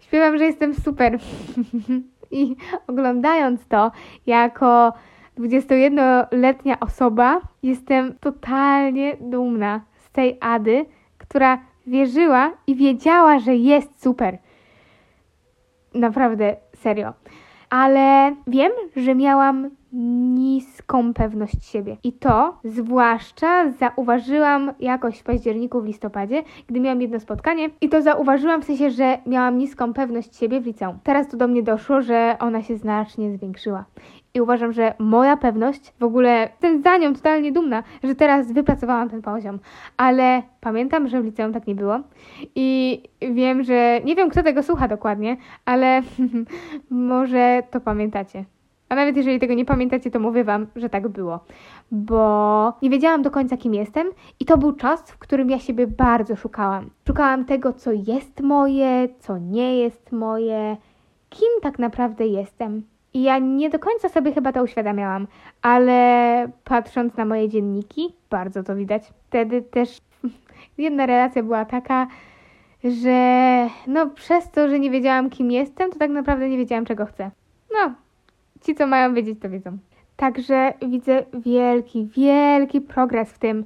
śpiewam, 0.00 0.38
że 0.38 0.44
jestem 0.44 0.74
super. 0.74 1.18
I 2.30 2.56
oglądając 2.86 3.66
to 3.66 3.92
jako 4.26 4.92
21-letnia 5.38 6.80
osoba, 6.80 7.40
jestem 7.62 8.14
totalnie 8.18 9.16
dumna 9.20 9.80
z 9.96 10.10
tej 10.10 10.38
Ady, 10.40 10.86
która 11.18 11.58
wierzyła 11.86 12.52
i 12.66 12.74
wiedziała, 12.74 13.38
że 13.38 13.54
jest 13.54 14.02
super. 14.02 14.38
Naprawdę, 15.94 16.56
serio. 16.76 17.12
Ale 17.70 18.36
wiem, 18.46 18.72
że 18.96 19.14
miałam 19.14 19.70
niską 20.34 21.14
pewność 21.14 21.66
siebie. 21.66 21.96
I 22.04 22.12
to 22.12 22.58
zwłaszcza 22.64 23.70
zauważyłam 23.70 24.72
jakoś 24.80 25.18
w 25.18 25.22
październiku, 25.22 25.80
w 25.80 25.84
listopadzie, 25.84 26.42
gdy 26.66 26.80
miałam 26.80 27.02
jedno 27.02 27.20
spotkanie. 27.20 27.70
I 27.80 27.88
to 27.88 28.02
zauważyłam 28.02 28.62
w 28.62 28.64
sensie, 28.64 28.90
że 28.90 29.18
miałam 29.26 29.58
niską 29.58 29.92
pewność 29.92 30.36
siebie 30.36 30.60
w 30.60 30.66
liceum. 30.66 30.98
Teraz 31.02 31.28
to 31.28 31.36
do 31.36 31.48
mnie 31.48 31.62
doszło, 31.62 32.02
że 32.02 32.36
ona 32.40 32.62
się 32.62 32.76
znacznie 32.76 33.36
zwiększyła. 33.36 33.84
I 34.36 34.40
uważam, 34.40 34.72
że 34.72 34.94
moja 34.98 35.36
pewność, 35.36 35.92
w 36.00 36.04
ogóle 36.04 36.48
jestem 36.50 36.82
za 36.82 36.96
nią 36.96 37.14
totalnie 37.14 37.52
dumna, 37.52 37.82
że 38.04 38.14
teraz 38.14 38.52
wypracowałam 38.52 39.10
ten 39.10 39.22
poziom. 39.22 39.58
Ale 39.96 40.42
pamiętam, 40.60 41.08
że 41.08 41.22
w 41.22 41.24
liceum 41.24 41.52
tak 41.52 41.66
nie 41.66 41.74
było. 41.74 42.00
I 42.54 43.02
wiem, 43.20 43.62
że 43.62 44.00
nie 44.04 44.16
wiem, 44.16 44.30
kto 44.30 44.42
tego 44.42 44.62
słucha 44.62 44.88
dokładnie, 44.88 45.36
ale 45.64 46.02
może 46.90 47.62
to 47.70 47.80
pamiętacie. 47.80 48.44
A 48.88 48.94
nawet 48.94 49.16
jeżeli 49.16 49.40
tego 49.40 49.54
nie 49.54 49.64
pamiętacie, 49.64 50.10
to 50.10 50.20
mówię 50.20 50.44
Wam, 50.44 50.66
że 50.76 50.88
tak 50.88 51.08
było. 51.08 51.40
Bo 51.90 52.72
nie 52.82 52.90
wiedziałam 52.90 53.22
do 53.22 53.30
końca, 53.30 53.56
kim 53.56 53.74
jestem, 53.74 54.06
i 54.40 54.44
to 54.44 54.58
był 54.58 54.72
czas, 54.72 55.10
w 55.12 55.18
którym 55.18 55.50
ja 55.50 55.58
siebie 55.58 55.86
bardzo 55.86 56.36
szukałam. 56.36 56.90
Szukałam 57.06 57.44
tego, 57.44 57.72
co 57.72 57.92
jest 57.92 58.40
moje, 58.40 59.08
co 59.18 59.38
nie 59.38 59.78
jest 59.78 60.12
moje, 60.12 60.76
kim 61.28 61.48
tak 61.62 61.78
naprawdę 61.78 62.26
jestem. 62.26 62.93
I 63.14 63.22
ja 63.22 63.38
nie 63.38 63.70
do 63.70 63.78
końca 63.78 64.08
sobie 64.08 64.32
chyba 64.32 64.52
to 64.52 64.62
uświadamiałam, 64.62 65.26
ale 65.62 66.48
patrząc 66.64 67.16
na 67.16 67.24
moje 67.24 67.48
dzienniki, 67.48 68.14
bardzo 68.30 68.62
to 68.62 68.76
widać. 68.76 69.12
Wtedy 69.28 69.62
też 69.62 69.98
jedna 70.78 71.06
relacja 71.06 71.42
była 71.42 71.64
taka, 71.64 72.06
że 72.84 73.68
no 73.86 74.10
przez 74.10 74.50
to, 74.50 74.68
że 74.68 74.78
nie 74.78 74.90
wiedziałam 74.90 75.30
kim 75.30 75.50
jestem, 75.50 75.90
to 75.90 75.98
tak 75.98 76.10
naprawdę 76.10 76.48
nie 76.48 76.58
wiedziałam 76.58 76.84
czego 76.84 77.06
chcę. 77.06 77.30
No, 77.72 77.94
ci 78.60 78.74
co 78.74 78.86
mają 78.86 79.14
wiedzieć 79.14 79.40
to 79.40 79.50
wiedzą. 79.50 79.78
Także 80.16 80.72
widzę 80.88 81.24
wielki, 81.34 82.06
wielki 82.06 82.80
progres 82.80 83.32
w 83.32 83.38
tym. 83.38 83.64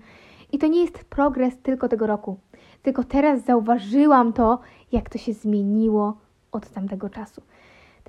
I 0.52 0.58
to 0.58 0.66
nie 0.66 0.80
jest 0.80 1.04
progres 1.04 1.58
tylko 1.58 1.88
tego 1.88 2.06
roku. 2.06 2.38
Tylko 2.82 3.04
teraz 3.04 3.44
zauważyłam 3.44 4.32
to, 4.32 4.58
jak 4.92 5.10
to 5.10 5.18
się 5.18 5.32
zmieniło 5.32 6.16
od 6.52 6.68
tamtego 6.70 7.10
czasu. 7.10 7.42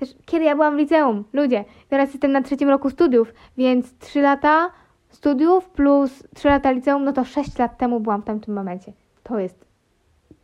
Też 0.00 0.14
kiedy 0.26 0.44
ja 0.44 0.54
byłam 0.54 0.74
w 0.76 0.78
liceum, 0.78 1.24
ludzie, 1.32 1.64
teraz 1.88 2.12
jestem 2.12 2.32
na 2.32 2.42
trzecim 2.42 2.68
roku 2.68 2.90
studiów, 2.90 3.32
więc 3.56 3.98
3 3.98 4.20
lata 4.20 4.70
studiów 5.08 5.70
plus 5.70 6.24
3 6.34 6.48
lata 6.48 6.70
liceum, 6.70 7.04
no 7.04 7.12
to 7.12 7.24
6 7.24 7.58
lat 7.58 7.78
temu 7.78 8.00
byłam 8.00 8.22
w 8.22 8.24
tamtym 8.24 8.54
momencie. 8.54 8.92
To 9.22 9.38
jest 9.38 9.64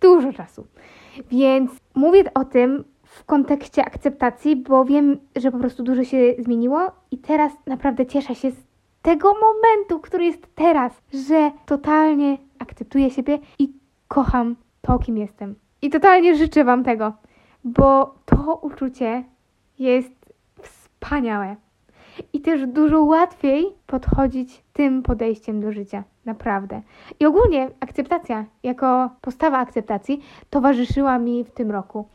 dużo 0.00 0.32
czasu. 0.32 0.66
Więc 1.30 1.70
mówię 1.94 2.24
o 2.34 2.44
tym 2.44 2.84
w 3.02 3.24
kontekście 3.24 3.84
akceptacji, 3.84 4.56
bo 4.56 4.84
wiem, 4.84 5.18
że 5.36 5.52
po 5.52 5.58
prostu 5.58 5.82
dużo 5.82 6.04
się 6.04 6.34
zmieniło 6.38 6.90
i 7.10 7.18
teraz 7.18 7.52
naprawdę 7.66 8.06
cieszę 8.06 8.34
się 8.34 8.50
z 8.50 8.56
tego 9.02 9.34
momentu, 9.34 10.00
który 10.00 10.24
jest 10.24 10.46
teraz, 10.54 10.92
że 11.28 11.50
totalnie 11.66 12.38
akceptuję 12.58 13.10
siebie 13.10 13.38
i 13.58 13.72
kocham 14.08 14.56
to, 14.80 14.98
kim 14.98 15.18
jestem. 15.18 15.54
I 15.82 15.90
totalnie 15.90 16.36
życzę 16.36 16.64
Wam 16.64 16.84
tego, 16.84 17.12
bo 17.64 18.14
to 18.24 18.58
uczucie 18.62 19.24
jest 19.78 20.34
wspaniałe. 20.62 21.56
I 22.32 22.40
też 22.40 22.66
dużo 22.66 23.02
łatwiej 23.02 23.66
podchodzić 23.86 24.62
tym 24.72 25.02
podejściem 25.02 25.60
do 25.60 25.72
życia. 25.72 26.04
Naprawdę. 26.24 26.82
I 27.20 27.26
ogólnie 27.26 27.70
akceptacja, 27.80 28.44
jako 28.62 29.10
postawa 29.20 29.58
akceptacji, 29.58 30.22
towarzyszyła 30.50 31.18
mi 31.18 31.44
w 31.44 31.50
tym 31.50 31.70
roku. 31.70 32.08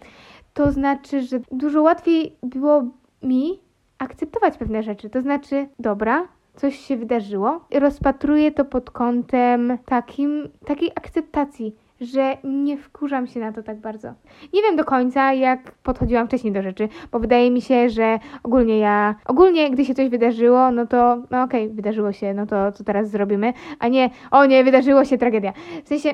To 0.53 0.71
znaczy, 0.71 1.21
że 1.21 1.39
dużo 1.51 1.81
łatwiej 1.81 2.35
było 2.43 2.83
mi 3.23 3.59
akceptować 3.97 4.57
pewne 4.57 4.83
rzeczy. 4.83 5.09
To 5.09 5.21
znaczy, 5.21 5.69
dobra, 5.79 6.27
coś 6.55 6.79
się 6.79 6.97
wydarzyło, 6.97 7.65
rozpatruję 7.73 8.51
to 8.51 8.65
pod 8.65 8.91
kątem 8.91 9.77
takim, 9.85 10.49
takiej 10.65 10.91
akceptacji 10.95 11.75
że 12.01 12.37
nie 12.43 12.77
wkurzam 12.77 13.27
się 13.27 13.39
na 13.39 13.51
to 13.51 13.63
tak 13.63 13.79
bardzo. 13.79 14.13
Nie 14.53 14.61
wiem 14.61 14.75
do 14.75 14.85
końca, 14.85 15.33
jak 15.33 15.71
podchodziłam 15.71 16.27
wcześniej 16.27 16.53
do 16.53 16.61
rzeczy, 16.61 16.89
bo 17.11 17.19
wydaje 17.19 17.51
mi 17.51 17.61
się, 17.61 17.89
że 17.89 18.19
ogólnie 18.43 18.79
ja, 18.79 19.15
ogólnie 19.25 19.71
gdy 19.71 19.85
się 19.85 19.95
coś 19.95 20.09
wydarzyło, 20.09 20.71
no 20.71 20.87
to, 20.87 21.15
no 21.31 21.43
okej, 21.43 21.63
okay, 21.63 21.75
wydarzyło 21.75 22.11
się, 22.11 22.33
no 22.33 22.45
to 22.45 22.71
co 22.71 22.83
teraz 22.83 23.09
zrobimy, 23.09 23.53
a 23.79 23.87
nie, 23.87 24.09
o 24.31 24.45
nie, 24.45 24.63
wydarzyło 24.63 25.05
się 25.05 25.17
tragedia. 25.17 25.53
W 25.83 25.87
sensie, 25.87 26.13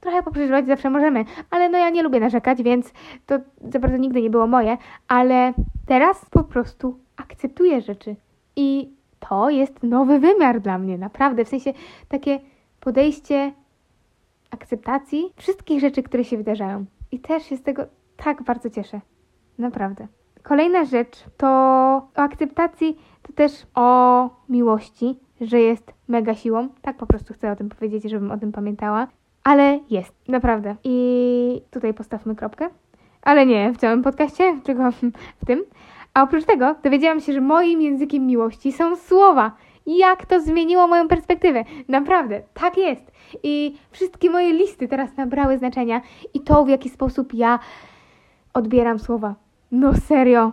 trochę 0.00 0.22
poprzeżywać 0.22 0.66
zawsze 0.66 0.90
możemy, 0.90 1.24
ale 1.50 1.68
no 1.68 1.78
ja 1.78 1.90
nie 1.90 2.02
lubię 2.02 2.20
narzekać, 2.20 2.62
więc 2.62 2.92
to 3.26 3.38
za 3.72 3.78
bardzo 3.78 3.96
nigdy 3.96 4.22
nie 4.22 4.30
było 4.30 4.46
moje, 4.46 4.76
ale 5.08 5.52
teraz 5.86 6.24
po 6.30 6.44
prostu 6.44 6.98
akceptuję 7.16 7.80
rzeczy 7.80 8.16
i 8.56 8.90
to 9.28 9.50
jest 9.50 9.82
nowy 9.82 10.18
wymiar 10.18 10.60
dla 10.60 10.78
mnie, 10.78 10.98
naprawdę, 10.98 11.44
w 11.44 11.48
sensie 11.48 11.72
takie 12.08 12.40
podejście 12.80 13.52
akceptacji 14.50 15.32
wszystkich 15.36 15.80
rzeczy, 15.80 16.02
które 16.02 16.24
się 16.24 16.36
wydarzają. 16.36 16.84
I 17.12 17.20
też 17.20 17.42
się 17.42 17.56
z 17.56 17.62
tego 17.62 17.86
tak 18.16 18.42
bardzo 18.42 18.70
cieszę. 18.70 19.00
Naprawdę. 19.58 20.06
Kolejna 20.42 20.84
rzecz 20.84 21.24
to 21.36 21.46
o 21.46 22.18
akceptacji, 22.18 22.98
to 23.22 23.32
też 23.32 23.66
o 23.74 24.30
miłości, 24.48 25.18
że 25.40 25.60
jest 25.60 25.92
mega 26.08 26.34
siłą. 26.34 26.68
Tak 26.82 26.96
po 26.96 27.06
prostu 27.06 27.34
chcę 27.34 27.52
o 27.52 27.56
tym 27.56 27.68
powiedzieć, 27.68 28.10
żebym 28.10 28.30
o 28.30 28.38
tym 28.38 28.52
pamiętała. 28.52 29.06
Ale 29.44 29.80
jest, 29.90 30.14
naprawdę. 30.28 30.76
I 30.84 31.62
tutaj 31.70 31.94
postawmy 31.94 32.36
kropkę. 32.36 32.68
Ale 33.22 33.46
nie 33.46 33.72
w 33.72 33.76
całym 33.76 34.02
podcaście, 34.02 34.60
tylko 34.64 34.90
w 35.42 35.46
tym. 35.46 35.64
A 36.14 36.22
oprócz 36.22 36.44
tego 36.44 36.74
dowiedziałam 36.82 37.20
się, 37.20 37.32
że 37.32 37.40
moim 37.40 37.80
językiem 37.80 38.26
miłości 38.26 38.72
są 38.72 38.96
słowa 38.96 39.52
jak 39.86 40.26
to 40.26 40.40
zmieniło 40.40 40.86
moją 40.86 41.08
perspektywę. 41.08 41.64
Naprawdę, 41.88 42.42
tak 42.54 42.76
jest. 42.76 43.12
I 43.42 43.74
wszystkie 43.90 44.30
moje 44.30 44.52
listy 44.52 44.88
teraz 44.88 45.16
nabrały 45.16 45.58
znaczenia 45.58 46.00
i 46.34 46.40
to, 46.40 46.64
w 46.64 46.68
jaki 46.68 46.88
sposób 46.88 47.34
ja 47.34 47.58
odbieram 48.54 48.98
słowa. 48.98 49.34
No 49.72 49.94
serio. 49.94 50.52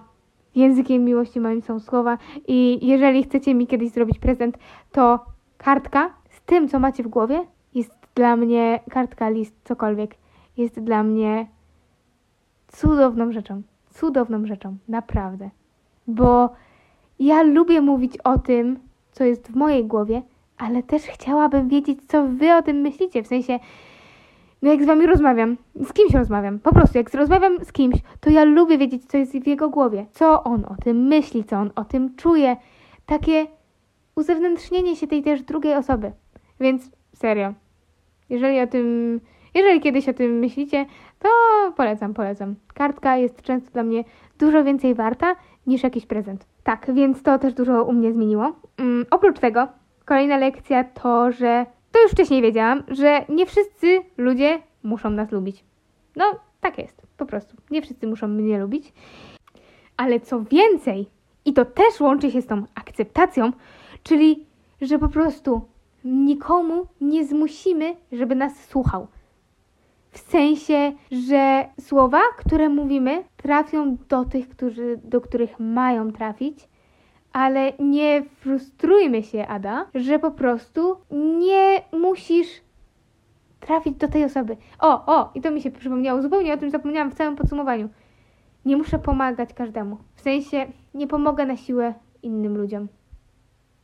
Językiem 0.55 1.05
miłości 1.05 1.39
moim 1.39 1.61
są 1.61 1.79
słowa 1.79 2.17
i 2.47 2.87
jeżeli 2.87 3.23
chcecie 3.23 3.55
mi 3.55 3.67
kiedyś 3.67 3.91
zrobić 3.91 4.19
prezent, 4.19 4.57
to 4.91 5.19
kartka 5.57 6.13
z 6.29 6.41
tym, 6.41 6.67
co 6.67 6.79
macie 6.79 7.03
w 7.03 7.07
głowie, 7.07 7.45
jest 7.75 7.91
dla 8.15 8.35
mnie, 8.35 8.79
kartka, 8.89 9.29
list, 9.29 9.55
cokolwiek, 9.63 10.15
jest 10.57 10.79
dla 10.79 11.03
mnie 11.03 11.47
cudowną 12.67 13.31
rzeczą. 13.31 13.61
Cudowną 13.89 14.45
rzeczą, 14.45 14.77
naprawdę. 14.87 15.49
Bo 16.07 16.49
ja 17.19 17.43
lubię 17.43 17.81
mówić 17.81 18.17
o 18.17 18.39
tym, 18.39 18.79
co 19.13 19.23
jest 19.23 19.47
w 19.47 19.55
mojej 19.55 19.85
głowie, 19.85 20.21
ale 20.57 20.83
też 20.83 21.03
chciałabym 21.03 21.69
wiedzieć, 21.69 21.99
co 22.07 22.27
wy 22.27 22.53
o 22.53 22.61
tym 22.61 22.77
myślicie. 22.77 23.23
W 23.23 23.27
sensie, 23.27 23.59
no 24.61 24.71
jak 24.71 24.83
z 24.83 24.85
wami 24.85 25.05
rozmawiam, 25.05 25.57
z 25.75 25.93
kimś 25.93 26.13
rozmawiam, 26.13 26.59
po 26.59 26.73
prostu 26.73 26.97
jak 26.97 27.13
rozmawiam 27.13 27.65
z 27.65 27.71
kimś, 27.71 27.95
to 28.19 28.29
ja 28.29 28.43
lubię 28.43 28.77
wiedzieć, 28.77 29.05
co 29.05 29.17
jest 29.17 29.31
w 29.31 29.47
jego 29.47 29.69
głowie, 29.69 30.05
co 30.11 30.43
on 30.43 30.65
o 30.65 30.75
tym 30.83 30.97
myśli, 30.97 31.43
co 31.43 31.57
on 31.57 31.71
o 31.75 31.85
tym 31.85 32.15
czuje. 32.15 32.57
Takie 33.05 33.47
uzewnętrznienie 34.15 34.95
się 34.95 35.07
tej 35.07 35.23
też 35.23 35.41
drugiej 35.41 35.75
osoby. 35.75 36.11
Więc 36.59 36.91
serio, 37.15 37.53
jeżeli 38.29 38.59
o 38.59 38.67
tym, 38.67 39.19
jeżeli 39.53 39.81
kiedyś 39.81 40.09
o 40.09 40.13
tym 40.13 40.39
myślicie, 40.39 40.85
to 41.19 41.29
polecam, 41.77 42.13
polecam. 42.13 42.55
Kartka 42.73 43.17
jest 43.17 43.41
często 43.41 43.71
dla 43.71 43.83
mnie 43.83 44.03
dużo 44.39 44.63
więcej 44.63 44.95
warta 44.95 45.35
niż 45.67 45.83
jakiś 45.83 46.05
prezent. 46.05 46.52
Tak, 46.63 46.93
więc 46.93 47.23
to 47.23 47.39
też 47.39 47.53
dużo 47.53 47.83
u 47.83 47.93
mnie 47.93 48.13
zmieniło. 48.13 48.53
Um, 48.79 49.05
oprócz 49.11 49.39
tego, 49.39 49.67
kolejna 50.05 50.37
lekcja 50.37 50.83
to, 50.83 51.31
że 51.31 51.65
to 51.91 52.01
już 52.03 52.11
wcześniej 52.11 52.41
wiedziałam, 52.41 52.83
że 52.87 53.25
nie 53.29 53.45
wszyscy 53.45 54.01
ludzie 54.17 54.59
muszą 54.83 55.09
nas 55.09 55.31
lubić. 55.31 55.63
No, 56.15 56.25
tak 56.61 56.77
jest, 56.77 57.01
po 57.17 57.25
prostu. 57.25 57.57
Nie 57.71 57.81
wszyscy 57.81 58.07
muszą 58.07 58.27
mnie 58.27 58.59
lubić. 58.59 58.93
Ale 59.97 60.19
co 60.19 60.43
więcej, 60.43 61.07
i 61.45 61.53
to 61.53 61.65
też 61.65 61.99
łączy 61.99 62.31
się 62.31 62.41
z 62.41 62.47
tą 62.47 62.63
akceptacją, 62.75 63.51
czyli 64.03 64.45
że 64.81 64.99
po 64.99 65.09
prostu 65.09 65.61
nikomu 66.05 66.85
nie 67.01 67.25
zmusimy, 67.25 67.95
żeby 68.11 68.35
nas 68.35 68.65
słuchał. 68.69 69.07
W 70.13 70.19
sensie, 70.19 70.91
że 71.11 71.65
słowa, 71.79 72.21
które 72.37 72.69
mówimy, 72.69 73.23
trafią 73.37 73.97
do 74.09 74.25
tych, 74.25 74.49
którzy, 74.49 74.99
do 75.03 75.21
których 75.21 75.59
mają 75.59 76.11
trafić, 76.11 76.69
ale 77.31 77.73
nie 77.79 78.23
frustrujmy 78.23 79.23
się, 79.23 79.47
Ada, 79.47 79.85
że 79.95 80.19
po 80.19 80.31
prostu 80.31 80.97
nie 81.39 81.81
musisz 81.91 82.61
trafić 83.59 83.95
do 83.97 84.07
tej 84.07 84.23
osoby. 84.23 84.57
O, 84.79 85.05
o, 85.05 85.31
i 85.35 85.41
to 85.41 85.51
mi 85.51 85.61
się 85.61 85.71
przypomniało, 85.71 86.21
zupełnie 86.21 86.53
o 86.53 86.57
tym 86.57 86.69
zapomniałam 86.69 87.11
w 87.11 87.15
całym 87.15 87.35
podsumowaniu. 87.35 87.89
Nie 88.65 88.77
muszę 88.77 88.99
pomagać 88.99 89.53
każdemu. 89.53 89.97
W 90.15 90.21
sensie, 90.21 90.67
nie 90.93 91.07
pomogę 91.07 91.45
na 91.45 91.57
siłę 91.57 91.93
innym 92.23 92.57
ludziom. 92.57 92.87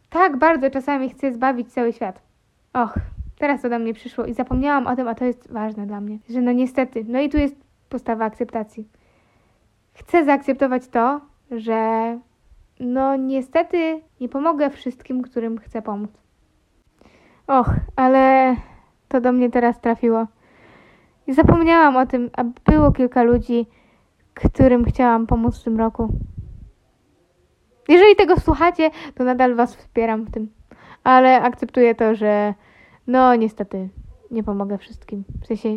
Tak 0.10 0.38
bardzo 0.38 0.70
czasami 0.70 1.10
chcę 1.10 1.34
zbawić 1.34 1.74
cały 1.74 1.94
świat. 1.94 2.22
Och, 2.74 2.94
teraz 3.40 3.62
to 3.62 3.70
do 3.70 3.80
mnie 3.80 3.94
przyszło 3.94 4.26
i 4.26 4.34
zapomniałam 4.34 4.88
o 4.88 4.96
tym, 4.96 5.08
a 5.08 5.16
to 5.16 5.26
jest 5.26 5.52
ważne 5.52 5.86
dla 5.86 6.02
mnie, 6.02 6.20
że 6.30 6.42
no 6.42 6.52
niestety, 6.52 7.06
no 7.08 7.20
i 7.20 7.30
tu 7.30 7.38
jest 7.38 7.56
postawa 7.90 8.26
akceptacji. 8.26 8.88
Chcę 9.94 10.26
zaakceptować 10.26 10.88
to, 10.88 11.22
że 11.52 12.20
no 12.80 13.16
niestety 13.16 14.02
nie 14.22 14.30
pomogę 14.30 14.70
wszystkim, 14.70 15.22
którym 15.22 15.58
chcę 15.58 15.82
pomóc. 15.82 16.12
Och, 17.48 17.70
ale 17.96 18.56
to 19.08 19.22
do 19.22 19.32
mnie 19.32 19.50
teraz 19.50 19.82
trafiło. 19.82 20.28
I 21.28 21.34
zapomniałam 21.34 21.98
o 21.98 22.06
tym, 22.06 22.30
a 22.38 22.44
było 22.72 22.92
kilka 22.92 23.24
ludzi, 23.24 23.66
którym 24.34 24.86
chciałam 24.86 25.28
pomóc 25.28 25.62
w 25.62 25.64
tym 25.64 25.78
roku. 25.78 26.14
Jeżeli 27.88 28.16
tego 28.16 28.40
słuchacie, 28.40 28.90
to 29.16 29.24
nadal 29.24 29.56
Was 29.56 29.76
wspieram 29.76 30.24
w 30.24 30.32
tym. 30.32 30.50
Ale 31.04 31.42
akceptuję 31.42 31.96
to, 31.96 32.16
że 32.16 32.54
no 33.10 33.36
niestety 33.36 33.90
nie 34.32 34.44
pomogę 34.44 34.78
wszystkim. 34.78 35.24
W 35.42 35.48
sensie 35.48 35.70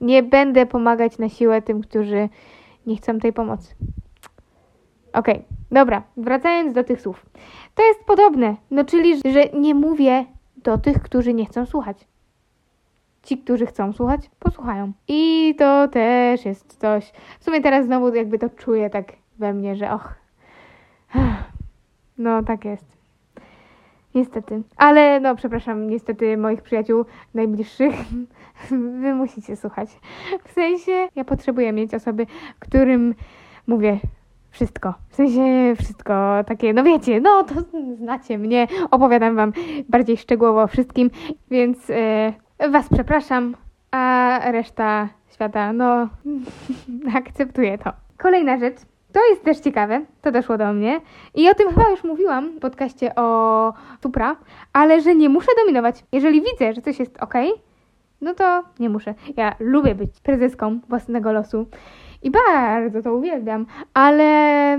nie 0.00 0.22
będę 0.22 0.66
pomagać 0.66 1.18
na 1.18 1.28
siłę 1.28 1.62
tym, 1.62 1.80
którzy 1.80 2.28
nie 2.86 2.96
chcą 2.96 3.18
tej 3.18 3.32
pomocy. 3.32 3.74
Okej, 5.12 5.34
okay, 5.34 5.46
dobra, 5.70 6.02
wracając 6.16 6.72
do 6.72 6.84
tych 6.84 7.00
słów. 7.00 7.26
To 7.74 7.86
jest 7.86 8.04
podobne, 8.04 8.56
no 8.70 8.84
czyli, 8.84 9.16
że 9.32 9.44
nie 9.60 9.74
mówię 9.74 10.24
do 10.56 10.78
tych, 10.78 11.02
którzy 11.02 11.34
nie 11.34 11.46
chcą 11.46 11.66
słuchać. 11.66 12.08
Ci, 13.22 13.38
którzy 13.38 13.66
chcą 13.66 13.92
słuchać, 13.92 14.30
posłuchają. 14.38 14.92
I 15.08 15.54
to 15.58 15.88
też 15.88 16.44
jest 16.44 16.80
coś. 16.80 17.12
W 17.40 17.44
sumie 17.44 17.60
teraz 17.60 17.86
znowu 17.86 18.14
jakby 18.14 18.38
to 18.38 18.50
czuję 18.50 18.90
tak 18.90 19.12
we 19.38 19.52
mnie, 19.52 19.76
że 19.76 19.92
och. 19.92 20.14
No, 22.18 22.42
tak 22.42 22.64
jest. 22.64 22.95
Niestety. 24.16 24.62
Ale 24.76 25.20
no, 25.20 25.36
przepraszam, 25.36 25.90
niestety 25.90 26.36
moich 26.36 26.62
przyjaciół 26.62 27.04
najbliższych 27.34 27.94
wy 29.00 29.14
musicie 29.14 29.56
słuchać. 29.56 29.88
W 30.44 30.52
sensie, 30.52 31.08
ja 31.16 31.24
potrzebuję 31.24 31.72
mieć 31.72 31.94
osoby, 31.94 32.26
którym 32.58 33.14
mówię 33.66 33.98
wszystko. 34.50 34.94
W 35.08 35.14
sensie 35.14 35.74
wszystko 35.78 36.44
takie, 36.46 36.72
no 36.72 36.84
wiecie, 36.84 37.20
no 37.20 37.44
to 37.44 37.54
znacie 37.96 38.38
mnie, 38.38 38.66
opowiadam 38.90 39.36
wam 39.36 39.52
bardziej 39.88 40.16
szczegółowo 40.16 40.62
o 40.62 40.66
wszystkim, 40.66 41.10
więc 41.50 41.88
yy, 41.88 42.70
was 42.70 42.88
przepraszam, 42.88 43.56
a 43.90 44.38
reszta 44.44 45.08
świata, 45.32 45.72
no 45.72 46.08
akceptuje 47.18 47.78
to. 47.78 47.92
Kolejna 48.18 48.58
rzecz, 48.58 48.76
to 49.16 49.28
jest 49.30 49.44
też 49.44 49.58
ciekawe, 49.58 50.04
to 50.22 50.32
doszło 50.32 50.58
do 50.58 50.72
mnie 50.72 51.00
i 51.34 51.48
o 51.48 51.54
tym 51.54 51.68
chyba 51.68 51.90
już 51.90 52.04
mówiłam 52.04 52.50
w 52.50 52.60
podcaście 52.60 53.14
o 53.14 53.72
Supra, 54.02 54.36
ale 54.72 55.00
że 55.00 55.14
nie 55.14 55.28
muszę 55.28 55.52
dominować. 55.62 56.04
Jeżeli 56.12 56.42
widzę, 56.42 56.74
że 56.74 56.82
coś 56.82 56.98
jest 56.98 57.22
ok, 57.22 57.34
no 58.20 58.34
to 58.34 58.62
nie 58.78 58.88
muszę. 58.88 59.14
Ja 59.36 59.54
lubię 59.60 59.94
być 59.94 60.20
prezeską 60.20 60.80
własnego 60.88 61.32
losu 61.32 61.66
i 62.22 62.30
bardzo 62.30 63.02
to 63.02 63.14
uwielbiam, 63.14 63.66
ale 63.94 64.78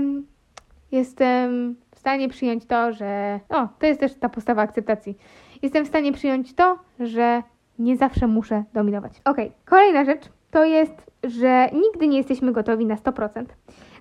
jestem 0.92 1.76
w 1.94 1.98
stanie 1.98 2.28
przyjąć 2.28 2.66
to, 2.66 2.92
że. 2.92 3.40
O, 3.48 3.68
to 3.78 3.86
jest 3.86 4.00
też 4.00 4.14
ta 4.14 4.28
postawa 4.28 4.62
akceptacji. 4.62 5.18
Jestem 5.62 5.84
w 5.84 5.88
stanie 5.88 6.12
przyjąć 6.12 6.54
to, 6.54 6.78
że 7.00 7.42
nie 7.78 7.96
zawsze 7.96 8.26
muszę 8.26 8.64
dominować. 8.74 9.12
Ok, 9.24 9.36
kolejna 9.64 10.04
rzecz 10.04 10.22
to 10.50 10.64
jest, 10.64 11.10
że 11.24 11.68
nigdy 11.72 12.08
nie 12.08 12.16
jesteśmy 12.18 12.52
gotowi 12.52 12.86
na 12.86 12.96
100%. 12.96 13.44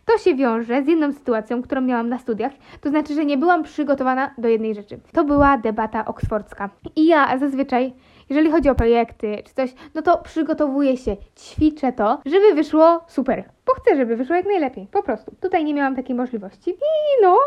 To 0.08 0.18
się 0.18 0.36
wiąże 0.36 0.84
z 0.84 0.88
jedną 0.88 1.14
sytuacją, 1.14 1.62
którą 1.62 1.82
miałam 1.82 2.10
na 2.10 2.18
studiach, 2.18 2.52
to 2.82 2.90
znaczy, 2.90 3.14
że 3.14 3.26
nie 3.26 3.38
byłam 3.38 3.64
przygotowana 3.64 4.32
do 4.38 4.48
jednej 4.48 4.76
rzeczy. 4.76 5.00
To 5.14 5.24
była 5.24 5.58
debata 5.58 6.06
oksfordzka. 6.06 6.70
I 6.96 7.08
ja 7.08 7.38
zazwyczaj 7.38 7.94
jeżeli 8.30 8.52
chodzi 8.52 8.70
o 8.70 8.76
projekty 8.76 9.38
czy 9.46 9.54
coś, 9.54 9.74
no 9.96 10.02
to 10.02 10.18
przygotowuję 10.18 10.98
się, 10.98 11.18
ćwiczę 11.40 11.94
to, 11.94 12.22
żeby 12.26 12.54
wyszło 12.56 13.02
super. 13.08 13.44
Bo 13.66 13.74
chcę, 13.74 13.96
żeby 13.96 14.16
wyszło 14.16 14.36
jak 14.36 14.46
najlepiej. 14.46 14.88
Po 14.92 15.04
prostu. 15.04 15.36
Tutaj 15.42 15.64
nie 15.64 15.74
miałam 15.74 15.96
takiej 15.96 16.16
możliwości. 16.16 16.72
I 16.72 17.24
no, 17.24 17.38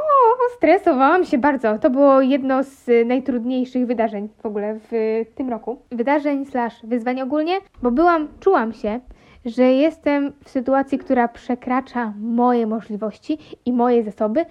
stresowałam 0.56 1.24
się 1.24 1.38
bardzo. 1.38 1.78
To 1.78 1.90
było 1.90 2.20
jedno 2.20 2.62
z 2.62 3.06
najtrudniejszych 3.06 3.86
wydarzeń 3.86 4.28
w 4.42 4.46
ogóle 4.46 4.78
w 4.90 5.22
tym 5.34 5.50
roku. 5.50 5.82
Wydarzeń 5.90 6.46
slash 6.46 6.80
wyzwań 6.84 7.20
ogólnie, 7.20 7.54
bo 7.82 7.90
byłam, 7.90 8.28
czułam 8.40 8.72
się, 8.72 9.00
że 9.44 9.64
jestem 9.64 10.32
w 10.44 10.50
sytuacji, 10.50 10.98
która 10.98 11.28
przekracza 11.28 12.12
moje 12.20 12.66
możliwości 12.66 13.38
i 13.66 13.72
moje 13.72 14.04
zasoby 14.04 14.44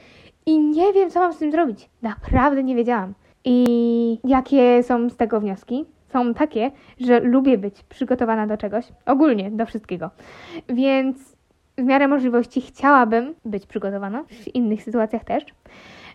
i 0.46 0.60
nie 0.60 0.94
wiem, 0.94 1.10
co 1.10 1.20
mam 1.20 1.34
z 1.34 1.38
tym 1.38 1.52
zrobić. 1.52 1.90
Naprawdę 2.02 2.64
nie 2.64 2.76
wiedziałam. 2.76 3.14
I 3.46 4.20
jakie 4.24 4.84
są 4.84 5.10
z 5.10 5.18
tego 5.18 5.40
wnioski? 5.40 5.86
Są 6.14 6.34
takie, 6.34 6.72
że 7.00 7.20
lubię 7.20 7.58
być 7.58 7.84
przygotowana 7.84 8.48
do 8.48 8.58
czegoś, 8.58 8.86
ogólnie 9.06 9.52
do 9.52 9.66
wszystkiego. 9.66 10.10
Więc 10.70 11.18
w 11.78 11.84
miarę 11.84 12.08
możliwości 12.08 12.62
chciałabym 12.62 13.36
być 13.46 13.66
przygotowana, 13.66 14.24
w 14.24 14.56
innych 14.56 14.84
sytuacjach 14.84 15.24
też. 15.24 15.44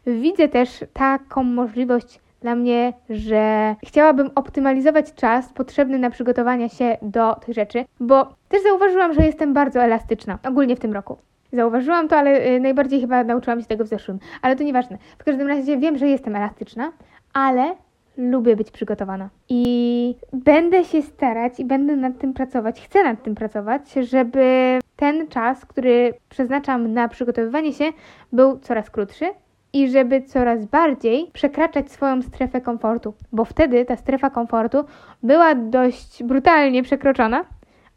Widzę 0.07 0.49
też 0.49 0.85
taką 0.93 1.45
możliwość 1.45 2.21
dla 2.45 2.55
mnie, 2.55 2.93
że 3.11 3.75
chciałabym 3.87 4.31
optymalizować 4.35 5.15
czas 5.15 5.53
potrzebny 5.53 5.99
na 5.99 6.11
przygotowanie 6.11 6.69
się 6.69 6.97
do 7.03 7.35
tych 7.35 7.55
rzeczy, 7.55 7.85
bo 8.01 8.35
też 8.49 8.63
zauważyłam, 8.63 9.15
że 9.15 9.23
jestem 9.23 9.55
bardzo 9.55 9.83
elastyczna, 9.83 10.39
ogólnie 10.49 10.77
w 10.77 10.81
tym 10.81 10.93
roku. 10.93 11.17
Zauważyłam 11.53 12.09
to, 12.09 12.17
ale 12.17 12.47
y, 12.47 12.61
najbardziej 12.61 13.01
chyba 13.01 13.25
nauczyłam 13.25 13.61
się 13.61 13.67
tego 13.67 13.85
w 13.85 13.89
zeszłym, 13.89 14.19
ale 14.43 14.57
to 14.57 14.63
nieważne. 14.63 14.99
W 15.19 15.25
każdym 15.25 15.49
razie 15.49 15.77
wiem, 15.77 15.99
że 15.99 16.09
jestem 16.09 16.37
elastyczna, 16.37 16.93
ale 17.33 17.75
lubię 18.17 18.57
być 18.57 18.71
przygotowana. 18.71 19.29
I 19.49 20.15
będę 20.33 20.85
się 20.85 21.03
starać 21.03 21.61
i 21.61 21.65
będę 21.65 21.97
nad 21.97 22.19
tym 22.19 22.33
pracować, 22.33 22.81
chcę 22.81 23.05
nad 23.05 23.23
tym 23.23 23.35
pracować, 23.35 23.93
żeby 23.93 24.79
ten 24.97 25.29
czas, 25.29 25.67
który 25.67 26.15
przeznaczam 26.29 26.93
na 26.93 27.09
przygotowywanie 27.09 27.73
się, 27.73 27.85
był 28.33 28.59
coraz 28.59 28.91
krótszy 28.91 29.27
i 29.75 29.89
żeby 29.89 30.23
coraz 30.23 30.67
bardziej 30.67 31.31
przekraczać 31.33 31.93
swoją 31.93 32.23
strefę 32.23 32.61
komfortu, 32.61 33.15
bo 33.33 33.45
wtedy 33.45 33.85
ta 33.85 33.97
strefa 33.97 34.31
komfortu 34.31 34.85
była 35.23 35.55
dość 35.55 36.23
brutalnie 36.23 36.83
przekroczona, 36.83 37.45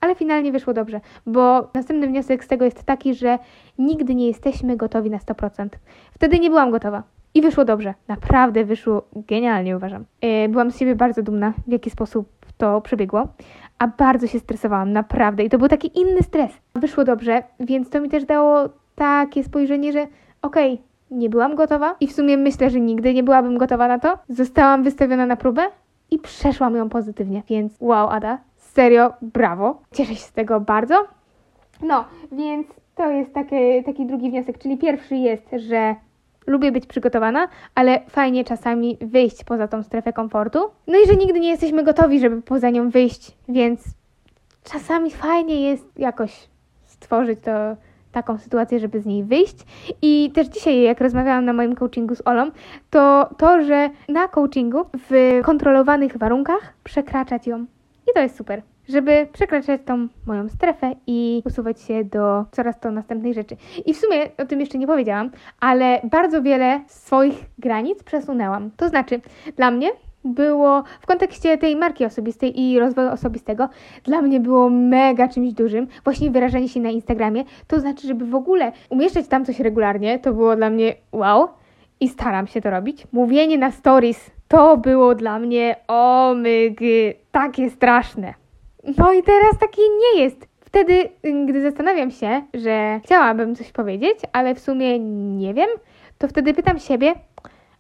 ale 0.02 0.16
finalnie 0.16 0.52
wyszło 0.52 0.74
dobrze, 0.74 1.02
bo 1.26 1.70
następny 1.74 2.08
wniosek 2.08 2.44
z 2.44 2.48
tego 2.48 2.66
jest 2.66 2.84
taki, 2.84 3.14
że 3.14 3.40
nigdy 3.80 4.16
nie 4.16 4.28
jesteśmy 4.28 4.78
gotowi 4.78 5.10
na 5.10 5.18
100%. 5.18 5.68
Wtedy 6.14 6.40
nie 6.40 6.50
byłam 6.50 6.72
gotowa. 6.72 7.04
I 7.34 7.42
wyszło 7.42 7.66
dobrze. 7.66 7.94
Naprawdę 8.08 8.66
wyszło 8.66 9.08
genialnie, 9.16 9.78
uważam. 9.78 10.06
E, 10.22 10.50
byłam 10.50 10.72
z 10.72 10.78
siebie 10.78 10.96
bardzo 10.96 11.24
dumna, 11.24 11.54
w 11.68 11.72
jaki 11.72 11.90
sposób 11.90 12.30
to 12.58 12.82
przebiegło, 12.82 13.28
a 13.80 13.88
bardzo 13.88 14.28
się 14.28 14.40
stresowałam, 14.40 14.94
naprawdę. 14.94 15.44
I 15.44 15.50
to 15.50 15.58
był 15.58 15.68
taki 15.68 16.00
inny 16.00 16.24
stres. 16.24 16.52
Wyszło 16.76 17.04
dobrze, 17.04 17.44
więc 17.60 17.90
to 17.90 18.02
mi 18.02 18.10
też 18.10 18.26
dało 18.26 18.70
takie 18.96 19.44
spojrzenie, 19.44 19.94
że 19.94 20.08
okej, 20.42 20.74
okay, 20.74 20.88
nie 21.12 21.30
byłam 21.30 21.56
gotowa 21.56 21.96
i 22.00 22.08
w 22.08 22.12
sumie 22.12 22.38
myślę, 22.38 22.70
że 22.70 22.80
nigdy 22.80 23.14
nie 23.14 23.24
byłabym 23.24 23.58
gotowa 23.58 23.88
na 23.88 24.00
to. 24.00 24.18
Zostałam 24.30 24.84
wystawiona 24.84 25.26
na 25.26 25.36
próbę 25.36 25.62
i 26.12 26.20
przeszłam 26.20 26.76
ją 26.76 26.90
pozytywnie, 26.90 27.44
więc 27.50 27.74
wow, 27.80 28.10
Ada, 28.10 28.38
serio, 28.58 29.14
brawo. 29.22 29.82
Cieszę 29.92 30.16
się 30.16 30.22
z 30.22 30.32
tego 30.32 30.60
bardzo. 30.60 31.08
No, 31.82 32.06
więc 32.32 32.68
to 32.96 33.10
jest 33.10 33.34
taki, 33.34 33.56
taki 33.86 34.06
drugi 34.06 34.30
wniosek, 34.30 34.58
czyli 34.58 34.78
pierwszy 34.78 35.16
jest, 35.16 35.46
że 35.56 35.96
lubię 36.48 36.72
być 36.72 36.86
przygotowana, 36.86 37.48
ale 37.76 38.02
fajnie 38.10 38.44
czasami 38.44 38.98
wyjść 39.02 39.44
poza 39.44 39.68
tą 39.68 39.84
strefę 39.84 40.14
komfortu. 40.14 40.60
No 40.88 41.00
i 41.04 41.08
że 41.08 41.16
nigdy 41.16 41.40
nie 41.40 41.50
jesteśmy 41.50 41.84
gotowi, 41.84 42.20
żeby 42.20 42.42
poza 42.42 42.70
nią 42.70 42.90
wyjść, 42.90 43.38
więc 43.50 43.84
czasami 44.64 45.12
fajnie 45.12 45.62
jest 45.62 46.00
jakoś 46.00 46.48
stworzyć 46.86 47.40
to 47.40 47.52
taką 48.18 48.38
sytuację, 48.38 48.80
żeby 48.80 49.02
z 49.02 49.06
niej 49.06 49.24
wyjść. 49.24 49.58
I 50.02 50.32
też 50.34 50.48
dzisiaj, 50.48 50.82
jak 50.82 51.02
rozmawiałam 51.02 51.46
na 51.46 51.54
moim 51.54 51.76
coachingu 51.76 52.16
z 52.16 52.22
Olą, 52.26 52.52
to 52.90 53.30
to, 53.38 53.62
że 53.62 53.90
na 54.10 54.28
coachingu 54.28 54.86
w 55.10 55.40
kontrolowanych 55.44 56.18
warunkach 56.18 56.74
przekraczać 56.84 57.48
ją. 57.48 57.66
I 58.10 58.14
to 58.14 58.22
jest 58.22 58.38
super 58.38 58.62
żeby 58.90 59.28
przekraczać 59.34 59.82
tą 59.86 60.08
moją 60.26 60.50
strefę 60.50 60.96
i 61.08 61.42
usuwać 61.46 61.82
się 61.82 62.04
do 62.04 62.46
coraz 62.52 62.80
to 62.80 62.92
następnej 62.92 63.34
rzeczy. 63.34 63.58
I 63.86 63.94
w 63.94 63.98
sumie 63.98 64.30
o 64.38 64.46
tym 64.46 64.60
jeszcze 64.60 64.78
nie 64.78 64.88
powiedziałam, 64.88 65.32
ale 65.60 66.02
bardzo 66.04 66.42
wiele 66.42 66.82
swoich 66.88 67.46
granic 67.58 68.04
przesunęłam. 68.04 68.72
To 68.78 68.90
znaczy, 68.90 69.22
dla 69.56 69.72
mnie 69.72 69.90
było 70.28 70.84
w 71.02 71.06
kontekście 71.06 71.58
tej 71.58 71.76
marki 71.76 72.06
osobistej 72.06 72.62
i 72.62 72.80
rozwoju 72.80 73.10
osobistego, 73.10 73.70
dla 74.04 74.22
mnie 74.22 74.40
było 74.40 74.70
mega 74.70 75.28
czymś 75.28 75.54
dużym, 75.54 75.88
właśnie 76.04 76.32
wyrażanie 76.32 76.70
się 76.70 76.80
na 76.80 76.90
Instagramie. 76.90 77.44
To 77.68 77.80
znaczy, 77.80 78.08
żeby 78.08 78.26
w 78.26 78.36
ogóle 78.36 78.72
umieszczać 78.90 79.28
tam 79.28 79.46
coś 79.46 79.60
regularnie, 79.60 80.20
to 80.20 80.34
było 80.34 80.56
dla 80.56 80.70
mnie 80.70 80.96
wow 81.12 81.48
i 82.00 82.10
staram 82.10 82.48
się 82.48 82.62
to 82.62 82.70
robić. 82.70 83.08
Mówienie 83.12 83.58
na 83.58 83.72
stories 83.72 84.32
to 84.48 84.78
było 84.78 85.16
dla 85.16 85.40
mnie 85.40 85.76
omygy, 85.88 87.14
takie 87.32 87.70
straszne. 87.70 88.34
No 88.98 89.14
i 89.14 89.24
teraz 89.24 89.58
taki 89.60 89.82
nie 89.82 90.24
jest. 90.24 90.48
Wtedy, 90.62 91.10
gdy 91.46 91.62
zastanawiam 91.62 92.12
się, 92.12 92.42
że 92.54 93.00
chciałabym 93.04 93.56
coś 93.56 93.72
powiedzieć, 93.72 94.20
ale 94.34 94.56
w 94.56 94.60
sumie 94.60 95.00
nie 95.38 95.54
wiem, 95.54 95.70
to 96.18 96.28
wtedy 96.28 96.54
pytam 96.54 96.80
siebie, 96.80 97.16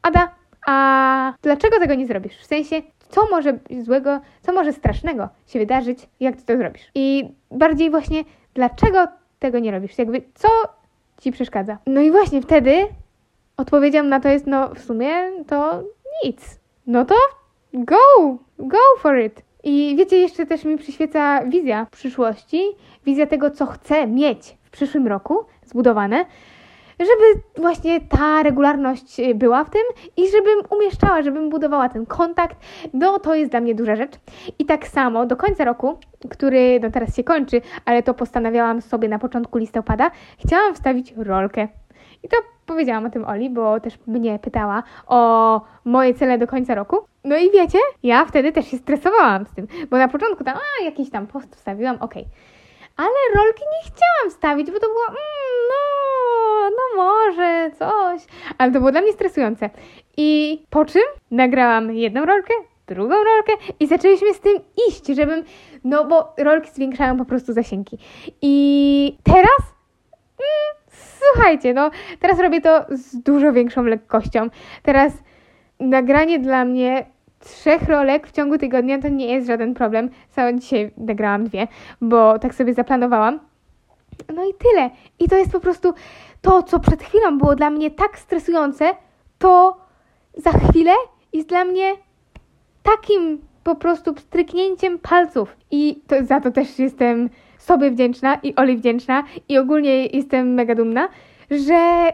Ada, 0.01 0.35
a 0.67 1.33
dlaczego 1.41 1.79
tego 1.79 1.95
nie 1.95 2.07
zrobisz? 2.07 2.37
W 2.37 2.45
sensie, 2.45 2.81
co 3.09 3.21
może 3.31 3.59
złego, 3.81 4.19
co 4.41 4.53
może 4.53 4.73
strasznego 4.73 5.29
się 5.47 5.59
wydarzyć, 5.59 6.09
jak 6.19 6.35
ty 6.35 6.45
to 6.45 6.57
zrobisz? 6.57 6.91
I 6.95 7.29
bardziej 7.51 7.89
właśnie, 7.89 8.23
dlaczego 8.53 9.07
tego 9.39 9.59
nie 9.59 9.71
robisz? 9.71 9.97
Jakby, 9.97 10.21
co 10.35 10.47
ci 11.21 11.31
przeszkadza? 11.31 11.77
No 11.85 12.01
i 12.01 12.11
właśnie 12.11 12.41
wtedy 12.41 12.87
odpowiedzią 13.57 14.03
na 14.03 14.19
to 14.19 14.29
jest, 14.29 14.47
no 14.47 14.69
w 14.75 14.79
sumie 14.79 15.13
to 15.47 15.83
nic. 16.23 16.59
No 16.87 17.05
to 17.05 17.15
go, 17.73 17.97
go 18.59 18.77
for 18.99 19.19
it. 19.19 19.41
I 19.63 19.95
wiecie, 19.97 20.17
jeszcze 20.17 20.45
też 20.45 20.65
mi 20.65 20.77
przyświeca 20.77 21.45
wizja 21.45 21.87
przyszłości, 21.91 22.61
wizja 23.05 23.25
tego, 23.25 23.51
co 23.51 23.65
chcę 23.65 24.07
mieć 24.07 24.57
w 24.63 24.69
przyszłym 24.69 25.07
roku 25.07 25.45
zbudowane, 25.65 26.25
żeby 26.99 27.41
właśnie 27.57 28.01
ta 28.01 28.43
regularność 28.43 29.19
y, 29.19 29.35
była 29.35 29.63
w 29.63 29.69
tym 29.69 29.81
i 30.17 30.29
żebym 30.29 30.59
umieszczała, 30.69 31.21
żebym 31.21 31.49
budowała 31.49 31.89
ten 31.89 32.05
kontakt, 32.05 32.57
no 32.93 33.19
to 33.19 33.35
jest 33.35 33.51
dla 33.51 33.61
mnie 33.61 33.75
duża 33.75 33.95
rzecz. 33.95 34.11
I 34.59 34.65
tak 34.65 34.87
samo 34.87 35.25
do 35.25 35.35
końca 35.35 35.65
roku, 35.65 35.99
który 36.29 36.79
no 36.79 36.91
teraz 36.91 37.15
się 37.15 37.23
kończy, 37.23 37.61
ale 37.85 38.03
to 38.03 38.13
postanawiałam 38.13 38.81
sobie 38.81 39.09
na 39.09 39.19
początku 39.19 39.57
listopada, 39.57 40.11
chciałam 40.45 40.75
wstawić 40.75 41.13
rolkę. 41.17 41.67
I 42.23 42.27
to 42.29 42.37
powiedziałam 42.65 43.05
o 43.05 43.09
tym 43.09 43.25
Oli, 43.25 43.49
bo 43.49 43.79
też 43.79 43.99
mnie 44.07 44.39
pytała 44.39 44.83
o 45.07 45.61
moje 45.85 46.13
cele 46.13 46.37
do 46.37 46.47
końca 46.47 46.75
roku. 46.75 46.97
No 47.23 47.37
i 47.37 47.51
wiecie, 47.51 47.79
ja 48.03 48.25
wtedy 48.25 48.51
też 48.51 48.67
się 48.67 48.77
stresowałam 48.77 49.45
z 49.45 49.53
tym, 49.53 49.67
bo 49.89 49.97
na 49.97 50.07
początku 50.07 50.43
tam, 50.43 50.57
a 50.57 50.85
jakiś 50.85 51.09
tam 51.09 51.27
post 51.27 51.55
wstawiłam, 51.55 51.95
okej. 51.95 52.23
Okay. 52.23 52.33
Ale 52.97 53.43
rolki 53.43 53.61
nie 53.61 53.91
chciałam 53.91 54.29
wstawić, 54.29 54.71
bo 54.71 54.79
to 54.79 54.87
było, 54.87 55.07
mm, 55.07 55.17
no, 55.69 56.06
no 56.69 57.03
może 57.03 57.71
coś. 57.79 58.21
Ale 58.57 58.71
to 58.71 58.79
było 58.79 58.91
dla 58.91 59.01
mnie 59.01 59.13
stresujące. 59.13 59.69
I 60.17 60.61
po 60.69 60.85
czym 60.85 61.01
nagrałam 61.31 61.93
jedną 61.93 62.25
rolkę, 62.25 62.53
drugą 62.87 63.15
rolkę 63.15 63.53
i 63.79 63.87
zaczęliśmy 63.87 64.33
z 64.33 64.39
tym 64.39 64.57
iść, 64.89 65.07
żebym, 65.07 65.43
no 65.83 66.05
bo 66.05 66.33
rolki 66.37 66.69
zwiększają 66.73 67.17
po 67.17 67.25
prostu 67.25 67.53
zasięgi. 67.53 67.97
I 68.41 69.17
teraz, 69.23 69.61
mm, 70.39 70.97
słuchajcie, 71.33 71.73
no 71.73 71.91
teraz 72.19 72.39
robię 72.39 72.61
to 72.61 72.85
z 72.89 73.21
dużo 73.21 73.53
większą 73.53 73.83
lekkością. 73.83 74.49
Teraz 74.83 75.13
nagranie 75.79 76.39
dla 76.39 76.65
mnie 76.65 77.05
trzech 77.39 77.83
rolek 77.83 78.27
w 78.27 78.31
ciągu 78.31 78.57
tygodnia 78.57 78.99
to 79.01 79.09
nie 79.09 79.33
jest 79.33 79.47
żaden 79.47 79.73
problem. 79.73 80.09
Sama 80.29 80.53
dzisiaj 80.53 80.91
nagrałam 80.97 81.43
dwie, 81.43 81.67
bo 82.01 82.39
tak 82.39 82.55
sobie 82.55 82.73
zaplanowałam. 82.73 83.39
No 84.35 84.45
i 84.45 84.53
tyle. 84.53 84.89
I 85.19 85.29
to 85.29 85.35
jest 85.35 85.51
po 85.51 85.59
prostu 85.59 85.93
to, 86.41 86.63
co 86.63 86.79
przed 86.79 87.03
chwilą 87.03 87.37
było 87.37 87.55
dla 87.55 87.69
mnie 87.69 87.91
tak 87.91 88.19
stresujące, 88.19 88.95
to 89.39 89.77
za 90.37 90.51
chwilę 90.51 90.91
jest 91.33 91.49
dla 91.49 91.65
mnie 91.65 91.95
takim 92.83 93.41
po 93.63 93.75
prostu 93.75 94.15
stryknięciem 94.17 94.99
palców. 94.99 95.57
I 95.71 96.01
to, 96.07 96.25
za 96.25 96.41
to 96.41 96.51
też 96.51 96.79
jestem 96.79 97.29
sobie 97.57 97.91
wdzięczna 97.91 98.35
i 98.43 98.55
Oli 98.55 98.77
wdzięczna 98.77 99.23
i 99.49 99.57
ogólnie 99.57 100.05
jestem 100.05 100.53
mega 100.53 100.75
dumna, 100.75 101.09
że 101.51 101.73
e, 101.73 102.11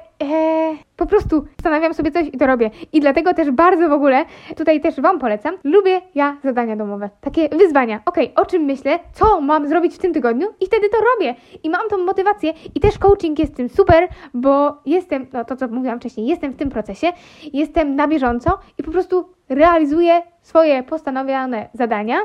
po 0.95 1.05
prostu 1.05 1.45
zastanawiam 1.57 1.93
sobie 1.93 2.11
coś 2.11 2.27
i 2.27 2.37
to 2.37 2.47
robię. 2.47 2.71
I 2.93 2.99
dlatego 2.99 3.33
też 3.33 3.51
bardzo 3.51 3.89
w 3.89 3.91
ogóle, 3.91 4.25
tutaj 4.57 4.81
też 4.81 5.01
Wam 5.01 5.19
polecam, 5.19 5.55
lubię 5.63 6.01
ja 6.15 6.37
zadania 6.43 6.75
domowe. 6.75 7.09
Takie 7.21 7.49
wyzwania. 7.49 8.01
Okej, 8.05 8.31
okay, 8.31 8.43
o 8.43 8.45
czym 8.45 8.63
myślę, 8.63 8.99
co 9.13 9.41
mam 9.41 9.67
zrobić 9.67 9.95
w 9.95 9.97
tym 9.97 10.13
tygodniu 10.13 10.47
i 10.61 10.65
wtedy 10.65 10.89
to 10.89 10.97
robię. 10.97 11.35
I 11.63 11.69
mam 11.69 11.89
tą 11.89 11.97
motywację 11.97 12.53
i 12.75 12.79
też 12.79 12.97
coaching 12.97 13.39
jest 13.39 13.55
tym 13.55 13.69
super, 13.69 14.07
bo 14.33 14.77
jestem, 14.85 15.27
no 15.33 15.45
to 15.45 15.55
co 15.55 15.67
mówiłam 15.67 15.99
wcześniej, 15.99 16.27
jestem 16.27 16.51
w 16.51 16.55
tym 16.55 16.69
procesie, 16.69 17.07
jestem 17.53 17.95
na 17.95 18.07
bieżąco 18.07 18.59
i 18.77 18.83
po 18.83 18.91
prostu 18.91 19.29
realizuję 19.49 20.21
swoje 20.41 20.83
postanowione 20.83 21.69
zadania 21.73 22.17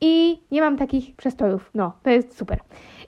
i 0.00 0.42
nie 0.50 0.60
mam 0.60 0.76
takich 0.76 1.16
przestojów. 1.16 1.70
No, 1.74 1.92
to 2.02 2.10
jest 2.10 2.38
super. 2.38 2.58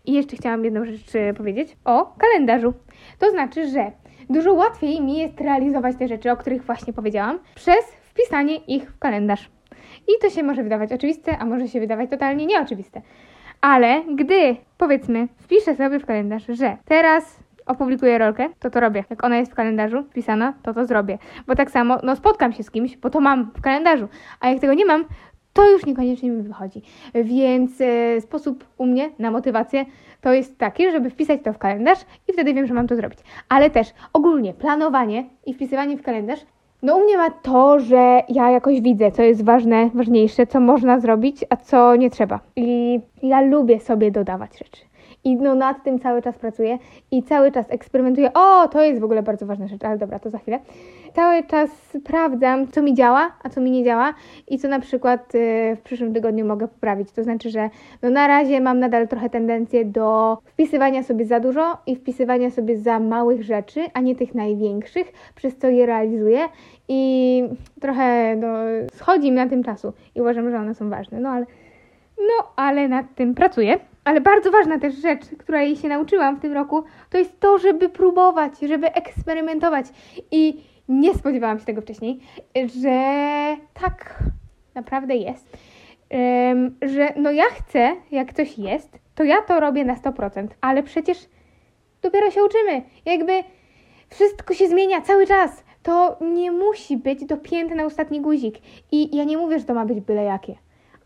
I 0.07 0.12
jeszcze 0.12 0.36
chciałam 0.36 0.64
jedną 0.64 0.84
rzecz 0.84 1.14
e, 1.14 1.34
powiedzieć 1.34 1.76
o 1.84 2.14
kalendarzu. 2.18 2.74
To 3.18 3.30
znaczy, 3.30 3.68
że 3.68 3.92
dużo 4.30 4.53
łatwiej 4.53 5.01
mi 5.01 5.18
jest 5.18 5.40
realizować 5.40 5.96
te 5.96 6.09
rzeczy, 6.09 6.30
o 6.30 6.36
których 6.36 6.64
właśnie 6.64 6.92
powiedziałam, 6.92 7.38
przez 7.55 7.84
wpisanie 8.03 8.57
ich 8.57 8.90
w 8.90 8.98
kalendarz. 8.98 9.51
I 10.09 10.12
to 10.20 10.30
się 10.30 10.42
może 10.42 10.62
wydawać 10.62 10.92
oczywiste, 10.92 11.38
a 11.38 11.44
może 11.44 11.68
się 11.68 11.80
wydawać 11.80 12.11
totalnie 12.11 12.46
nieoczywiste. 12.46 13.03
Ale 13.61 14.03
gdy, 14.14 14.57
powiedzmy, 14.78 15.28
wpiszę 15.38 15.76
sobie 15.76 15.98
w 15.98 16.07
kalendarz, 16.07 16.46
że 16.48 16.76
teraz 16.84 17.40
opublikuję 17.66 18.18
rolkę, 18.18 18.48
to 18.59 18.70
to 18.70 18.80
robię. 18.80 19.05
Jak 19.11 19.24
ona 19.24 19.36
jest 19.36 19.53
w 19.53 19.55
kalendarzu 19.55 20.03
wpisana, 20.03 20.55
to 20.62 20.74
to 20.74 20.86
zrobię. 20.86 21.18
Bo 21.46 21.55
tak 21.55 21.70
samo, 21.70 21.98
no 22.03 22.16
spotkam 22.16 22.53
się 22.53 22.62
z 22.62 22.70
kimś, 22.70 22.96
bo 22.96 23.11
to 23.11 23.20
mam 23.20 23.51
w 23.57 23.61
kalendarzu. 23.61 24.09
A 24.40 24.48
jak 24.48 24.61
tego 24.61 24.74
nie 24.74 24.86
mam, 24.86 25.05
to 25.53 25.70
już 25.70 25.86
niekoniecznie 25.86 26.30
mi 26.30 26.42
wychodzi. 26.42 26.82
Więc 27.14 27.80
e, 27.80 28.20
sposób 28.20 28.64
u 28.78 28.86
mnie 28.86 29.11
na 29.18 29.30
motywację 29.30 29.84
to 30.20 30.32
jest 30.32 30.59
taki, 30.59 30.90
żeby 30.90 31.11
wpisać 31.11 31.40
to 31.44 31.53
w 31.53 31.59
kalendarz 31.59 31.98
i 32.28 32.32
wtedy 32.32 32.55
wiem, 32.55 32.66
że 32.66 32.74
mam 32.74 32.86
to 32.86 32.96
zrobić. 32.96 33.18
Ale 33.48 33.70
też 33.70 33.94
ogólnie 34.12 34.55
planowanie 34.55 35.24
i 35.46 35.55
wpisywanie 35.55 35.96
w 35.96 36.03
kalendarz 36.03 36.40
no 36.82 36.96
u 36.96 37.05
mnie 37.05 37.16
ma 37.16 37.30
to, 37.30 37.80
że 37.80 38.22
ja 38.28 38.51
jakoś 38.51 38.80
widzę, 38.80 39.12
co 39.12 39.22
jest 39.22 39.44
ważne, 39.44 39.90
ważniejsze, 39.94 40.46
co 40.46 40.61
można 40.61 41.01
zrobić, 41.01 41.44
a 41.51 41.57
co 41.57 41.96
nie 41.96 42.11
trzeba. 42.11 42.40
I 42.57 43.01
ja 43.22 43.40
lubię 43.40 43.80
sobie 43.80 44.11
dodawać 44.11 44.59
rzeczy. 44.59 44.82
I 45.25 45.37
no 45.37 45.55
nad 45.55 45.85
tym 45.85 45.99
cały 45.99 46.23
czas 46.23 46.39
pracuję 46.39 46.79
i 47.11 47.23
cały 47.23 47.53
czas 47.53 47.66
eksperymentuję. 47.68 48.33
O, 48.33 48.68
to 48.68 48.83
jest 48.83 49.01
w 49.01 49.05
ogóle 49.05 49.23
bardzo 49.23 49.47
ważna 49.47 49.68
rzecz, 49.68 49.85
ale 49.85 49.99
dobra, 49.99 50.18
to 50.18 50.31
za 50.31 50.39
chwilę 50.39 50.59
cały 51.14 51.43
czas 51.43 51.71
sprawdzam, 51.97 52.68
co 52.68 52.83
mi 52.83 52.95
działa, 52.95 53.33
a 53.43 53.49
co 53.49 53.61
mi 53.61 53.71
nie 53.71 53.85
działa 53.85 54.14
i 54.49 54.59
co 54.59 54.68
na 54.68 54.81
przykład 54.81 55.35
y, 55.35 55.77
w 55.77 55.81
przyszłym 55.83 56.14
tygodniu 56.14 56.47
mogę 56.47 56.68
poprawić. 56.68 57.12
To 57.12 57.23
znaczy, 57.23 57.51
że 57.51 57.71
no 58.03 58.11
na 58.11 58.27
razie 58.27 58.61
mam 58.61 58.79
nadal 58.79 59.09
trochę 59.09 59.31
tendencję 59.31 59.85
do 59.85 60.39
wpisywania 60.45 61.03
sobie 61.03 61.25
za 61.25 61.41
dużo 61.41 61.79
i 61.87 61.97
wpisywania 61.97 62.51
sobie 62.51 62.79
za 62.79 63.01
małych 63.01 63.43
rzeczy, 63.43 63.81
a 63.95 64.01
nie 64.01 64.16
tych 64.16 64.35
największych, 64.35 65.12
przez 65.35 65.57
co 65.57 65.68
je 65.68 65.87
realizuję 65.87 66.49
i 66.89 67.43
trochę 67.81 68.37
no, 68.37 68.49
schodzi 68.95 69.31
mi 69.31 69.37
na 69.37 69.49
tym 69.49 69.62
czasu 69.62 69.93
i 70.14 70.21
uważam, 70.21 70.51
że 70.51 70.57
one 70.57 70.75
są 70.75 70.91
ważne. 70.91 71.21
No 71.21 71.29
ale, 71.29 71.47
no, 72.18 72.53
ale 72.57 72.89
nad 72.89 73.14
tym 73.14 73.35
pracuję. 73.35 73.89
Ale 74.05 74.20
bardzo 74.20 74.51
ważna 74.51 74.78
też 74.78 74.94
rzecz, 74.94 75.20
której 75.38 75.76
się 75.76 75.88
nauczyłam 75.88 76.36
w 76.36 76.40
tym 76.40 76.53
roku, 76.53 76.84
to 77.11 77.18
jest 77.18 77.40
to, 77.40 77.59
żeby 77.59 77.88
próbować, 77.88 78.53
żeby 78.61 78.92
eksperymentować. 78.92 79.86
I 80.30 80.64
nie 80.88 81.14
spodziewałam 81.14 81.59
się 81.59 81.64
tego 81.64 81.80
wcześniej, 81.80 82.20
że 82.82 83.01
tak 83.74 84.22
naprawdę 84.74 85.16
jest. 85.16 85.57
Um, 86.11 86.76
że 86.82 87.12
no 87.16 87.30
ja 87.30 87.44
chcę, 87.44 87.96
jak 88.11 88.32
coś 88.32 88.59
jest, 88.59 88.98
to 89.14 89.24
ja 89.24 89.42
to 89.42 89.61
robię 89.61 89.84
na 89.84 89.94
100%, 89.94 90.46
ale 90.61 90.82
przecież 90.82 91.18
dopiero 92.03 92.30
się 92.30 92.44
uczymy. 92.44 92.82
Jakby 93.05 93.32
wszystko 94.09 94.55
się 94.55 94.68
zmienia 94.68 95.01
cały 95.01 95.26
czas. 95.26 95.64
To 95.82 96.16
nie 96.20 96.53
musi 96.53 96.96
być 96.96 97.24
dopięte 97.24 97.74
na 97.74 97.84
ostatni 97.84 98.20
guzik. 98.20 98.59
I 98.92 99.16
ja 99.16 99.24
nie 99.24 99.36
mówię, 99.36 99.59
że 99.59 99.64
to 99.64 99.74
ma 99.74 99.84
być 99.86 100.01
byle 100.01 100.24
jakie, 100.24 100.55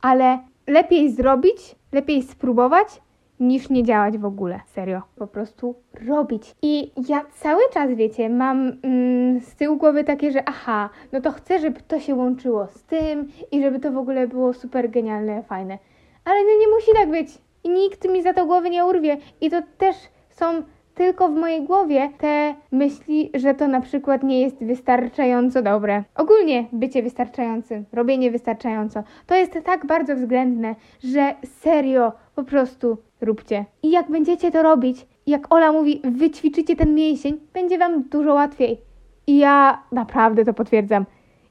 ale 0.00 0.38
lepiej 0.66 1.12
zrobić, 1.12 1.74
lepiej 1.94 2.22
spróbować, 2.22 3.00
niż 3.40 3.70
nie 3.70 3.82
działać 3.82 4.18
w 4.18 4.24
ogóle. 4.24 4.60
Serio. 4.66 5.02
Po 5.16 5.26
prostu 5.26 5.74
robić. 6.06 6.54
I 6.62 6.92
ja 7.08 7.24
cały 7.34 7.62
czas, 7.72 7.90
wiecie, 7.90 8.28
mam 8.28 8.72
mm, 8.82 9.40
z 9.40 9.54
tyłu 9.54 9.76
głowy 9.76 10.04
takie, 10.04 10.30
że 10.30 10.48
aha, 10.48 10.90
no 11.12 11.20
to 11.20 11.32
chcę, 11.32 11.58
żeby 11.58 11.80
to 11.80 12.00
się 12.00 12.14
łączyło 12.14 12.66
z 12.66 12.82
tym 12.82 13.28
i 13.52 13.62
żeby 13.62 13.80
to 13.80 13.92
w 13.92 13.96
ogóle 13.98 14.28
było 14.28 14.52
super 14.52 14.90
genialne, 14.90 15.42
fajne. 15.42 15.78
Ale 16.24 16.36
no 16.42 16.60
nie 16.60 16.68
musi 16.68 16.90
tak 16.94 17.10
być. 17.10 17.38
I 17.64 17.68
nikt 17.68 18.08
mi 18.08 18.22
za 18.22 18.34
to 18.34 18.46
głowy 18.46 18.70
nie 18.70 18.86
urwie. 18.86 19.16
I 19.40 19.50
to 19.50 19.62
też 19.78 19.96
są 20.30 20.62
tylko 20.94 21.28
w 21.28 21.34
mojej 21.34 21.62
głowie 21.62 22.10
te 22.18 22.54
myśli, 22.72 23.30
że 23.34 23.54
to 23.54 23.68
na 23.68 23.80
przykład 23.80 24.22
nie 24.22 24.40
jest 24.40 24.64
wystarczająco 24.64 25.62
dobre. 25.62 26.04
Ogólnie 26.16 26.66
bycie 26.72 27.02
wystarczającym, 27.02 27.84
robienie 27.92 28.30
wystarczająco, 28.30 29.02
to 29.26 29.34
jest 29.34 29.58
tak 29.64 29.86
bardzo 29.86 30.16
względne, 30.16 30.74
że 31.04 31.34
serio 31.44 32.12
po 32.34 32.44
prostu 32.44 32.96
róbcie. 33.20 33.64
I 33.82 33.90
jak 33.90 34.10
będziecie 34.10 34.50
to 34.50 34.62
robić, 34.62 35.06
jak 35.26 35.54
Ola 35.54 35.72
mówi, 35.72 36.00
wyćwiczycie 36.04 36.76
ten 36.76 36.94
mięsień, 36.94 37.40
będzie 37.52 37.78
Wam 37.78 38.02
dużo 38.02 38.34
łatwiej. 38.34 38.80
I 39.26 39.38
ja 39.38 39.82
naprawdę 39.92 40.44
to 40.44 40.54
potwierdzam. 40.54 41.04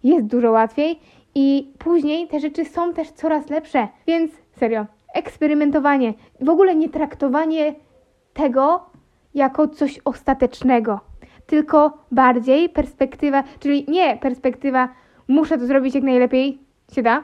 Jest 0.03 0.25
dużo 0.25 0.51
łatwiej 0.51 0.99
i 1.35 1.71
później 1.79 2.27
te 2.27 2.39
rzeczy 2.39 2.65
są 2.65 2.93
też 2.93 3.11
coraz 3.11 3.49
lepsze. 3.49 3.87
Więc 4.07 4.31
serio, 4.57 4.85
eksperymentowanie, 5.13 6.13
w 6.41 6.49
ogóle 6.49 6.75
nie 6.75 6.89
traktowanie 6.89 7.75
tego 8.33 8.92
jako 9.35 9.67
coś 9.67 9.99
ostatecznego, 10.05 10.99
tylko 11.45 11.97
bardziej 12.11 12.69
perspektywa, 12.69 13.43
czyli 13.59 13.85
nie 13.87 14.17
perspektywa, 14.17 14.89
muszę 15.27 15.57
to 15.57 15.65
zrobić 15.65 15.95
jak 15.95 16.03
najlepiej 16.03 16.59
się 16.91 17.01
da, 17.01 17.23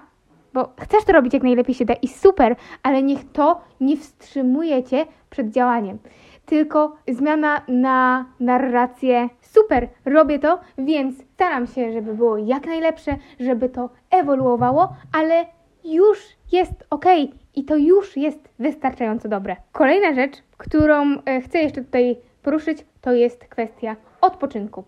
bo 0.54 0.74
chcesz 0.80 1.04
to 1.04 1.14
robić 1.14 1.34
jak 1.34 1.44
najlepiej 1.44 1.76
się 1.76 1.86
da 1.86 1.94
i 1.94 2.08
super, 2.08 2.56
ale 2.84 3.04
niech 3.04 3.32
to 3.32 3.62
nie 3.82 3.98
wstrzymuje 3.98 4.84
cię 4.84 5.06
przed 5.30 5.50
działaniem. 5.50 5.98
Tylko 6.46 6.96
zmiana 7.08 7.62
na 7.68 8.26
narrację. 8.40 9.30
Super, 9.42 9.88
robię 10.06 10.40
to, 10.40 10.60
więc 10.78 11.24
staram 11.34 11.68
się, 11.68 11.94
żeby 11.94 12.14
było 12.14 12.38
jak 12.38 12.66
najlepsze, 12.66 13.16
żeby 13.40 13.70
to 13.70 13.90
ewoluowało, 14.12 14.96
ale 15.12 15.46
już 15.84 16.20
jest 16.52 16.84
ok 16.90 17.06
i 17.60 17.64
to 17.64 17.76
już 17.76 18.18
jest 18.18 18.50
wystarczająco 18.60 19.30
dobre. 19.30 19.56
Kolejna 19.72 20.14
rzecz, 20.14 20.44
którą 20.58 21.06
e, 21.26 21.42
chcę 21.42 21.60
jeszcze 21.60 21.84
tutaj 21.84 22.18
poruszyć, 22.44 22.86
to 23.02 23.14
jest 23.14 23.46
kwestia 23.46 23.96
odpoczynku 24.22 24.84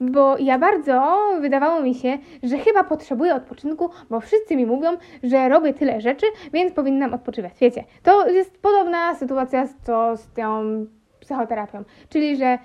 bo 0.00 0.38
ja 0.38 0.58
bardzo 0.58 1.18
wydawało 1.40 1.82
mi 1.82 1.94
się, 1.94 2.18
że 2.42 2.58
chyba 2.58 2.84
potrzebuję 2.84 3.34
odpoczynku, 3.34 3.90
bo 4.10 4.20
wszyscy 4.20 4.56
mi 4.56 4.66
mówią, 4.66 4.90
że 5.22 5.48
robię 5.48 5.74
tyle 5.74 6.00
rzeczy, 6.00 6.26
więc 6.52 6.72
powinnam 6.72 7.14
odpoczywać. 7.14 7.52
Wiecie, 7.60 7.84
to 8.02 8.28
jest 8.28 8.58
podobna 8.58 9.14
sytuacja 9.14 9.68
co 9.82 10.16
z 10.16 10.26
tą 10.32 10.86
psychoterapią, 11.20 11.84
czyli 12.08 12.36
że 12.36 12.58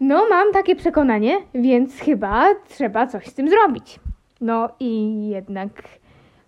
no 0.00 0.28
mam 0.30 0.52
takie 0.52 0.76
przekonanie, 0.76 1.36
więc 1.54 2.00
chyba 2.00 2.44
trzeba 2.68 3.06
coś 3.06 3.26
z 3.26 3.34
tym 3.34 3.48
zrobić. 3.48 4.00
No 4.40 4.68
i 4.80 5.20
jednak 5.28 5.70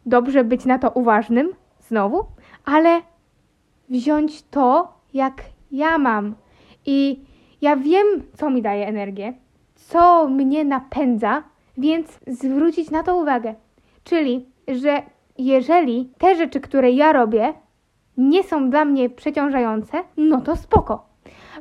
dobrze 0.07 0.45
być 0.45 0.65
na 0.65 0.79
to 0.79 0.91
uważnym, 0.91 1.53
znowu, 1.89 2.25
ale 2.65 3.01
wziąć 3.91 4.43
to, 4.43 4.93
jak 5.15 5.43
ja 5.73 5.99
mam. 5.99 6.35
I 6.87 7.21
ja 7.61 7.77
wiem, 7.77 8.07
co 8.35 8.51
mi 8.51 8.63
daje 8.63 8.87
energię, 8.87 9.33
co 9.75 10.29
mnie 10.29 10.65
napędza, 10.65 11.43
więc 11.79 12.21
zwrócić 12.27 12.91
na 12.91 13.03
to 13.03 13.17
uwagę. 13.17 13.55
Czyli, 14.05 14.47
że 14.69 15.03
jeżeli 15.39 16.13
te 16.19 16.37
rzeczy, 16.37 16.61
które 16.61 16.91
ja 16.91 17.13
robię, 17.13 17.55
nie 18.17 18.43
są 18.43 18.71
dla 18.71 18.85
mnie 18.85 19.11
przeciążające, 19.11 20.05
no 20.17 20.41
to 20.41 20.57
spoko. 20.57 21.09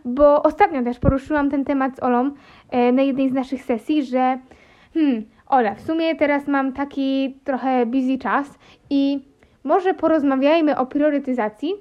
Bo 0.06 0.44
ostatnio 0.44 0.84
też 0.84 1.00
poruszyłam 1.00 1.50
ten 1.50 1.66
temat 1.66 1.96
z 1.96 2.04
Olą 2.04 2.32
e, 2.70 2.92
na 2.92 3.02
jednej 3.02 3.30
z 3.30 3.34
naszych 3.34 3.64
sesji, 3.64 4.04
że 4.04 4.40
hmm, 4.94 5.26
Ola, 5.48 5.76
w 5.76 5.82
sumie 5.82 6.16
teraz 6.16 6.48
mam 6.48 6.74
taki 6.74 7.38
trochę 7.44 7.86
busy 7.86 8.18
czas 8.18 8.60
i 8.90 9.20
może 9.64 9.94
porozmawiajmy 9.94 10.78
o 10.78 10.86
priorytetyzacji, 10.86 11.74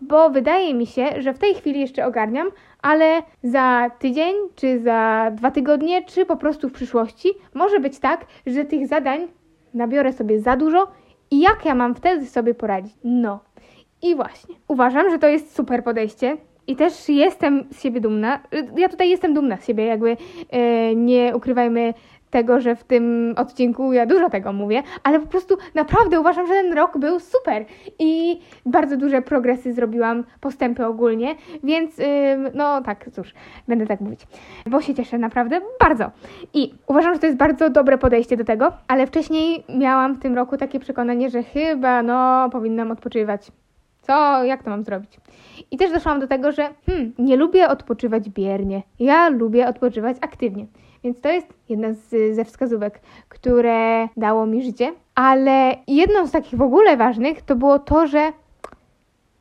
bo 0.00 0.30
wydaje 0.30 0.74
mi 0.74 0.86
się, 0.86 1.22
że 1.22 1.34
w 1.34 1.38
tej 1.38 1.54
chwili 1.54 1.80
jeszcze 1.80 2.06
ogarniam, 2.06 2.48
ale 2.82 3.22
za 3.42 3.90
tydzień, 3.98 4.34
czy 4.54 4.80
za 4.80 5.30
dwa 5.32 5.50
tygodnie, 5.50 6.04
czy 6.04 6.26
po 6.26 6.36
prostu 6.36 6.68
w 6.68 6.72
przyszłości 6.72 7.28
może 7.54 7.80
być 7.80 7.98
tak, 7.98 8.26
że 8.46 8.64
tych 8.64 8.86
zadań 8.86 9.20
nabiorę 9.74 10.12
sobie 10.12 10.40
za 10.40 10.56
dużo 10.56 10.86
i 11.30 11.40
jak 11.40 11.64
ja 11.64 11.74
mam 11.74 11.94
wtedy 11.94 12.26
sobie 12.26 12.54
poradzić? 12.54 12.94
No. 13.04 13.40
I 14.02 14.14
właśnie, 14.14 14.54
uważam, 14.68 15.10
że 15.10 15.18
to 15.18 15.28
jest 15.28 15.56
super 15.56 15.84
podejście. 15.84 16.36
I 16.66 16.76
też 16.76 17.08
jestem 17.08 17.64
z 17.72 17.82
siebie 17.82 18.00
dumna. 18.00 18.40
Ja 18.76 18.88
tutaj 18.88 19.10
jestem 19.10 19.34
dumna 19.34 19.56
z 19.56 19.66
siebie, 19.66 19.84
jakby 19.84 20.16
e, 20.50 20.94
nie 20.94 21.36
ukrywajmy 21.36 21.94
tego, 22.34 22.60
że 22.60 22.76
w 22.76 22.84
tym 22.84 23.34
odcinku 23.36 23.92
ja 23.92 24.06
dużo 24.06 24.30
tego 24.30 24.52
mówię, 24.52 24.82
ale 25.02 25.20
po 25.20 25.26
prostu 25.26 25.56
naprawdę 25.74 26.20
uważam, 26.20 26.46
że 26.46 26.52
ten 26.52 26.72
rok 26.72 26.98
był 26.98 27.20
super 27.20 27.64
i 27.98 28.40
bardzo 28.66 28.96
duże 28.96 29.22
progresy 29.22 29.72
zrobiłam, 29.72 30.24
postępy 30.40 30.86
ogólnie, 30.86 31.34
więc 31.62 31.98
yy, 31.98 32.06
no 32.54 32.82
tak, 32.82 33.10
cóż, 33.12 33.34
będę 33.68 33.86
tak 33.86 34.00
mówić, 34.00 34.20
bo 34.66 34.80
się 34.80 34.94
cieszę 34.94 35.18
naprawdę 35.18 35.60
bardzo. 35.80 36.10
I 36.54 36.74
uważam, 36.86 37.14
że 37.14 37.20
to 37.20 37.26
jest 37.26 37.38
bardzo 37.38 37.70
dobre 37.70 37.98
podejście 37.98 38.36
do 38.36 38.44
tego, 38.44 38.72
ale 38.88 39.06
wcześniej 39.06 39.64
miałam 39.78 40.14
w 40.14 40.18
tym 40.18 40.34
roku 40.34 40.56
takie 40.56 40.80
przekonanie, 40.80 41.30
że 41.30 41.42
chyba 41.42 42.02
no 42.02 42.50
powinnam 42.50 42.90
odpoczywać. 42.90 43.52
Co, 44.02 44.44
jak 44.44 44.62
to 44.62 44.70
mam 44.70 44.84
zrobić? 44.84 45.20
I 45.70 45.76
też 45.76 45.92
doszłam 45.92 46.20
do 46.20 46.26
tego, 46.26 46.52
że 46.52 46.68
hmm, 46.86 47.12
nie 47.18 47.36
lubię 47.36 47.68
odpoczywać 47.68 48.30
biernie. 48.30 48.82
Ja 48.98 49.28
lubię 49.28 49.68
odpoczywać 49.68 50.16
aktywnie. 50.20 50.66
Więc 51.04 51.20
to 51.20 51.28
jest 51.28 51.54
jedna 51.68 51.92
z, 51.92 52.34
ze 52.34 52.44
wskazówek, 52.44 53.00
które 53.28 54.08
dało 54.16 54.46
mi 54.46 54.62
życie. 54.62 54.92
Ale 55.14 55.76
jedną 55.86 56.26
z 56.26 56.30
takich 56.30 56.58
w 56.58 56.62
ogóle 56.62 56.96
ważnych 56.96 57.42
to 57.42 57.56
było 57.56 57.78
to, 57.78 58.06
że 58.06 58.32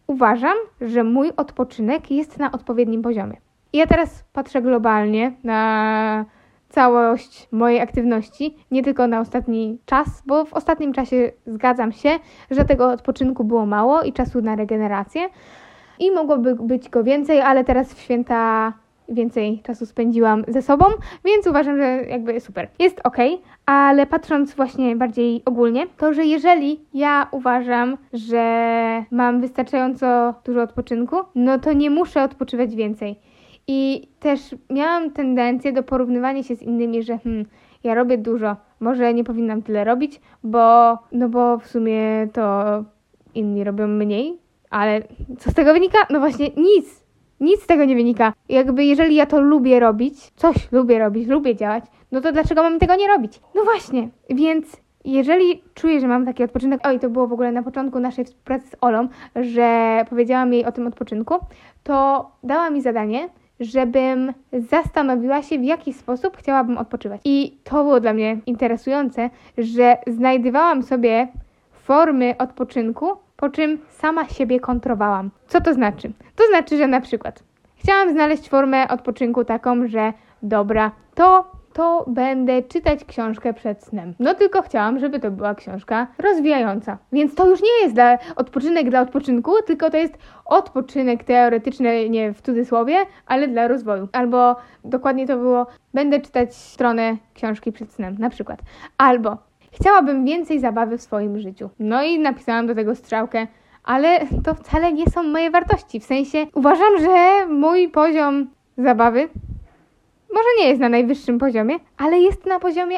uważam, 0.07 0.57
że 0.82 1.03
mój 1.03 1.32
odpoczynek 1.38 2.11
jest 2.11 2.39
na 2.39 2.51
odpowiednim 2.51 3.01
poziomie. 3.01 3.38
I 3.74 3.78
ja 3.78 3.88
teraz 3.88 4.24
patrzę 4.34 4.61
globalnie 4.61 5.32
na 5.43 6.26
całość 6.70 7.47
mojej 7.51 7.82
aktywności, 7.82 8.55
nie 8.72 8.84
tylko 8.84 9.07
na 9.07 9.20
ostatni 9.20 9.78
czas, 9.86 10.24
bo 10.26 10.45
w 10.45 10.53
ostatnim 10.53 10.93
czasie 10.93 11.32
zgadzam 11.45 11.91
się, 11.91 12.09
że 12.51 12.66
tego 12.66 12.91
odpoczynku 12.91 13.43
było 13.43 13.66
mało 13.66 14.01
i 14.01 14.14
czasu 14.14 14.41
na 14.41 14.55
regenerację 14.55 15.22
i 15.99 16.11
mogłoby 16.11 16.55
być 16.55 16.89
go 16.89 17.03
więcej, 17.03 17.41
ale 17.41 17.64
teraz 17.64 17.93
w 17.93 17.99
święta 17.99 18.74
więcej 19.10 19.60
czasu 19.64 19.86
spędziłam 19.86 20.43
ze 20.47 20.62
sobą, 20.62 20.86
więc 21.26 21.47
uważam, 21.47 21.78
że 21.78 21.84
jakby 22.10 22.39
super. 22.39 22.68
Jest 22.80 23.01
ok, 23.04 23.18
ale 23.66 24.06
patrząc 24.08 24.56
właśnie 24.56 24.95
bardziej 24.95 25.41
ogólnie, 25.45 25.88
to 25.97 26.14
że 26.14 26.26
jeżeli 26.26 26.80
ja 26.93 27.28
uważam, 27.32 27.97
że 28.14 29.06
mam 29.12 29.41
wystarczająco 29.41 30.34
dużo 30.45 30.62
odpoczynku, 30.62 31.16
no 31.36 31.60
to 31.60 31.74
nie 31.74 31.89
muszę 31.89 32.24
odpoczywać 32.24 32.76
więcej. 32.76 33.16
I 33.68 34.08
też 34.20 34.56
miałam 34.70 35.12
tendencję 35.12 35.72
do 35.72 35.84
porównywania 35.84 36.43
się 36.43 36.56
z 36.56 36.62
innymi, 36.62 37.04
że 37.04 37.18
hmm, 37.18 37.45
ja 37.84 37.93
robię 37.93 38.18
dużo, 38.18 38.56
może 38.80 39.14
nie 39.14 39.24
powinnam 39.24 39.62
tyle 39.62 39.84
robić, 39.84 40.22
bo 40.43 40.97
no 41.12 41.30
bo 41.30 41.58
w 41.58 41.68
sumie 41.68 42.28
to 42.34 42.84
inni 43.36 43.64
robią 43.64 43.88
mniej, 43.88 44.38
ale 44.70 45.01
co 45.39 45.51
z 45.51 45.54
tego 45.54 45.74
wynika? 45.74 45.97
No 46.10 46.20
właśnie 46.20 46.49
nic 46.58 47.03
nic 47.44 47.62
z 47.62 47.68
tego 47.68 47.86
nie 47.86 47.96
wynika. 47.96 48.34
Jakby 48.50 48.84
jeżeli 48.84 49.16
ja 49.16 49.26
to 49.26 49.41
lubię 49.41 49.80
robić, 49.80 50.32
coś 50.36 50.72
lubię 50.72 51.00
robić, 51.00 51.28
lubię 51.28 51.56
działać, 51.56 51.84
no 52.12 52.22
to 52.22 52.32
dlaczego 52.32 52.64
mam 52.64 52.80
tego 52.80 52.96
nie 52.96 53.08
robić? 53.08 53.39
No 53.56 53.64
właśnie, 53.64 54.10
więc 54.30 54.84
jeżeli 55.06 55.64
czuję, 55.74 56.00
że 56.00 56.08
mam 56.08 56.26
taki 56.26 56.44
odpoczynek, 56.44 56.82
oj, 56.84 57.00
to 57.00 57.10
było 57.10 57.28
w 57.28 57.34
ogóle 57.34 57.52
na 57.52 57.64
początku 57.64 58.00
naszej 58.00 58.26
współpracy 58.26 58.68
z 58.68 58.76
Olą, 58.82 59.08
że 59.36 60.00
powiedziałam 60.10 60.54
jej 60.54 60.66
o 60.66 60.72
tym 60.72 60.88
odpoczynku, 60.88 61.36
to 61.84 62.26
dała 62.44 62.70
mi 62.70 62.82
zadanie, 62.82 63.30
żebym 63.60 64.34
zastanowiła 64.54 65.41
się, 65.41 65.60
w 65.60 65.64
jaki 65.64 65.94
sposób 65.94 66.38
chciałabym 66.38 66.78
odpoczywać. 66.78 67.22
I 67.26 67.58
to 67.64 67.84
było 67.84 68.00
dla 68.00 68.14
mnie 68.14 68.38
interesujące, 68.46 69.30
że 69.58 69.98
znajdowałam 70.08 70.84
sobie 70.84 71.28
formy 71.72 72.36
odpoczynku, 72.39 73.08
po 73.44 73.50
czym 73.50 73.78
sama 73.89 74.28
siebie 74.28 74.60
kontrowałam. 74.60 75.30
Co 75.48 75.62
to 75.62 75.74
znaczy? 75.74 76.12
To 76.36 76.44
znaczy, 76.50 76.78
że 76.78 76.88
na 76.88 77.02
przykład 77.02 77.44
chciałam 77.76 78.12
znaleźć 78.12 78.50
formę 78.50 78.88
odpoczynku 78.88 79.46
taką, 79.46 79.88
że 79.88 80.14
dobra, 80.44 80.91
to 81.16 81.52
to 81.74 82.06
będę 82.08 82.64
czytać 82.64 83.06
książkę 83.06 83.54
przed 83.54 83.84
snem. 83.84 84.14
No 84.20 84.34
tylko 84.34 84.62
chciałam, 84.62 85.00
żeby 85.00 85.20
to 85.20 85.32
była 85.32 85.56
książka 85.56 86.08
rozwijająca. 86.20 86.98
Więc 87.12 87.36
to 87.36 87.50
już 87.50 87.62
nie 87.62 87.82
jest 87.82 87.94
dla 87.94 88.18
odpoczynek 88.36 88.89
dla 88.89 89.02
odpoczynku, 89.02 89.52
tylko 89.66 89.89
to 89.89 89.98
jest 89.98 90.18
odpoczynek 90.46 91.24
teoretyczny, 91.24 92.10
nie 92.10 92.34
w 92.34 92.41
cudzysłowie, 92.41 92.96
ale 93.26 93.48
dla 93.48 93.68
rozwoju. 93.68 94.08
Albo 94.12 94.56
dokładnie 94.84 95.28
to 95.28 95.38
było, 95.38 95.68
będę 95.94 96.20
czytać 96.20 96.56
stronę 96.56 97.18
książki 97.34 97.72
przed 97.72 97.91
snem, 97.91 98.16
na 98.20 98.30
przykład. 98.30 98.60
Albo 98.98 99.38
chciałabym 99.74 100.26
więcej 100.26 100.59
zabawy 100.59 100.97
w 100.97 101.01
swoim 101.01 101.39
życiu. 101.39 101.69
No 101.80 102.03
i 102.03 102.19
napisałam 102.19 102.67
do 102.67 102.76
tego 102.76 102.95
strzałkę 102.95 103.47
ale 103.84 104.19
to 104.43 104.53
wcale 104.53 104.93
nie 104.93 105.05
są 105.05 105.24
moje 105.24 105.51
wartości. 105.51 105.99
W 105.99 106.05
sensie 106.05 106.47
uważam, 106.53 106.99
że 106.99 107.47
mój 107.47 107.89
poziom 107.89 108.47
zabawy 108.78 109.30
może 110.34 110.47
nie 110.59 110.67
jest 110.67 110.82
na 110.82 110.89
najwyższym 110.89 111.39
poziomie, 111.39 111.76
ale 111.97 112.19
jest 112.19 112.45
na 112.45 112.59
poziomie 112.59 112.97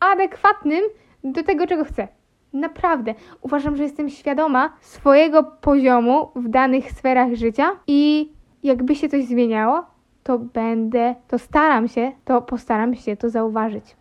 adekwatnym 0.00 0.84
do 1.24 1.42
tego, 1.42 1.66
czego 1.66 1.84
chcę. 1.84 2.08
Naprawdę 2.52 3.14
uważam, 3.40 3.76
że 3.76 3.82
jestem 3.82 4.08
świadoma 4.08 4.76
swojego 4.80 5.42
poziomu 5.42 6.30
w 6.36 6.48
danych 6.48 6.92
sferach 6.92 7.34
życia 7.34 7.70
i 7.86 8.32
jakby 8.62 8.94
się 8.94 9.08
coś 9.08 9.24
zmieniało, 9.24 9.84
to 10.22 10.38
będę, 10.38 11.14
to 11.28 11.38
staram 11.38 11.88
się, 11.88 12.12
to 12.24 12.42
postaram 12.42 12.94
się 12.94 13.16
to 13.16 13.30
zauważyć. 13.30 13.96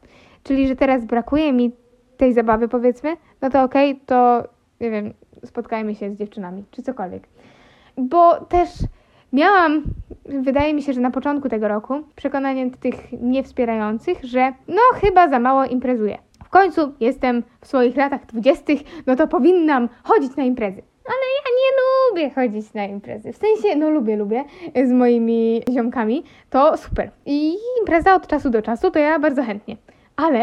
Czyli, 0.48 0.68
że 0.68 0.76
teraz 0.76 1.06
brakuje 1.06 1.54
mi 1.54 1.72
tej 2.18 2.34
zabawy, 2.34 2.68
powiedzmy, 2.68 3.18
no 3.42 3.50
to 3.50 3.64
okej, 3.64 3.92
okay, 3.92 4.06
to 4.06 4.44
nie 4.82 4.92
wiem, 4.92 5.14
spotkajmy 5.46 5.96
się 5.96 6.12
z 6.12 6.18
dziewczynami, 6.18 6.64
czy 6.72 6.82
cokolwiek. 6.82 7.28
Bo 7.98 8.36
też 8.36 8.70
miałam, 9.34 9.84
wydaje 10.26 10.74
mi 10.74 10.82
się, 10.82 10.94
że 10.94 11.02
na 11.02 11.12
początku 11.12 11.50
tego 11.50 11.68
roku, 11.68 11.94
przekonanie 12.16 12.72
tych 12.72 12.96
niewspierających, 13.22 14.24
że 14.24 14.54
no 14.68 14.82
chyba 14.94 15.30
za 15.30 15.40
mało 15.40 15.66
imprezuję. 15.66 16.18
W 16.44 16.50
końcu 16.50 16.94
jestem 17.00 17.44
w 17.62 17.68
swoich 17.68 17.96
latach 17.96 18.26
dwudziestych, 18.26 18.80
no 19.08 19.16
to 19.16 19.28
powinnam 19.28 19.90
chodzić 20.04 20.36
na 20.36 20.44
imprezy. 20.44 20.82
Ale 21.06 21.18
ja 21.38 21.52
nie 21.62 21.72
lubię 22.12 22.36
chodzić 22.36 22.74
na 22.74 22.86
imprezy. 22.86 23.34
W 23.34 23.38
sensie, 23.38 23.76
no 23.80 23.90
lubię, 23.90 24.16
lubię 24.16 24.44
z 24.86 24.92
moimi 24.92 25.62
ziomkami. 25.74 26.24
To 26.50 26.78
super. 26.78 27.12
I 27.26 27.56
impreza 27.80 28.16
od 28.16 28.28
czasu 28.28 28.50
do 28.50 28.62
czasu 28.62 28.92
to 28.92 29.00
ja 29.00 29.20
bardzo 29.20 29.44
chętnie. 29.44 29.78
Ale 30.16 30.40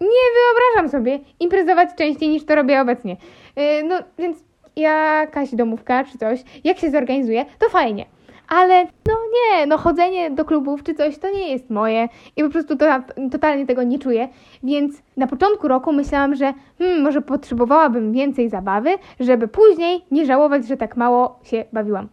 nie 0.00 0.26
wyobrażam 0.34 0.90
sobie 0.90 1.18
imprezować 1.40 1.88
częściej 1.98 2.28
niż 2.28 2.44
to 2.44 2.54
robię 2.54 2.80
obecnie. 2.80 3.16
Yy, 3.56 3.84
no 3.84 3.94
więc 4.18 4.44
jakaś 4.76 5.54
domówka 5.54 6.04
czy 6.04 6.18
coś, 6.18 6.44
jak 6.64 6.78
się 6.78 6.90
zorganizuje, 6.90 7.44
to 7.58 7.68
fajnie. 7.68 8.06
Ale 8.48 8.84
no 8.84 9.14
nie, 9.32 9.66
no 9.66 9.78
chodzenie 9.78 10.30
do 10.30 10.44
klubów 10.44 10.82
czy 10.82 10.94
coś 10.94 11.18
to 11.18 11.30
nie 11.30 11.50
jest 11.50 11.70
moje 11.70 12.08
i 12.36 12.42
po 12.42 12.50
prostu 12.50 12.76
to, 12.76 12.86
totalnie 13.30 13.66
tego 13.66 13.82
nie 13.82 13.98
czuję. 13.98 14.28
Więc 14.62 15.02
na 15.16 15.26
początku 15.26 15.68
roku 15.68 15.92
myślałam, 15.92 16.34
że 16.34 16.52
hmm, 16.78 17.02
może 17.02 17.22
potrzebowałabym 17.22 18.12
więcej 18.12 18.48
zabawy, 18.48 18.90
żeby 19.20 19.48
później 19.48 20.04
nie 20.10 20.26
żałować, 20.26 20.66
że 20.66 20.76
tak 20.76 20.96
mało 20.96 21.38
się 21.42 21.64
bawiłam. 21.72 22.08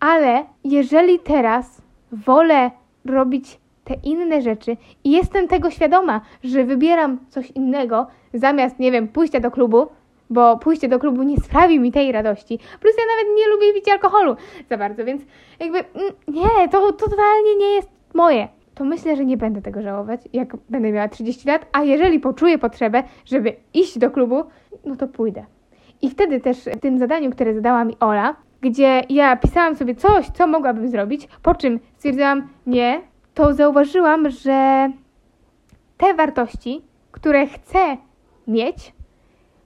Ale 0.00 0.44
jeżeli 0.64 1.18
teraz 1.18 1.82
wolę 2.12 2.70
robić 3.04 3.60
te 3.86 3.94
inne 4.02 4.42
rzeczy 4.42 4.76
i 5.04 5.10
jestem 5.10 5.48
tego 5.48 5.70
świadoma, 5.70 6.20
że 6.44 6.64
wybieram 6.64 7.18
coś 7.28 7.50
innego 7.50 8.06
zamiast, 8.34 8.78
nie 8.78 8.92
wiem, 8.92 9.08
pójścia 9.08 9.40
do 9.40 9.50
klubu, 9.50 9.86
bo 10.30 10.58
pójście 10.58 10.88
do 10.88 10.98
klubu 10.98 11.22
nie 11.22 11.36
sprawi 11.36 11.80
mi 11.80 11.92
tej 11.92 12.12
radości. 12.12 12.58
Plus 12.80 12.94
ja 12.98 13.04
nawet 13.16 13.36
nie 13.38 13.48
lubię 13.48 13.74
pić 13.74 13.88
alkoholu 13.88 14.36
za 14.70 14.78
bardzo, 14.78 15.04
więc 15.04 15.22
jakby 15.60 15.78
mm, 15.78 16.12
nie, 16.28 16.68
to, 16.68 16.92
to 16.92 17.08
totalnie 17.10 17.56
nie 17.58 17.74
jest 17.74 17.88
moje. 18.14 18.48
To 18.74 18.84
myślę, 18.84 19.16
że 19.16 19.24
nie 19.24 19.36
będę 19.36 19.62
tego 19.62 19.82
żałować, 19.82 20.20
jak 20.32 20.56
będę 20.68 20.92
miała 20.92 21.08
30 21.08 21.48
lat, 21.48 21.66
a 21.72 21.82
jeżeli 21.82 22.20
poczuję 22.20 22.58
potrzebę, 22.58 23.02
żeby 23.24 23.52
iść 23.74 23.98
do 23.98 24.10
klubu, 24.10 24.44
no 24.84 24.96
to 24.96 25.08
pójdę. 25.08 25.44
I 26.02 26.10
wtedy 26.10 26.40
też 26.40 26.58
w 26.58 26.80
tym 26.80 26.98
zadaniu, 26.98 27.30
które 27.30 27.54
zadała 27.54 27.84
mi 27.84 27.96
Ola, 28.00 28.36
gdzie 28.60 29.02
ja 29.08 29.36
pisałam 29.36 29.76
sobie 29.76 29.94
coś, 29.94 30.26
co 30.26 30.46
mogłabym 30.46 30.88
zrobić, 30.88 31.28
po 31.42 31.54
czym 31.54 31.80
stwierdziłam 31.96 32.48
nie, 32.66 33.00
to 33.36 33.54
zauważyłam, 33.54 34.30
że 34.30 34.90
te 35.96 36.14
wartości, 36.14 36.82
które 37.12 37.46
chcę 37.46 37.96
mieć, 38.46 38.92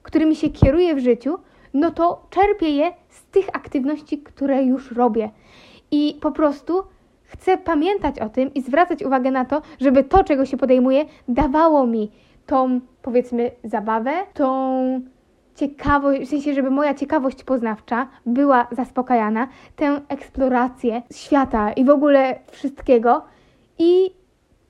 którymi 0.03 0.35
się 0.35 0.49
kieruję 0.49 0.95
w 0.95 0.99
życiu, 0.99 1.37
no 1.73 1.91
to 1.91 2.25
czerpię 2.29 2.69
je 2.69 2.93
z 3.09 3.25
tych 3.25 3.49
aktywności, 3.53 4.17
które 4.17 4.63
już 4.63 4.91
robię. 4.91 5.29
I 5.91 6.17
po 6.21 6.31
prostu 6.31 6.83
chcę 7.23 7.57
pamiętać 7.57 8.19
o 8.19 8.29
tym 8.29 8.53
i 8.53 8.61
zwracać 8.61 9.03
uwagę 9.03 9.31
na 9.31 9.45
to, 9.45 9.61
żeby 9.79 10.03
to, 10.03 10.23
czego 10.23 10.45
się 10.45 10.57
podejmuję, 10.57 11.05
dawało 11.27 11.87
mi 11.87 12.11
tą, 12.45 12.79
powiedzmy, 13.01 13.51
zabawę, 13.63 14.11
tą 14.33 15.01
ciekawość, 15.55 16.21
w 16.21 16.29
sensie, 16.29 16.53
żeby 16.53 16.71
moja 16.71 16.93
ciekawość 16.93 17.43
poznawcza 17.43 18.07
była 18.25 18.67
zaspokajana, 18.71 19.47
tę 19.75 20.01
eksplorację 20.07 21.01
świata 21.11 21.71
i 21.73 21.85
w 21.85 21.89
ogóle 21.89 22.39
wszystkiego. 22.51 23.31
I 23.81 24.13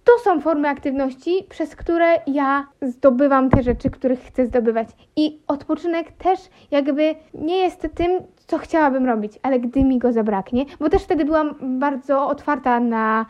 to 0.04 0.12
są 0.24 0.42
formy 0.42 0.70
aktywności, 0.70 1.46
przez 1.50 1.76
które 1.76 2.16
ja 2.28 2.68
zdobywam 2.82 3.50
te 3.50 3.64
rzeczy, 3.64 3.90
których 3.90 4.20
chcę 4.20 4.46
zdobywać. 4.46 4.88
I 5.16 5.40
odpoczynek 5.48 6.12
też 6.12 6.40
jakby 6.72 7.16
nie 7.34 7.58
jest 7.58 7.88
tym, 7.96 8.12
co 8.48 8.58
chciałabym 8.58 9.06
robić, 9.06 9.40
ale 9.44 9.60
gdy 9.60 9.84
mi 9.84 10.00
go 10.00 10.12
zabraknie, 10.12 10.66
bo 10.80 10.90
też 10.90 11.04
wtedy 11.04 11.26
byłam 11.26 11.56
bardzo 11.80 12.28
otwarta 12.28 12.80
na, 12.80 13.26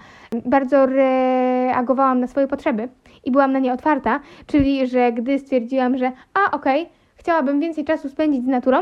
bardzo 0.46 0.86
reagowałam 0.86 2.20
na 2.20 2.28
swoje 2.28 2.48
potrzeby 2.48 2.90
i 3.24 3.32
byłam 3.32 3.52
na 3.52 3.60
nie 3.60 3.74
otwarta, 3.74 4.20
czyli 4.48 4.88
że 4.88 5.12
gdy 5.12 5.40
stwierdziłam, 5.40 5.98
że 5.98 6.12
a 6.34 6.52
okej, 6.52 6.82
okay, 6.82 6.94
chciałabym 7.16 7.60
więcej 7.60 7.86
czasu 7.86 8.10
spędzić 8.10 8.44
z 8.44 8.48
naturą, 8.48 8.82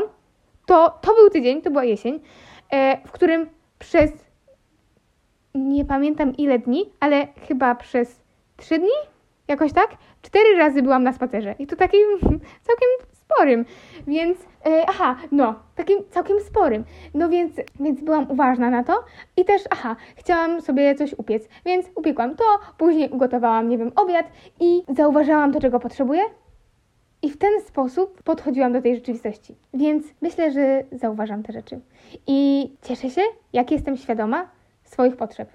to 0.66 0.98
to 1.00 1.14
był 1.14 1.30
tydzień, 1.30 1.62
to 1.62 1.70
była 1.70 1.84
jesień, 1.84 2.20
e, 2.70 3.06
w 3.06 3.12
którym 3.12 3.46
przez 3.78 4.29
nie 5.54 5.84
pamiętam 5.84 6.36
ile 6.36 6.58
dni, 6.58 6.92
ale 7.00 7.26
chyba 7.48 7.74
przez 7.74 8.20
trzy 8.56 8.78
dni, 8.78 8.88
jakoś 9.48 9.72
tak, 9.72 9.90
cztery 10.22 10.56
razy 10.56 10.82
byłam 10.82 11.02
na 11.02 11.12
spacerze 11.12 11.54
i 11.58 11.66
to 11.66 11.76
takim 11.76 12.00
całkiem 12.66 12.88
sporym, 13.12 13.64
więc, 14.06 14.38
e, 14.66 14.84
aha, 14.88 15.16
no, 15.32 15.54
takim 15.74 15.98
całkiem 16.10 16.40
sporym, 16.40 16.84
no 17.14 17.28
więc, 17.28 17.52
więc 17.80 18.00
byłam 18.00 18.30
uważna 18.30 18.70
na 18.70 18.84
to 18.84 19.04
i 19.36 19.44
też, 19.44 19.62
aha, 19.70 19.96
chciałam 20.16 20.60
sobie 20.60 20.94
coś 20.94 21.14
upiec, 21.18 21.48
więc 21.64 21.86
upiekłam 21.94 22.36
to, 22.36 22.44
później 22.78 23.10
ugotowałam, 23.10 23.68
nie 23.68 23.78
wiem, 23.78 23.92
obiad 23.96 24.26
i 24.60 24.82
zauważyłam 24.88 25.52
to, 25.52 25.60
czego 25.60 25.80
potrzebuję. 25.80 26.22
I 27.22 27.30
w 27.30 27.38
ten 27.38 27.60
sposób 27.60 28.22
podchodziłam 28.22 28.72
do 28.72 28.82
tej 28.82 28.94
rzeczywistości. 28.94 29.56
Więc 29.74 30.04
myślę, 30.22 30.50
że 30.52 30.84
zauważam 30.92 31.42
te 31.42 31.52
rzeczy. 31.52 31.80
I 32.26 32.70
cieszę 32.82 33.10
się, 33.10 33.22
jak 33.52 33.70
jestem 33.70 33.96
świadoma, 33.96 34.48
swoich 34.90 35.16
potrzeb, 35.16 35.48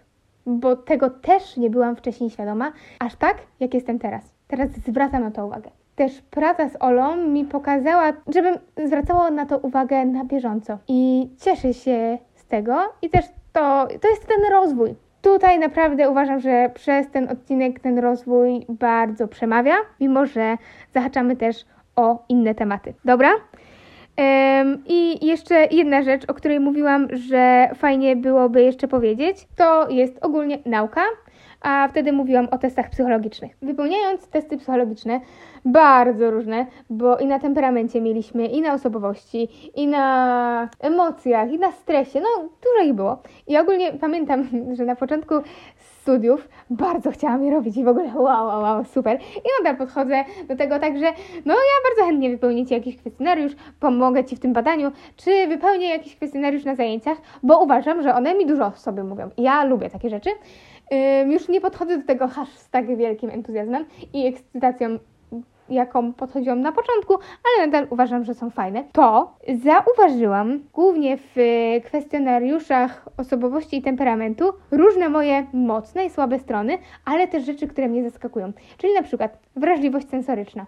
bo 0.45 0.75
tego 0.75 1.09
też 1.09 1.57
nie 1.57 1.69
byłam 1.69 1.95
wcześniej 1.95 2.29
świadoma, 2.29 2.71
aż 2.99 3.15
tak, 3.15 3.37
jak 3.59 3.73
jestem 3.73 3.99
teraz. 3.99 4.31
Teraz 4.47 4.69
zwracam 4.69 5.23
na 5.23 5.31
to 5.31 5.45
uwagę. 5.47 5.69
Też 5.95 6.21
praca 6.21 6.69
z 6.69 6.77
Olą 6.79 7.15
mi 7.15 7.45
pokazała, 7.45 8.13
żebym 8.33 8.55
zwracała 8.85 9.31
na 9.31 9.45
to 9.45 9.57
uwagę 9.57 10.05
na 10.05 10.25
bieżąco. 10.25 10.77
I 10.87 11.29
cieszę 11.41 11.73
się 11.73 12.17
z 12.35 12.45
tego 12.45 12.77
i 13.01 13.09
też 13.09 13.25
to, 13.53 13.87
to 14.01 14.07
jest 14.07 14.27
ten 14.27 14.51
rozwój. 14.51 14.95
Tutaj 15.21 15.59
naprawdę 15.59 16.09
uważam, 16.09 16.39
że 16.39 16.69
przez 16.73 17.11
ten 17.11 17.29
odcinek 17.29 17.79
ten 17.79 17.99
rozwój 17.99 18.65
bardzo 18.69 19.27
przemawia, 19.27 19.75
mimo 19.99 20.25
że 20.25 20.57
zahaczamy 20.93 21.35
też 21.35 21.65
o 21.95 22.23
inne 22.29 22.55
tematy. 22.55 22.93
Dobra? 23.05 23.29
I 24.87 25.25
jeszcze 25.25 25.67
jedna 25.71 26.03
rzecz, 26.03 26.23
o 26.27 26.33
której 26.33 26.59
mówiłam, 26.59 27.07
że 27.11 27.69
fajnie 27.75 28.15
byłoby 28.15 28.63
jeszcze 28.63 28.87
powiedzieć, 28.87 29.47
to 29.55 29.89
jest 29.89 30.25
ogólnie 30.25 30.59
nauka, 30.65 31.01
a 31.61 31.87
wtedy 31.87 32.13
mówiłam 32.13 32.47
o 32.51 32.57
testach 32.57 32.89
psychologicznych. 32.89 33.57
Wypełniając 33.61 34.27
testy 34.27 34.57
psychologiczne, 34.57 35.19
bardzo 35.65 36.31
różne, 36.31 36.65
bo 36.89 37.17
i 37.17 37.25
na 37.25 37.39
temperamencie 37.39 38.01
mieliśmy, 38.01 38.45
i 38.45 38.61
na 38.61 38.73
osobowości, 38.73 39.47
i 39.75 39.87
na 39.87 40.69
emocjach, 40.79 41.51
i 41.51 41.59
na 41.59 41.71
stresie, 41.71 42.19
no 42.19 42.49
dużo 42.63 42.89
ich 42.89 42.93
było. 42.93 43.21
I 43.47 43.57
ogólnie 43.57 43.93
pamiętam, 43.93 44.47
że 44.77 44.85
na 44.85 44.95
początku 44.95 45.35
studiów 46.05 46.49
bardzo 46.69 47.11
chciałam 47.11 47.43
je 47.43 47.51
robić 47.51 47.77
i 47.77 47.83
w 47.83 47.87
ogóle 47.87 48.05
wow, 48.15 48.47
wow, 48.47 48.61
wow, 48.61 48.85
super. 48.85 49.19
I 49.37 49.63
nadal 49.63 49.77
podchodzę 49.77 50.23
do 50.47 50.55
tego 50.55 50.79
tak, 50.79 50.97
że 50.97 51.05
no 51.45 51.53
ja 51.53 51.89
bardzo 51.89 52.05
chętnie 52.05 52.29
wypełnię 52.29 52.65
Ci 52.65 52.73
jakiś 52.73 52.97
kwestionariusz, 52.97 53.51
pomogę 53.79 54.25
Ci 54.25 54.35
w 54.35 54.39
tym 54.39 54.53
badaniu, 54.53 54.91
czy 55.15 55.47
wypełnię 55.47 55.89
jakiś 55.89 56.15
kwestionariusz 56.15 56.65
na 56.65 56.75
zajęciach, 56.75 57.17
bo 57.43 57.63
uważam, 57.63 58.03
że 58.03 58.15
one 58.15 58.35
mi 58.35 58.45
dużo 58.45 58.71
sobie 58.71 59.03
mówią. 59.03 59.29
Ja 59.37 59.63
lubię 59.63 59.89
takie 59.89 60.09
rzeczy. 60.09 60.29
Ym, 61.21 61.31
już 61.31 61.49
nie 61.49 61.61
podchodzę 61.61 61.97
do 61.97 62.07
tego 62.07 62.25
aż 62.25 62.49
z 62.49 62.69
tak 62.69 62.97
wielkim 62.97 63.29
entuzjazmem 63.29 63.85
i 64.13 64.27
ekscytacją 64.27 64.99
jaką 65.69 66.13
podchodziłam 66.13 66.61
na 66.61 66.71
początku, 66.71 67.13
ale 67.13 67.67
nadal 67.67 67.87
uważam, 67.89 68.23
że 68.23 68.33
są 68.33 68.49
fajne, 68.49 68.83
to 68.91 69.33
zauważyłam 69.63 70.59
głównie 70.73 71.17
w 71.17 71.35
kwestionariuszach 71.85 73.09
osobowości 73.17 73.77
i 73.77 73.81
temperamentu 73.81 74.53
różne 74.71 75.09
moje 75.09 75.45
mocne 75.53 76.05
i 76.05 76.09
słabe 76.09 76.39
strony, 76.39 76.77
ale 77.05 77.27
też 77.27 77.45
rzeczy, 77.45 77.67
które 77.67 77.87
mnie 77.87 78.03
zaskakują. 78.03 78.51
Czyli 78.77 78.93
na 78.93 79.03
przykład 79.03 79.37
wrażliwość 79.55 80.09
sensoryczna. 80.09 80.65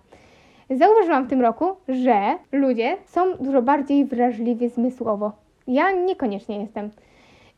Zauważyłam 0.69 1.25
w 1.25 1.29
tym 1.29 1.41
roku, 1.41 1.65
że 1.87 2.35
ludzie 2.51 2.97
są 3.05 3.33
dużo 3.39 3.61
bardziej 3.61 4.05
wrażliwi 4.05 4.69
zmysłowo. 4.69 5.31
Ja 5.67 5.91
niekoniecznie 5.91 6.61
jestem. 6.61 6.89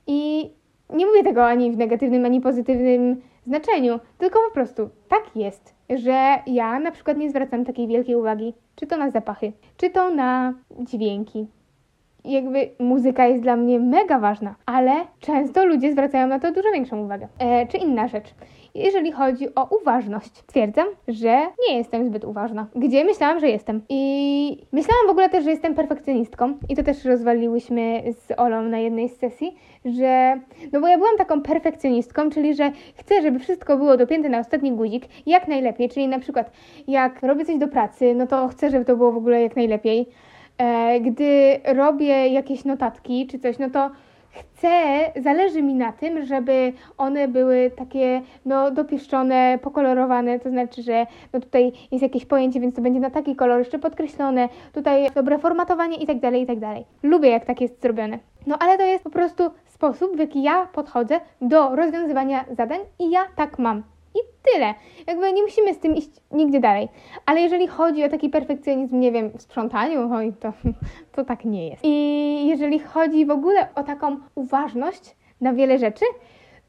I 0.07 0.49
nie 0.93 1.05
mówię 1.05 1.23
tego 1.23 1.45
ani 1.45 1.71
w 1.71 1.77
negatywnym, 1.77 2.25
ani 2.25 2.41
pozytywnym 2.41 3.21
znaczeniu, 3.49 3.99
tylko 4.17 4.39
po 4.47 4.53
prostu 4.53 4.89
tak 5.07 5.35
jest, 5.35 5.75
że 5.89 6.35
ja 6.47 6.79
na 6.79 6.91
przykład 6.91 7.17
nie 7.17 7.29
zwracam 7.29 7.65
takiej 7.65 7.87
wielkiej 7.87 8.15
uwagi, 8.15 8.53
czy 8.75 8.87
to 8.87 8.97
na 8.97 9.11
zapachy, 9.11 9.53
czy 9.77 9.89
to 9.89 10.09
na 10.09 10.53
dźwięki. 10.79 11.47
Jakby 12.25 12.69
muzyka 12.79 13.27
jest 13.27 13.43
dla 13.43 13.55
mnie 13.55 13.79
mega 13.79 14.19
ważna, 14.19 14.55
ale 14.65 14.93
często 15.19 15.65
ludzie 15.65 15.91
zwracają 15.91 16.27
na 16.27 16.39
to 16.39 16.51
dużo 16.51 16.71
większą 16.71 17.03
uwagę. 17.03 17.27
E, 17.39 17.67
czy 17.67 17.77
inna 17.77 18.07
rzecz 18.07 18.33
jeżeli 18.75 19.11
chodzi 19.11 19.55
o 19.55 19.77
uważność. 19.81 20.37
Stwierdzam, 20.37 20.87
że 21.07 21.47
nie 21.69 21.77
jestem 21.77 22.05
zbyt 22.05 22.23
uważna. 22.25 22.67
Gdzie 22.75 23.05
myślałam, 23.05 23.39
że 23.39 23.47
jestem. 23.49 23.81
I 23.89 24.65
myślałam 24.71 25.07
w 25.07 25.09
ogóle 25.09 25.29
też, 25.29 25.43
że 25.43 25.51
jestem 25.51 25.75
perfekcjonistką. 25.75 26.53
I 26.69 26.75
to 26.75 26.83
też 26.83 27.05
rozwaliłyśmy 27.05 28.03
z 28.11 28.39
Olą 28.39 28.61
na 28.61 28.79
jednej 28.79 29.09
z 29.09 29.17
sesji, 29.17 29.55
że... 29.85 30.39
No 30.71 30.81
bo 30.81 30.87
ja 30.87 30.97
byłam 30.97 31.17
taką 31.17 31.41
perfekcjonistką, 31.41 32.29
czyli 32.29 32.55
że 32.55 32.71
chcę, 32.95 33.21
żeby 33.21 33.39
wszystko 33.39 33.77
było 33.77 33.97
dopięte 33.97 34.29
na 34.29 34.39
ostatni 34.39 34.71
guzik 34.71 35.05
jak 35.25 35.47
najlepiej. 35.47 35.89
Czyli 35.89 36.07
na 36.07 36.19
przykład 36.19 36.51
jak 36.87 37.23
robię 37.23 37.45
coś 37.45 37.57
do 37.57 37.67
pracy, 37.67 38.15
no 38.15 38.27
to 38.27 38.47
chcę, 38.47 38.69
żeby 38.69 38.85
to 38.85 38.95
było 38.95 39.11
w 39.11 39.17
ogóle 39.17 39.41
jak 39.41 39.55
najlepiej. 39.55 40.09
E, 40.59 40.99
gdy 40.99 41.59
robię 41.65 42.27
jakieś 42.27 42.65
notatki 42.65 43.27
czy 43.27 43.39
coś, 43.39 43.59
no 43.59 43.69
to 43.69 43.89
chcę, 44.31 44.69
zależy 45.21 45.61
mi 45.61 45.73
na 45.75 45.91
tym, 45.91 46.25
żeby 46.25 46.73
one 46.97 47.27
były 47.27 47.71
takie 47.77 48.21
no, 48.45 48.71
dopieszczone, 48.71 49.59
pokolorowane, 49.61 50.39
to 50.39 50.49
znaczy, 50.49 50.83
że 50.83 51.07
no, 51.33 51.39
tutaj 51.39 51.71
jest 51.91 52.03
jakieś 52.03 52.25
pojęcie, 52.25 52.59
więc 52.59 52.75
to 52.75 52.81
będzie 52.81 52.99
na 52.99 53.09
taki 53.09 53.35
kolor 53.35 53.59
jeszcze 53.59 53.79
podkreślone, 53.79 54.49
tutaj 54.73 55.09
dobre 55.15 55.39
formatowanie 55.39 55.97
i 55.97 56.07
tak 56.07 56.19
dalej, 56.19 56.41
i 56.41 56.45
tak 56.45 56.59
dalej. 56.59 56.85
Lubię, 57.03 57.29
jak 57.29 57.45
tak 57.45 57.61
jest 57.61 57.81
zrobione. 57.81 58.19
No 58.47 58.57
ale 58.59 58.77
to 58.77 58.83
jest 58.83 59.03
po 59.03 59.09
prostu 59.09 59.43
sposób, 59.65 60.15
w 60.15 60.19
jaki 60.19 60.43
ja 60.43 60.67
podchodzę 60.73 61.19
do 61.41 61.75
rozwiązywania 61.75 62.45
zadań 62.57 62.79
i 62.99 63.11
ja 63.11 63.21
tak 63.35 63.59
mam. 63.59 63.83
I 64.15 64.19
tyle. 64.53 64.73
Jakby 65.07 65.33
nie 65.33 65.43
musimy 65.43 65.73
z 65.73 65.79
tym 65.79 65.95
iść 65.95 66.09
nigdzie 66.31 66.59
dalej. 66.59 66.89
Ale 67.25 67.41
jeżeli 67.41 67.67
chodzi 67.67 68.03
o 68.03 68.09
taki 68.09 68.29
perfekcjonizm, 68.29 68.99
nie 68.99 69.11
wiem, 69.11 69.29
w 69.29 69.41
sprzątaniu, 69.41 70.13
oj, 70.13 70.33
to, 70.39 70.53
to 71.15 71.25
tak 71.25 71.45
nie 71.45 71.69
jest. 71.69 71.81
I 71.83 72.47
jeżeli 72.47 72.79
chodzi 72.79 73.25
w 73.25 73.31
ogóle 73.31 73.67
o 73.75 73.83
taką 73.83 74.17
uważność 74.35 75.15
na 75.41 75.53
wiele 75.53 75.77
rzeczy, 75.77 76.05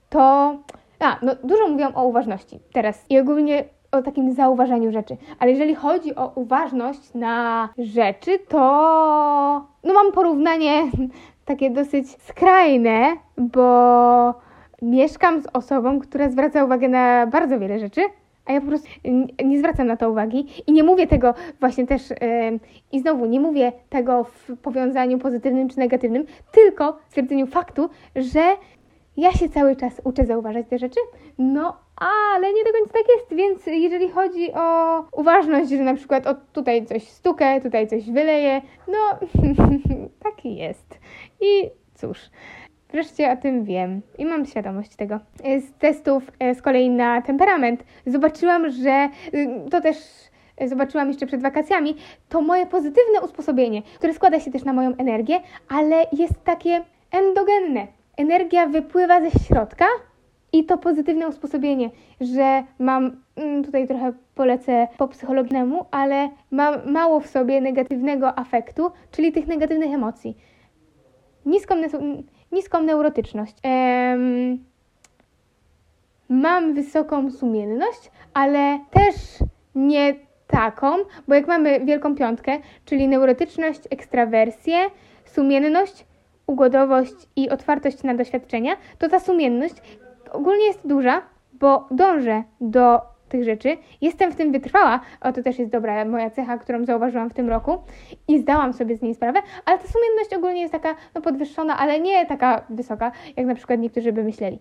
to. 0.08 0.54
A, 0.98 1.16
no 1.22 1.32
dużo 1.44 1.68
mówią 1.68 1.94
o 1.94 2.04
uważności 2.04 2.60
teraz 2.72 3.06
i 3.10 3.18
ogólnie 3.18 3.64
o 3.92 4.02
takim 4.02 4.32
zauważaniu 4.32 4.92
rzeczy. 4.92 5.16
Ale 5.38 5.50
jeżeli 5.50 5.74
chodzi 5.74 6.14
o 6.14 6.32
uważność 6.34 7.14
na 7.14 7.68
rzeczy, 7.78 8.38
to 8.48 8.58
no 9.84 9.94
mam 9.94 10.12
porównanie 10.12 10.82
takie 11.44 11.70
dosyć 11.70 12.10
skrajne, 12.22 13.16
bo 13.38 14.34
mieszkam 14.82 15.42
z 15.42 15.46
osobą, 15.52 16.00
która 16.00 16.28
zwraca 16.28 16.64
uwagę 16.64 16.88
na 16.88 17.26
bardzo 17.26 17.58
wiele 17.58 17.78
rzeczy, 17.78 18.00
a 18.46 18.52
ja 18.52 18.60
po 18.60 18.66
prostu 18.66 18.88
nie 19.44 19.58
zwracam 19.58 19.86
na 19.86 19.96
to 19.96 20.10
uwagi 20.10 20.46
i 20.66 20.72
nie 20.72 20.82
mówię 20.82 21.06
tego 21.06 21.34
właśnie 21.60 21.86
też, 21.86 22.10
yy, 22.10 22.16
i 22.92 23.00
znowu 23.00 23.26
nie 23.26 23.40
mówię 23.40 23.72
tego 23.88 24.24
w 24.24 24.56
powiązaniu 24.62 25.18
pozytywnym 25.18 25.68
czy 25.68 25.78
negatywnym, 25.78 26.26
tylko 26.52 26.92
w 26.92 27.08
stwierdzeniu 27.08 27.46
faktu, 27.46 27.90
że 28.16 28.40
ja 29.16 29.32
się 29.32 29.48
cały 29.48 29.76
czas 29.76 30.00
uczę 30.04 30.26
zauważać 30.26 30.66
te 30.70 30.78
rzeczy, 30.78 31.00
no 31.38 31.76
ale 31.96 32.52
nie 32.52 32.64
do 32.64 32.72
końca 32.72 32.92
tak 32.92 33.04
jest, 33.16 33.34
więc 33.34 33.66
jeżeli 33.66 34.08
chodzi 34.08 34.52
o 34.52 34.98
uważność, 35.12 35.70
że 35.70 35.82
na 35.82 35.94
przykład 35.94 36.26
o 36.26 36.34
tutaj 36.52 36.86
coś 36.86 37.08
stukę, 37.08 37.60
tutaj 37.60 37.88
coś 37.88 38.10
wyleję, 38.10 38.62
no 38.88 39.28
tak 40.24 40.44
jest. 40.44 40.98
I 41.40 41.70
cóż, 41.94 42.18
Wreszcie 42.92 43.32
o 43.32 43.36
tym 43.36 43.64
wiem 43.64 44.00
i 44.18 44.24
mam 44.24 44.46
świadomość 44.46 44.96
tego. 44.96 45.20
Z 45.44 45.72
testów 45.78 46.30
e, 46.38 46.54
z 46.54 46.62
kolei 46.62 46.90
na 46.90 47.22
temperament 47.22 47.84
zobaczyłam, 48.06 48.70
że 48.70 49.08
y, 49.34 49.48
to 49.70 49.80
też 49.80 49.96
zobaczyłam 50.66 51.08
jeszcze 51.08 51.26
przed 51.26 51.42
wakacjami, 51.42 51.96
to 52.28 52.42
moje 52.42 52.66
pozytywne 52.66 53.20
usposobienie, 53.24 53.82
które 53.82 54.14
składa 54.14 54.40
się 54.40 54.50
też 54.50 54.64
na 54.64 54.72
moją 54.72 54.96
energię, 54.96 55.40
ale 55.68 55.96
jest 56.12 56.44
takie 56.44 56.84
endogenne. 57.12 57.86
Energia 58.16 58.66
wypływa 58.66 59.20
ze 59.20 59.30
środka 59.30 59.86
i 60.52 60.64
to 60.64 60.78
pozytywne 60.78 61.28
usposobienie, 61.28 61.90
że 62.20 62.64
mam, 62.78 63.22
mm, 63.36 63.64
tutaj 63.64 63.88
trochę 63.88 64.12
polecę 64.34 64.88
po 64.98 65.08
psychologicznemu, 65.08 65.84
ale 65.90 66.28
mam 66.50 66.92
mało 66.92 67.20
w 67.20 67.26
sobie 67.26 67.60
negatywnego 67.60 68.38
afektu, 68.38 68.90
czyli 69.10 69.32
tych 69.32 69.46
negatywnych 69.46 69.94
emocji. 69.94 70.36
Niską 71.46 71.74
niską 72.52 72.82
neurotyczność. 72.82 73.56
Mam 76.28 76.74
wysoką 76.74 77.30
sumienność, 77.30 78.10
ale 78.34 78.78
też 78.90 79.14
nie 79.74 80.14
taką, 80.46 80.96
bo 81.28 81.34
jak 81.34 81.46
mamy 81.46 81.80
wielką 81.80 82.14
piątkę, 82.14 82.58
czyli 82.84 83.08
neurotyczność, 83.08 83.80
ekstrawersję, 83.90 84.76
sumienność, 85.24 86.06
ugodowość 86.46 87.14
i 87.36 87.50
otwartość 87.50 88.02
na 88.02 88.14
doświadczenia, 88.14 88.76
to 88.98 89.08
ta 89.08 89.20
sumienność 89.20 89.74
ogólnie 90.32 90.66
jest 90.66 90.86
duża, 90.86 91.22
bo 91.52 91.88
dążę 91.90 92.42
do 92.60 93.00
tych 93.30 93.44
rzeczy. 93.44 93.76
Jestem 94.00 94.32
w 94.32 94.36
tym 94.36 94.52
wytrwała, 94.52 95.00
o 95.20 95.32
to 95.32 95.42
też 95.42 95.58
jest 95.58 95.70
dobra 95.70 96.04
moja 96.04 96.30
cecha, 96.30 96.58
którą 96.58 96.84
zauważyłam 96.84 97.30
w 97.30 97.34
tym 97.34 97.48
roku 97.48 97.78
i 98.28 98.38
zdałam 98.38 98.72
sobie 98.72 98.96
z 98.96 99.02
niej 99.02 99.14
sprawę, 99.14 99.40
ale 99.64 99.78
ta 99.78 99.84
sumienność 99.88 100.34
ogólnie 100.34 100.60
jest 100.60 100.72
taka 100.72 100.94
no, 101.14 101.20
podwyższona, 101.20 101.78
ale 101.78 102.00
nie 102.00 102.26
taka 102.26 102.64
wysoka, 102.70 103.12
jak 103.36 103.46
na 103.46 103.54
przykład 103.54 103.80
niektórzy 103.80 104.12
by 104.12 104.24
myśleli. 104.24 104.58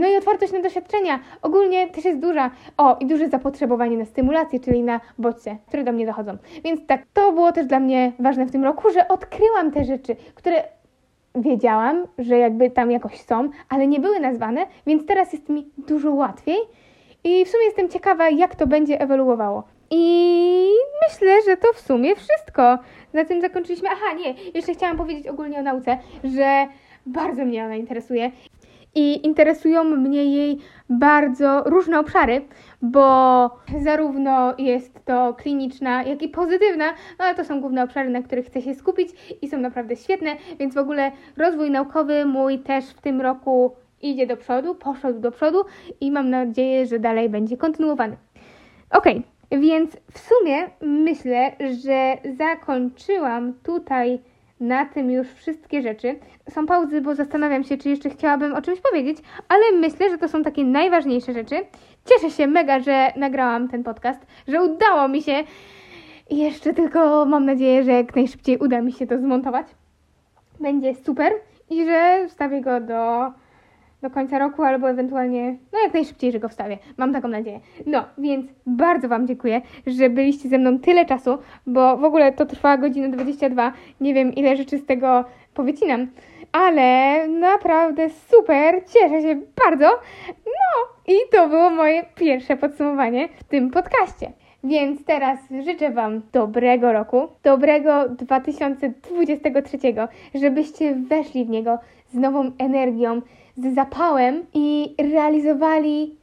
No 0.00 0.08
i 0.08 0.16
otwartość 0.16 0.52
na 0.52 0.60
doświadczenia 0.60 1.18
ogólnie 1.42 1.88
też 1.88 2.04
jest 2.04 2.20
duża. 2.20 2.50
O, 2.76 2.96
i 3.00 3.06
duże 3.06 3.28
zapotrzebowanie 3.28 3.96
na 3.96 4.04
stymulację, 4.04 4.60
czyli 4.60 4.82
na 4.82 5.00
bodźce, 5.18 5.56
które 5.68 5.84
do 5.84 5.92
mnie 5.92 6.06
dochodzą. 6.06 6.36
Więc 6.64 6.86
tak, 6.86 7.02
to 7.12 7.32
było 7.32 7.52
też 7.52 7.66
dla 7.66 7.80
mnie 7.80 8.12
ważne 8.18 8.46
w 8.46 8.50
tym 8.50 8.64
roku, 8.64 8.90
że 8.90 9.08
odkryłam 9.08 9.70
te 9.70 9.84
rzeczy, 9.84 10.16
które 10.34 10.62
wiedziałam, 11.34 12.06
że 12.18 12.38
jakby 12.38 12.70
tam 12.70 12.90
jakoś 12.90 13.20
są, 13.20 13.50
ale 13.68 13.86
nie 13.86 14.00
były 14.00 14.20
nazwane, 14.20 14.66
więc 14.86 15.06
teraz 15.06 15.32
jest 15.32 15.48
mi 15.48 15.70
dużo 15.78 16.12
łatwiej 16.12 16.56
i 17.24 17.44
w 17.44 17.48
sumie 17.48 17.64
jestem 17.64 17.88
ciekawa, 17.88 18.28
jak 18.28 18.54
to 18.54 18.66
będzie 18.66 19.00
ewoluowało. 19.00 19.64
I 19.90 20.68
myślę, 21.08 21.42
że 21.46 21.56
to 21.56 21.72
w 21.74 21.80
sumie 21.80 22.16
wszystko. 22.16 22.78
Na 23.12 23.24
tym 23.24 23.40
zakończyliśmy. 23.40 23.88
Aha, 23.92 24.12
nie, 24.16 24.34
jeszcze 24.54 24.74
chciałam 24.74 24.96
powiedzieć 24.96 25.26
ogólnie 25.26 25.58
o 25.58 25.62
nauce, 25.62 25.98
że 26.24 26.66
bardzo 27.06 27.44
mnie 27.44 27.64
ona 27.64 27.76
interesuje. 27.76 28.30
I 28.94 29.26
interesują 29.26 29.84
mnie 29.84 30.24
jej 30.24 30.58
bardzo 30.88 31.62
różne 31.66 32.00
obszary, 32.00 32.42
bo 32.82 33.50
zarówno 33.82 34.54
jest 34.58 35.04
to 35.04 35.34
kliniczna, 35.34 36.02
jak 36.02 36.22
i 36.22 36.28
pozytywna, 36.28 36.86
no 37.18 37.24
ale 37.24 37.34
to 37.34 37.44
są 37.44 37.60
główne 37.60 37.82
obszary, 37.84 38.10
na 38.10 38.22
których 38.22 38.46
chcę 38.46 38.62
się 38.62 38.74
skupić 38.74 39.08
i 39.42 39.48
są 39.48 39.58
naprawdę 39.58 39.96
świetne, 39.96 40.36
więc 40.58 40.74
w 40.74 40.78
ogóle 40.78 41.12
rozwój 41.36 41.70
naukowy 41.70 42.24
mój 42.24 42.58
też 42.58 42.84
w 42.84 43.00
tym 43.00 43.20
roku 43.20 43.72
idzie 44.02 44.26
do 44.26 44.36
przodu, 44.36 44.74
poszedł 44.74 45.20
do 45.20 45.30
przodu 45.30 45.64
i 46.00 46.10
mam 46.10 46.30
nadzieję, 46.30 46.86
że 46.86 46.98
dalej 46.98 47.28
będzie 47.28 47.56
kontynuowany. 47.56 48.16
Ok, 48.90 49.04
więc 49.52 49.96
w 50.12 50.18
sumie 50.18 50.70
myślę, 50.80 51.52
że 51.82 52.16
zakończyłam 52.36 53.54
tutaj 53.62 54.18
na 54.60 54.86
tym 54.86 55.10
już 55.10 55.28
wszystkie 55.28 55.82
rzeczy. 55.82 56.18
Są 56.50 56.66
pauzy, 56.66 57.00
bo 57.00 57.14
zastanawiam 57.14 57.64
się, 57.64 57.76
czy 57.76 57.88
jeszcze 57.88 58.10
chciałabym 58.10 58.54
o 58.54 58.62
czymś 58.62 58.80
powiedzieć, 58.80 59.18
ale 59.48 59.62
myślę, 59.80 60.10
że 60.10 60.18
to 60.18 60.28
są 60.28 60.42
takie 60.42 60.64
najważniejsze 60.64 61.32
rzeczy. 61.32 61.56
Cieszę 62.04 62.30
się 62.30 62.46
mega, 62.46 62.80
że 62.80 63.12
nagrałam 63.16 63.68
ten 63.68 63.84
podcast, 63.84 64.26
że 64.48 64.62
udało 64.62 65.08
mi 65.08 65.22
się. 65.22 65.44
I 66.30 66.38
jeszcze 66.38 66.74
tylko 66.74 67.26
mam 67.26 67.44
nadzieję, 67.44 67.84
że 67.84 67.92
jak 67.92 68.16
najszybciej 68.16 68.58
uda 68.58 68.80
mi 68.80 68.92
się 68.92 69.06
to 69.06 69.18
zmontować. 69.18 69.66
Będzie 70.60 70.94
super 70.94 71.32
i 71.70 71.84
że 71.84 72.26
wstawię 72.28 72.60
go 72.60 72.80
do 72.80 73.32
do 74.02 74.10
końca 74.10 74.38
roku, 74.38 74.62
albo 74.62 74.90
ewentualnie, 74.90 75.56
no 75.72 75.78
jak 75.84 75.94
najszybciej, 75.94 76.32
że 76.32 76.40
go 76.40 76.48
wstawię. 76.48 76.78
Mam 76.96 77.12
taką 77.12 77.28
nadzieję. 77.28 77.60
No, 77.86 78.04
więc 78.18 78.46
bardzo 78.66 79.08
Wam 79.08 79.26
dziękuję, 79.26 79.60
że 79.86 80.10
byliście 80.10 80.48
ze 80.48 80.58
mną 80.58 80.78
tyle 80.78 81.06
czasu, 81.06 81.38
bo 81.66 81.96
w 81.96 82.04
ogóle 82.04 82.32
to 82.32 82.46
trwała 82.46 82.76
godzinę 82.76 83.08
22. 83.08 83.72
Nie 84.00 84.14
wiem, 84.14 84.34
ile 84.34 84.56
rzeczy 84.56 84.78
z 84.78 84.86
tego 84.86 85.24
powycinam, 85.54 86.06
ale 86.52 87.28
naprawdę 87.28 88.10
super, 88.10 88.82
cieszę 88.92 89.22
się 89.22 89.40
bardzo. 89.64 89.88
No, 90.46 91.00
i 91.06 91.16
to 91.32 91.48
było 91.48 91.70
moje 91.70 92.04
pierwsze 92.14 92.56
podsumowanie 92.56 93.28
w 93.28 93.44
tym 93.44 93.70
podcaście. 93.70 94.32
Więc 94.64 95.04
teraz 95.04 95.38
życzę 95.64 95.90
Wam 95.90 96.22
dobrego 96.32 96.92
roku, 96.92 97.28
dobrego 97.42 98.08
2023, 98.08 99.78
żebyście 100.34 100.94
weszli 100.94 101.44
w 101.44 101.48
niego 101.48 101.78
z 102.12 102.14
nową 102.14 102.50
energią, 102.58 103.20
z 103.62 103.74
zapałem 103.74 104.46
i 104.54 104.94
realizowali 105.12 106.16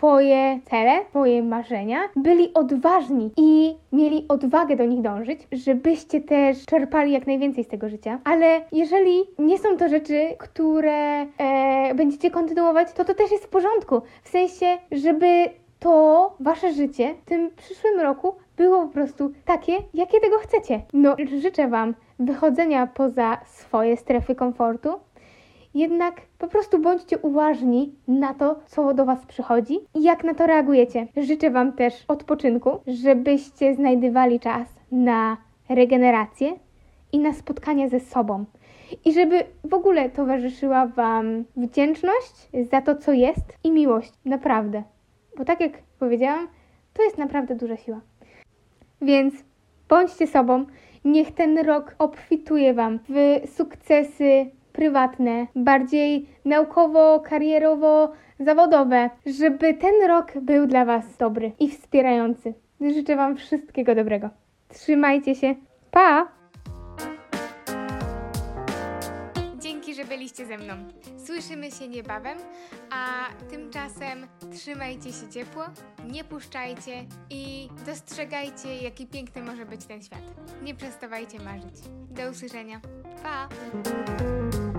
swoje 0.00 0.60
cele, 0.70 1.04
swoje 1.10 1.42
marzenia, 1.42 1.98
byli 2.16 2.54
odważni 2.54 3.30
i 3.36 3.74
mieli 3.92 4.24
odwagę 4.28 4.76
do 4.76 4.84
nich 4.84 5.02
dążyć, 5.02 5.40
żebyście 5.52 6.20
też 6.20 6.66
czerpali 6.66 7.12
jak 7.12 7.26
najwięcej 7.26 7.64
z 7.64 7.68
tego 7.68 7.88
życia. 7.88 8.18
Ale 8.24 8.60
jeżeli 8.72 9.20
nie 9.38 9.58
są 9.58 9.76
to 9.76 9.88
rzeczy, 9.88 10.28
które 10.38 11.26
e, 11.38 11.94
będziecie 11.94 12.30
kontynuować, 12.30 12.92
to 12.92 13.04
to 13.04 13.14
też 13.14 13.30
jest 13.30 13.44
w 13.44 13.48
porządku. 13.48 14.02
W 14.22 14.28
sensie, 14.28 14.66
żeby 14.92 15.50
to 15.78 16.36
wasze 16.40 16.72
życie 16.72 17.14
w 17.14 17.28
tym 17.28 17.50
przyszłym 17.56 18.00
roku 18.00 18.34
było 18.56 18.86
po 18.86 18.92
prostu 18.92 19.32
takie, 19.44 19.72
jakie 19.94 20.20
tego 20.20 20.38
chcecie. 20.38 20.82
No, 20.92 21.16
życzę 21.40 21.68
Wam 21.68 21.94
wychodzenia 22.18 22.86
poza 22.86 23.38
swoje 23.44 23.96
strefy 23.96 24.34
komfortu, 24.34 24.90
jednak 25.74 26.20
po 26.38 26.48
prostu 26.48 26.78
bądźcie 26.78 27.18
uważni 27.18 27.94
na 28.08 28.34
to, 28.34 28.60
co 28.66 28.94
do 28.94 29.04
Was 29.04 29.26
przychodzi 29.26 29.78
i 29.94 30.02
jak 30.02 30.24
na 30.24 30.34
to 30.34 30.46
reagujecie. 30.46 31.06
Życzę 31.16 31.50
Wam 31.50 31.72
też 31.72 32.04
odpoczynku, 32.08 32.70
żebyście 32.86 33.74
znajdywali 33.74 34.40
czas 34.40 34.68
na 34.92 35.36
regenerację 35.68 36.52
i 37.12 37.18
na 37.18 37.32
spotkania 37.32 37.88
ze 37.88 38.00
sobą. 38.00 38.44
I 39.04 39.12
żeby 39.12 39.44
w 39.64 39.74
ogóle 39.74 40.10
towarzyszyła 40.10 40.86
Wam 40.86 41.44
wdzięczność 41.56 42.48
za 42.70 42.80
to, 42.80 42.96
co 42.96 43.12
jest 43.12 43.58
i 43.64 43.70
miłość. 43.70 44.12
Naprawdę. 44.24 44.82
Bo 45.38 45.44
tak 45.44 45.60
jak 45.60 45.72
powiedziałam, 45.98 46.48
to 46.94 47.02
jest 47.02 47.18
naprawdę 47.18 47.54
duża 47.54 47.76
siła. 47.76 48.00
Więc 49.02 49.34
bądźcie 49.88 50.26
sobą. 50.26 50.64
Niech 51.04 51.32
ten 51.32 51.58
rok 51.58 51.94
obfituje 51.98 52.74
Wam 52.74 52.98
w 53.08 53.40
sukcesy, 53.50 54.50
prywatne, 54.72 55.46
bardziej 55.54 56.28
naukowo, 56.44 57.20
karierowo, 57.20 58.12
zawodowe, 58.40 59.10
żeby 59.26 59.74
ten 59.74 59.94
rok 60.08 60.32
był 60.42 60.66
dla 60.66 60.84
Was 60.84 61.16
dobry 61.16 61.52
i 61.58 61.70
wspierający. 61.70 62.54
Życzę 62.80 63.16
Wam 63.16 63.36
wszystkiego 63.36 63.94
dobrego. 63.94 64.30
Trzymajcie 64.68 65.34
się. 65.34 65.54
Pa! 65.90 66.28
Dzięki, 69.58 69.94
że 69.94 70.04
byliście 70.04 70.46
ze 70.46 70.58
mną. 70.58 70.74
Słyszymy 71.26 71.70
się 71.70 71.88
niebawem, 71.88 72.38
a 72.90 73.28
tymczasem 73.50 74.26
trzymajcie 74.52 75.12
się 75.12 75.28
ciepło, 75.30 75.62
nie 76.12 76.24
puszczajcie 76.24 77.04
i 77.30 77.68
dostrzegajcie, 77.86 78.76
jaki 78.82 79.06
piękny 79.06 79.42
może 79.42 79.66
być 79.66 79.84
ten 79.84 80.02
świat. 80.02 80.22
Nie 80.62 80.74
przestawajcie 80.74 81.38
marzyć. 81.38 81.74
Do 82.10 82.30
usłyszenia. 82.30 82.80
Pa! 83.22 84.69